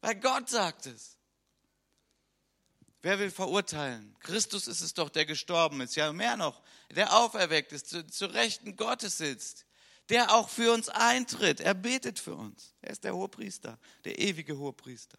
Weil 0.00 0.16
Gott 0.16 0.48
sagt 0.48 0.86
es. 0.86 1.16
Wer 3.02 3.18
will 3.18 3.30
verurteilen? 3.30 4.16
Christus 4.20 4.66
ist 4.66 4.80
es 4.80 4.94
doch, 4.94 5.10
der 5.10 5.26
gestorben 5.26 5.82
ist. 5.82 5.94
Ja, 5.94 6.12
mehr 6.12 6.36
noch, 6.36 6.60
der 6.90 7.16
auferweckt 7.16 7.70
ist, 7.72 7.90
zu, 7.90 8.04
zu 8.06 8.26
Rechten 8.26 8.76
Gottes 8.76 9.18
sitzt, 9.18 9.66
der 10.08 10.34
auch 10.34 10.48
für 10.48 10.72
uns 10.72 10.88
eintritt. 10.88 11.60
Er 11.60 11.74
betet 11.74 12.18
für 12.18 12.34
uns. 12.34 12.74
Er 12.80 12.90
ist 12.90 13.04
der 13.04 13.14
Hohepriester, 13.14 13.78
der 14.04 14.18
ewige 14.18 14.58
Hohepriester. 14.58 15.18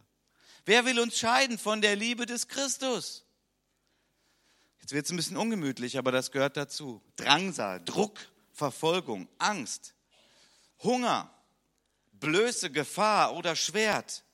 Wer 0.67 0.83
will 0.83 0.99
uns 0.99 1.17
scheiden 1.17 1.57
von 1.57 1.79
der 1.79 1.95
Liebe 1.95 2.25
des 2.25 2.49
Christus? 2.49 3.23
Jetzt 4.81 4.91
wird 4.91 5.05
es 5.05 5.11
ein 5.11 5.15
bisschen 5.15 5.37
ungemütlich, 5.37 5.97
aber 5.97 6.11
das 6.11 6.29
gehört 6.29 6.57
dazu. 6.57 7.01
Drangsal, 7.15 7.81
Druck, 7.85 8.19
Verfolgung, 8.51 9.29
Angst, 9.37 9.93
Hunger, 10.83 11.33
Blöße, 12.11 12.69
Gefahr 12.69 13.33
oder 13.37 13.55
Schwert. 13.55 14.25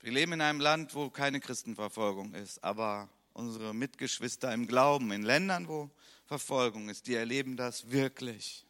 Wir 0.00 0.12
leben 0.12 0.34
in 0.34 0.42
einem 0.42 0.60
Land, 0.60 0.94
wo 0.94 1.08
keine 1.08 1.40
Christenverfolgung 1.40 2.34
ist, 2.34 2.62
aber 2.62 3.08
unsere 3.32 3.72
Mitgeschwister 3.72 4.52
im 4.52 4.66
Glauben, 4.66 5.12
in 5.12 5.22
Ländern, 5.22 5.66
wo 5.66 5.90
Verfolgung 6.26 6.90
ist, 6.90 7.06
die 7.06 7.14
erleben 7.14 7.56
das 7.56 7.90
wirklich. 7.90 8.66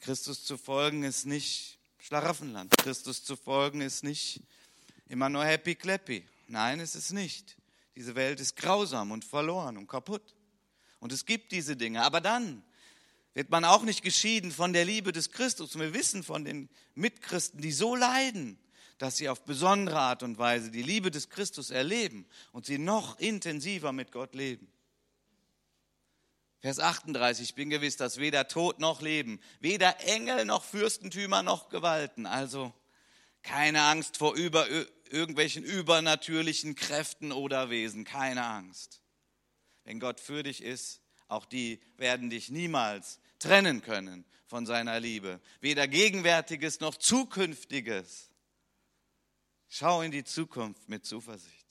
Christus 0.00 0.46
zu 0.46 0.56
folgen 0.56 1.02
ist 1.02 1.26
nicht 1.26 1.78
Schlaraffenland. 1.98 2.74
Christus 2.78 3.22
zu 3.22 3.36
folgen 3.36 3.82
ist 3.82 4.02
nicht 4.02 4.40
immer 5.06 5.28
nur 5.28 5.44
happy 5.44 5.74
clappy. 5.74 6.26
Nein, 6.48 6.80
es 6.80 6.94
ist 6.94 7.12
nicht. 7.12 7.56
Diese 7.96 8.14
Welt 8.14 8.40
ist 8.40 8.56
grausam 8.56 9.12
und 9.12 9.24
verloren 9.24 9.76
und 9.76 9.86
kaputt. 9.86 10.34
Und 11.00 11.12
es 11.12 11.26
gibt 11.26 11.52
diese 11.52 11.76
Dinge. 11.76 12.02
Aber 12.02 12.20
dann 12.20 12.64
wird 13.34 13.50
man 13.50 13.64
auch 13.64 13.82
nicht 13.82 14.02
geschieden 14.02 14.50
von 14.50 14.72
der 14.72 14.84
Liebe 14.84 15.12
des 15.12 15.30
Christus. 15.30 15.74
Und 15.74 15.80
wir 15.80 15.94
wissen 15.94 16.22
von 16.22 16.44
den 16.44 16.68
Mitchristen, 16.94 17.60
die 17.60 17.72
so 17.72 17.94
leiden, 17.94 18.58
dass 18.98 19.16
sie 19.16 19.28
auf 19.28 19.44
besondere 19.44 19.98
Art 19.98 20.22
und 20.22 20.38
Weise 20.38 20.70
die 20.70 20.82
Liebe 20.82 21.10
des 21.10 21.28
Christus 21.28 21.70
erleben 21.70 22.26
und 22.52 22.66
sie 22.66 22.78
noch 22.78 23.18
intensiver 23.18 23.92
mit 23.92 24.12
Gott 24.12 24.34
leben. 24.34 24.68
Vers 26.60 26.78
38, 26.78 27.50
ich 27.50 27.54
bin 27.54 27.68
gewiss, 27.68 27.98
dass 27.98 28.16
weder 28.16 28.48
Tod 28.48 28.78
noch 28.78 29.02
Leben, 29.02 29.38
weder 29.60 30.00
Engel 30.00 30.46
noch 30.46 30.64
Fürstentümer 30.64 31.42
noch 31.42 31.68
Gewalten, 31.68 32.24
also 32.24 32.72
keine 33.44 33.82
Angst 33.82 34.16
vor 34.16 34.34
über, 34.34 34.66
irgendwelchen 35.08 35.62
übernatürlichen 35.62 36.74
Kräften 36.74 37.30
oder 37.30 37.70
Wesen, 37.70 38.04
keine 38.04 38.44
Angst. 38.44 39.00
Wenn 39.84 40.00
Gott 40.00 40.18
für 40.18 40.42
dich 40.42 40.62
ist, 40.62 41.00
auch 41.28 41.44
die 41.44 41.80
werden 41.96 42.30
dich 42.30 42.50
niemals 42.50 43.20
trennen 43.38 43.82
können 43.82 44.24
von 44.46 44.66
seiner 44.66 44.98
Liebe. 44.98 45.40
Weder 45.60 45.86
Gegenwärtiges 45.86 46.80
noch 46.80 46.96
Zukünftiges. 46.96 48.30
Schau 49.68 50.02
in 50.02 50.10
die 50.10 50.24
Zukunft 50.24 50.88
mit 50.88 51.04
Zuversicht 51.04 51.63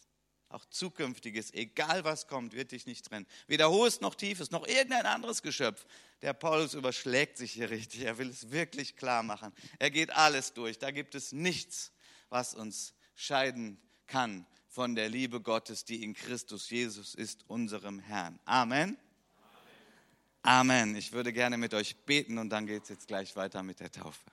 auch 0.53 0.65
zukünftiges, 0.65 1.53
egal 1.53 2.03
was 2.03 2.27
kommt, 2.27 2.53
wird 2.53 2.71
dich 2.71 2.85
nicht 2.85 3.05
trennen. 3.05 3.25
Weder 3.47 3.69
hohes 3.69 4.01
noch 4.01 4.15
tiefes, 4.15 4.51
noch 4.51 4.67
irgendein 4.67 5.05
anderes 5.05 5.41
Geschöpf. 5.41 5.85
Der 6.21 6.33
Paulus 6.33 6.73
überschlägt 6.73 7.37
sich 7.37 7.53
hier 7.53 7.69
richtig. 7.69 8.01
Er 8.01 8.17
will 8.17 8.29
es 8.29 8.51
wirklich 8.51 8.95
klar 8.95 9.23
machen. 9.23 9.51
Er 9.79 9.91
geht 9.91 10.11
alles 10.11 10.53
durch. 10.53 10.79
Da 10.79 10.91
gibt 10.91 11.15
es 11.15 11.31
nichts, 11.31 11.91
was 12.29 12.53
uns 12.53 12.93
scheiden 13.15 13.77
kann 14.07 14.45
von 14.67 14.95
der 14.95 15.09
Liebe 15.09 15.41
Gottes, 15.41 15.85
die 15.85 16.03
in 16.03 16.13
Christus 16.13 16.69
Jesus 16.69 17.15
ist, 17.15 17.43
unserem 17.47 17.99
Herrn. 17.99 18.39
Amen. 18.45 18.97
Amen. 20.41 20.95
Ich 20.95 21.13
würde 21.13 21.31
gerne 21.31 21.57
mit 21.57 21.73
euch 21.73 21.95
beten 22.05 22.37
und 22.37 22.49
dann 22.49 22.67
geht 22.67 22.83
es 22.83 22.89
jetzt 22.89 23.07
gleich 23.07 23.35
weiter 23.35 23.63
mit 23.63 23.79
der 23.79 23.91
Taufe. 23.91 24.31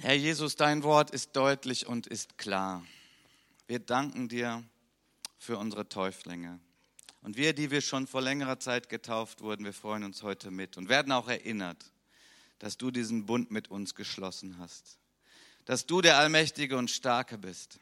Herr 0.00 0.14
Jesus, 0.14 0.54
dein 0.54 0.84
Wort 0.84 1.10
ist 1.10 1.34
deutlich 1.34 1.88
und 1.88 2.06
ist 2.06 2.38
klar. 2.38 2.86
Wir 3.66 3.80
danken 3.80 4.28
dir 4.28 4.62
für 5.38 5.58
unsere 5.58 5.88
Täuflinge. 5.88 6.60
Und 7.20 7.36
wir, 7.36 7.52
die 7.52 7.72
wir 7.72 7.80
schon 7.80 8.06
vor 8.06 8.22
längerer 8.22 8.60
Zeit 8.60 8.88
getauft 8.90 9.40
wurden, 9.40 9.64
wir 9.64 9.72
freuen 9.72 10.04
uns 10.04 10.22
heute 10.22 10.52
mit 10.52 10.76
und 10.76 10.88
werden 10.88 11.10
auch 11.10 11.26
erinnert, 11.26 11.90
dass 12.60 12.76
du 12.76 12.92
diesen 12.92 13.26
Bund 13.26 13.50
mit 13.50 13.72
uns 13.72 13.96
geschlossen 13.96 14.58
hast. 14.58 15.00
Dass 15.64 15.84
du 15.84 16.00
der 16.00 16.16
Allmächtige 16.16 16.76
und 16.76 16.92
Starke 16.92 17.36
bist. 17.36 17.80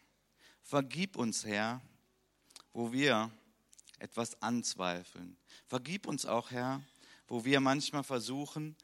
Vergib 0.62 1.16
uns, 1.16 1.44
Herr, 1.44 1.82
wo 2.72 2.94
wir 2.94 3.30
etwas 3.98 4.40
anzweifeln. 4.40 5.36
Vergib 5.66 6.06
uns 6.06 6.24
auch, 6.24 6.50
Herr, 6.50 6.82
wo 7.28 7.44
wir 7.44 7.60
manchmal 7.60 8.04
versuchen, 8.04 8.74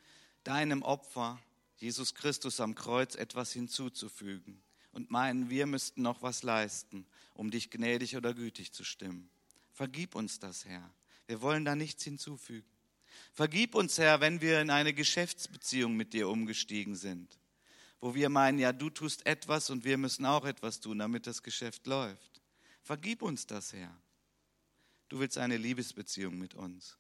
deinem 0.45 0.83
Opfer 0.83 1.41
Jesus 1.83 2.15
Christus 2.15 2.61
am 2.61 2.77
Kreuz 2.77 3.17
etwas 3.17 3.53
hinzuzufügen 3.53 4.63
und 4.93 5.11
meinen, 5.11 5.51
wir 5.51 5.67
müssten 5.67 6.03
noch 6.03 6.23
was 6.23 6.45
leisten, 6.45 7.05
um 7.35 7.51
dich 7.51 7.71
gnädig 7.71 8.17
oder 8.17 8.35
gütig 8.35 8.73
zu 8.73 8.85
stimmen. 8.85 9.29
Vergib 9.73 10.15
uns 10.15 10.39
das, 10.39 10.65
Herr. 10.65 10.95
Wir 11.27 11.41
wollen 11.41 11.65
da 11.65 11.75
nichts 11.75 12.05
hinzufügen. 12.05 12.71
Vergib 13.33 13.75
uns, 13.75 13.99
Herr, 13.99 14.21
wenn 14.21 14.41
wir 14.41 14.61
in 14.61 14.71
eine 14.71 14.95
Geschäftsbeziehung 14.95 15.97
mit 15.97 16.13
dir 16.13 16.29
umgestiegen 16.29 16.95
sind, 16.95 17.41
wo 18.01 18.15
wir 18.15 18.29
meinen, 18.29 18.61
ja, 18.61 18.73
du 18.73 18.89
tust 18.89 19.27
etwas 19.27 19.69
und 19.69 19.85
wir 19.85 19.99
müssen 19.99 20.25
auch 20.25 20.45
etwas 20.45 20.79
tun, 20.79 21.01
damit 21.01 21.27
das 21.27 21.43
Geschäft 21.43 21.89
läuft. 21.89 22.41
Vergib 22.83 23.23
uns 23.23 23.49
das, 23.49 23.73
Herr. 23.73 24.01
Du 25.09 25.19
willst 25.19 25.37
eine 25.37 25.57
Liebesbeziehung 25.57 26.39
mit 26.39 26.55
uns. 26.55 26.97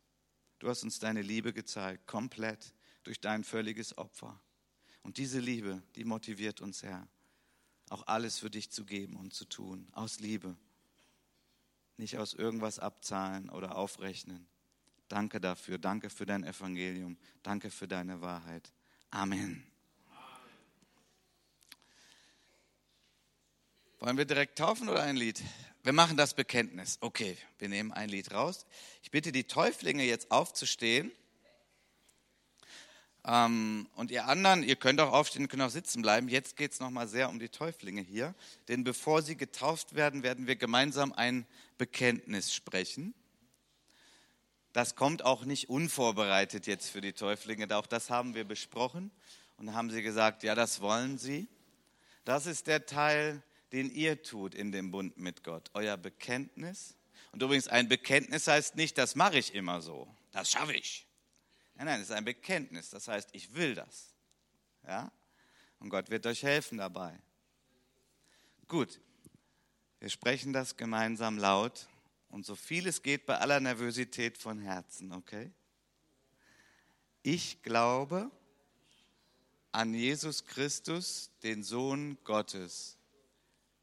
Du 0.59 0.69
hast 0.69 0.83
uns 0.83 0.99
deine 0.99 1.23
Liebe 1.23 1.53
gezeigt, 1.53 2.09
komplett 2.09 2.75
durch 3.05 3.21
dein 3.21 3.45
völliges 3.45 3.97
Opfer. 3.97 4.43
Und 5.03 5.19
diese 5.19 5.41
Liebe, 5.41 5.83
die 5.97 6.05
motiviert 6.05 6.61
uns, 6.61 6.83
Herr, 6.83 7.09
auch 7.89 8.07
alles 8.07 8.39
für 8.39 8.51
dich 8.51 8.71
zu 8.71 8.85
geben 8.85 9.17
und 9.17 9.35
zu 9.35 9.45
tun, 9.45 9.89
aus 9.93 10.21
Liebe. 10.21 10.57
Nicht 11.97 12.19
aus 12.19 12.35
irgendwas 12.35 12.79
abzahlen 12.79 13.51
oder 13.51 13.77
aufrechnen. 13.77 14.47
Danke 15.09 15.41
dafür, 15.41 15.79
danke 15.79 16.09
für 16.09 16.25
dein 16.25 16.43
Evangelium, 16.43 17.19
danke 17.43 17.71
für 17.71 17.87
deine 17.87 18.23
Wahrheit. 18.23 18.73
Amen. 19.11 19.63
Wollen 23.99 24.17
wir 24.17 24.25
direkt 24.25 24.59
taufen 24.59 24.89
oder 24.89 25.03
ein 25.03 25.17
Lied? 25.17 25.43
Wir 25.85 25.93
machen 25.93 26.17
das 26.17 26.35
Bekenntnis. 26.35 26.99
Okay, 27.01 27.37
wir 27.59 27.69
nehmen 27.69 27.93
ein 27.93 28.09
Lied 28.09 28.33
raus. 28.33 28.67
Ich 29.03 29.11
bitte 29.11 29.33
die 29.33 29.45
Täuflinge 29.45 30.05
jetzt 30.05 30.31
aufzustehen. 30.31 31.13
Ähm, 33.25 33.89
und 33.95 34.11
ihr 34.11 34.27
anderen, 34.27 34.63
ihr 34.63 34.77
könnt 34.77 35.01
auch 35.01 35.13
aufstehen, 35.13 35.49
könnt 35.49 35.63
auch 35.63 35.71
sitzen 35.71 36.03
bleiben. 36.03 36.29
Jetzt 36.29 36.57
geht 36.57 36.73
es 36.73 36.81
nochmal 36.81 37.07
sehr 37.07 37.29
um 37.29 37.39
die 37.39 37.49
Täuflinge 37.49 38.01
hier. 38.01 38.35
Denn 38.69 38.83
bevor 38.85 39.23
sie 39.23 39.37
getauft 39.37 39.95
werden, 39.95 40.23
werden 40.23 40.47
wir 40.47 40.57
gemeinsam 40.57 41.13
ein 41.13 41.47
Bekenntnis 41.79 42.53
sprechen. 42.53 43.15
Das 44.73 44.97
kommt 44.97 45.25
auch 45.25 45.45
nicht 45.45 45.69
unvorbereitet 45.69 46.67
jetzt 46.67 46.91
für 46.91 47.01
die 47.01 47.13
Täuflinge. 47.13 47.75
Auch 47.77 47.87
das 47.87 48.11
haben 48.11 48.35
wir 48.35 48.45
besprochen. 48.45 49.11
Und 49.57 49.75
haben 49.75 49.91
sie 49.91 50.03
gesagt, 50.03 50.43
ja, 50.43 50.55
das 50.57 50.81
wollen 50.81 51.19
sie. 51.19 51.47
Das 52.25 52.47
ist 52.47 52.67
der 52.67 52.87
Teil, 52.87 53.43
den 53.73 53.91
ihr 53.91 54.23
tut 54.23 54.55
in 54.55 54.73
dem 54.73 54.91
Bund 54.91 55.19
mit 55.19 55.45
Gott. 55.45 55.71
Euer 55.75 55.97
Bekenntnis. 55.97 56.97
Und 57.31 57.43
übrigens, 57.43 57.69
ein 57.69 57.89
Bekenntnis 57.89 58.49
heißt 58.49 58.75
nicht, 58.75 58.99
das 58.99 59.15
mache 59.15 59.39
ich 59.39 59.55
immer 59.55 59.81
so. 59.81 60.09
Das 60.33 60.51
schaffe 60.51 60.75
ich. 60.75 61.07
Nein, 61.75 61.87
nein, 61.87 62.01
es 62.01 62.11
ist 62.11 62.15
ein 62.15 62.25
Bekenntnis. 62.25 62.91
Das 62.91 63.09
heißt, 63.09 63.31
ich 63.33 63.55
will 63.55 63.75
das. 63.75 64.15
Ja? 64.87 65.11
Und 65.79 65.89
Gott 65.89 66.11
wird 66.11 66.27
euch 66.27 66.43
helfen 66.43 66.79
dabei. 66.79 67.19
Gut, 68.69 69.01
wir 70.01 70.09
sprechen 70.09 70.53
das 70.53 70.77
gemeinsam 70.77 71.39
laut 71.39 71.89
und 72.29 72.47
so 72.47 72.55
viel 72.55 72.87
es 72.87 73.03
geht 73.03 73.27
bei 73.27 73.39
aller 73.39 73.61
Nervosität 73.61 74.39
von 74.39 74.59
Herzen, 74.59 75.13
okay? 75.13 75.53
Ich 77.23 77.63
glaube 77.63 78.31
an 79.71 79.95
Jesus 79.95 80.45
Christus, 80.45 81.31
den 81.43 81.63
Sohn 81.63 82.19
Gottes. 82.25 82.97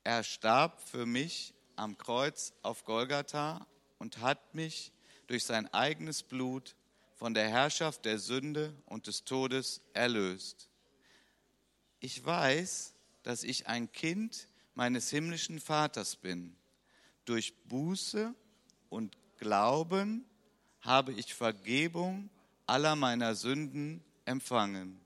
Er 0.03 0.23
starb 0.23 0.81
für 0.81 1.05
mich 1.05 1.53
am 1.75 1.97
Kreuz 1.97 2.53
auf 2.63 2.83
Golgatha 2.83 3.65
und 3.97 4.19
hat 4.19 4.55
mich 4.55 4.91
durch 5.27 5.45
sein 5.45 5.71
eigenes 5.73 6.23
Blut 6.23 6.75
von 7.19 7.33
der 7.33 7.49
Herrschaft 7.49 8.05
der 8.05 8.17
Sünde 8.17 8.73
und 8.85 9.05
des 9.05 9.25
Todes 9.25 9.81
erlöst. 9.91 10.69
Ich 11.99 12.25
weiß, 12.25 12.95
dass 13.23 13.43
ich 13.43 13.67
ein 13.67 13.91
Kind 13.91 14.47
meines 14.73 15.09
himmlischen 15.09 15.59
Vaters 15.59 16.15
bin. 16.15 16.55
Durch 17.25 17.53
Buße 17.65 18.33
und 18.87 19.17
Glauben 19.37 20.23
habe 20.79 21.11
ich 21.11 21.33
Vergebung 21.33 22.29
aller 22.65 22.95
meiner 22.95 23.35
Sünden 23.35 24.01
empfangen. 24.23 25.01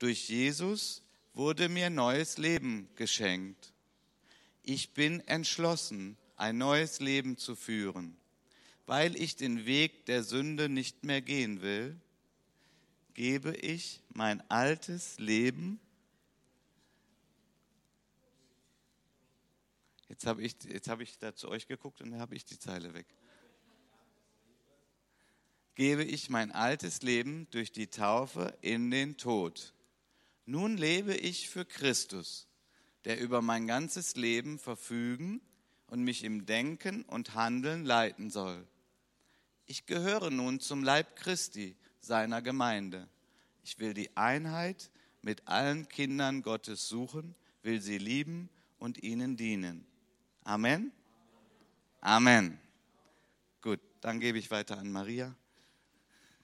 Durch 0.00 0.28
Jesus 0.28 1.04
wurde 1.34 1.68
mir 1.68 1.88
neues 1.88 2.38
Leben 2.38 2.88
geschenkt. 2.96 3.72
Ich 4.64 4.92
bin 4.92 5.20
entschlossen, 5.28 6.18
ein 6.34 6.58
neues 6.58 6.98
Leben 6.98 7.36
zu 7.36 7.54
führen 7.54 8.17
weil 8.88 9.20
ich 9.20 9.36
den 9.36 9.66
Weg 9.66 10.06
der 10.06 10.22
Sünde 10.22 10.70
nicht 10.70 11.04
mehr 11.04 11.20
gehen 11.20 11.60
will, 11.60 12.00
gebe 13.12 13.54
ich 13.54 14.00
mein 14.14 14.40
altes 14.50 15.18
Leben. 15.18 15.78
Jetzt 20.08 20.24
habe 20.24 20.42
ich, 20.42 20.56
habe 20.88 21.02
ich 21.02 21.18
da 21.18 21.34
zu 21.34 21.50
euch 21.50 21.68
geguckt 21.68 22.00
und 22.00 22.12
da 22.12 22.18
habe 22.18 22.34
ich 22.34 22.46
die 22.46 22.58
Zeile 22.58 22.94
weg. 22.94 23.06
Gebe 25.74 26.02
ich 26.02 26.30
mein 26.30 26.50
altes 26.50 27.02
Leben 27.02 27.46
durch 27.50 27.70
die 27.72 27.88
Taufe 27.88 28.56
in 28.62 28.90
den 28.90 29.18
Tod. 29.18 29.74
Nun 30.46 30.78
lebe 30.78 31.14
ich 31.14 31.50
für 31.50 31.66
Christus, 31.66 32.48
der 33.04 33.20
über 33.20 33.42
mein 33.42 33.66
ganzes 33.66 34.16
Leben 34.16 34.58
verfügen 34.58 35.42
und 35.88 36.02
mich 36.04 36.24
im 36.24 36.46
Denken 36.46 37.02
und 37.02 37.34
Handeln 37.34 37.84
leiten 37.84 38.30
soll 38.30 38.66
ich 39.68 39.86
gehöre 39.86 40.30
nun 40.30 40.58
zum 40.60 40.82
Leib 40.82 41.14
Christi, 41.14 41.76
seiner 42.00 42.42
Gemeinde. 42.42 43.06
Ich 43.62 43.78
will 43.78 43.94
die 43.94 44.16
Einheit 44.16 44.90
mit 45.22 45.46
allen 45.46 45.88
Kindern 45.88 46.42
Gottes 46.42 46.88
suchen, 46.88 47.34
will 47.62 47.80
sie 47.80 47.98
lieben 47.98 48.48
und 48.78 49.02
ihnen 49.02 49.36
dienen. 49.36 49.86
Amen. 50.42 50.90
Amen. 52.00 52.58
Gut, 53.60 53.80
dann 54.00 54.20
gebe 54.20 54.38
ich 54.38 54.50
weiter 54.50 54.78
an 54.78 54.90
Maria. 54.90 55.36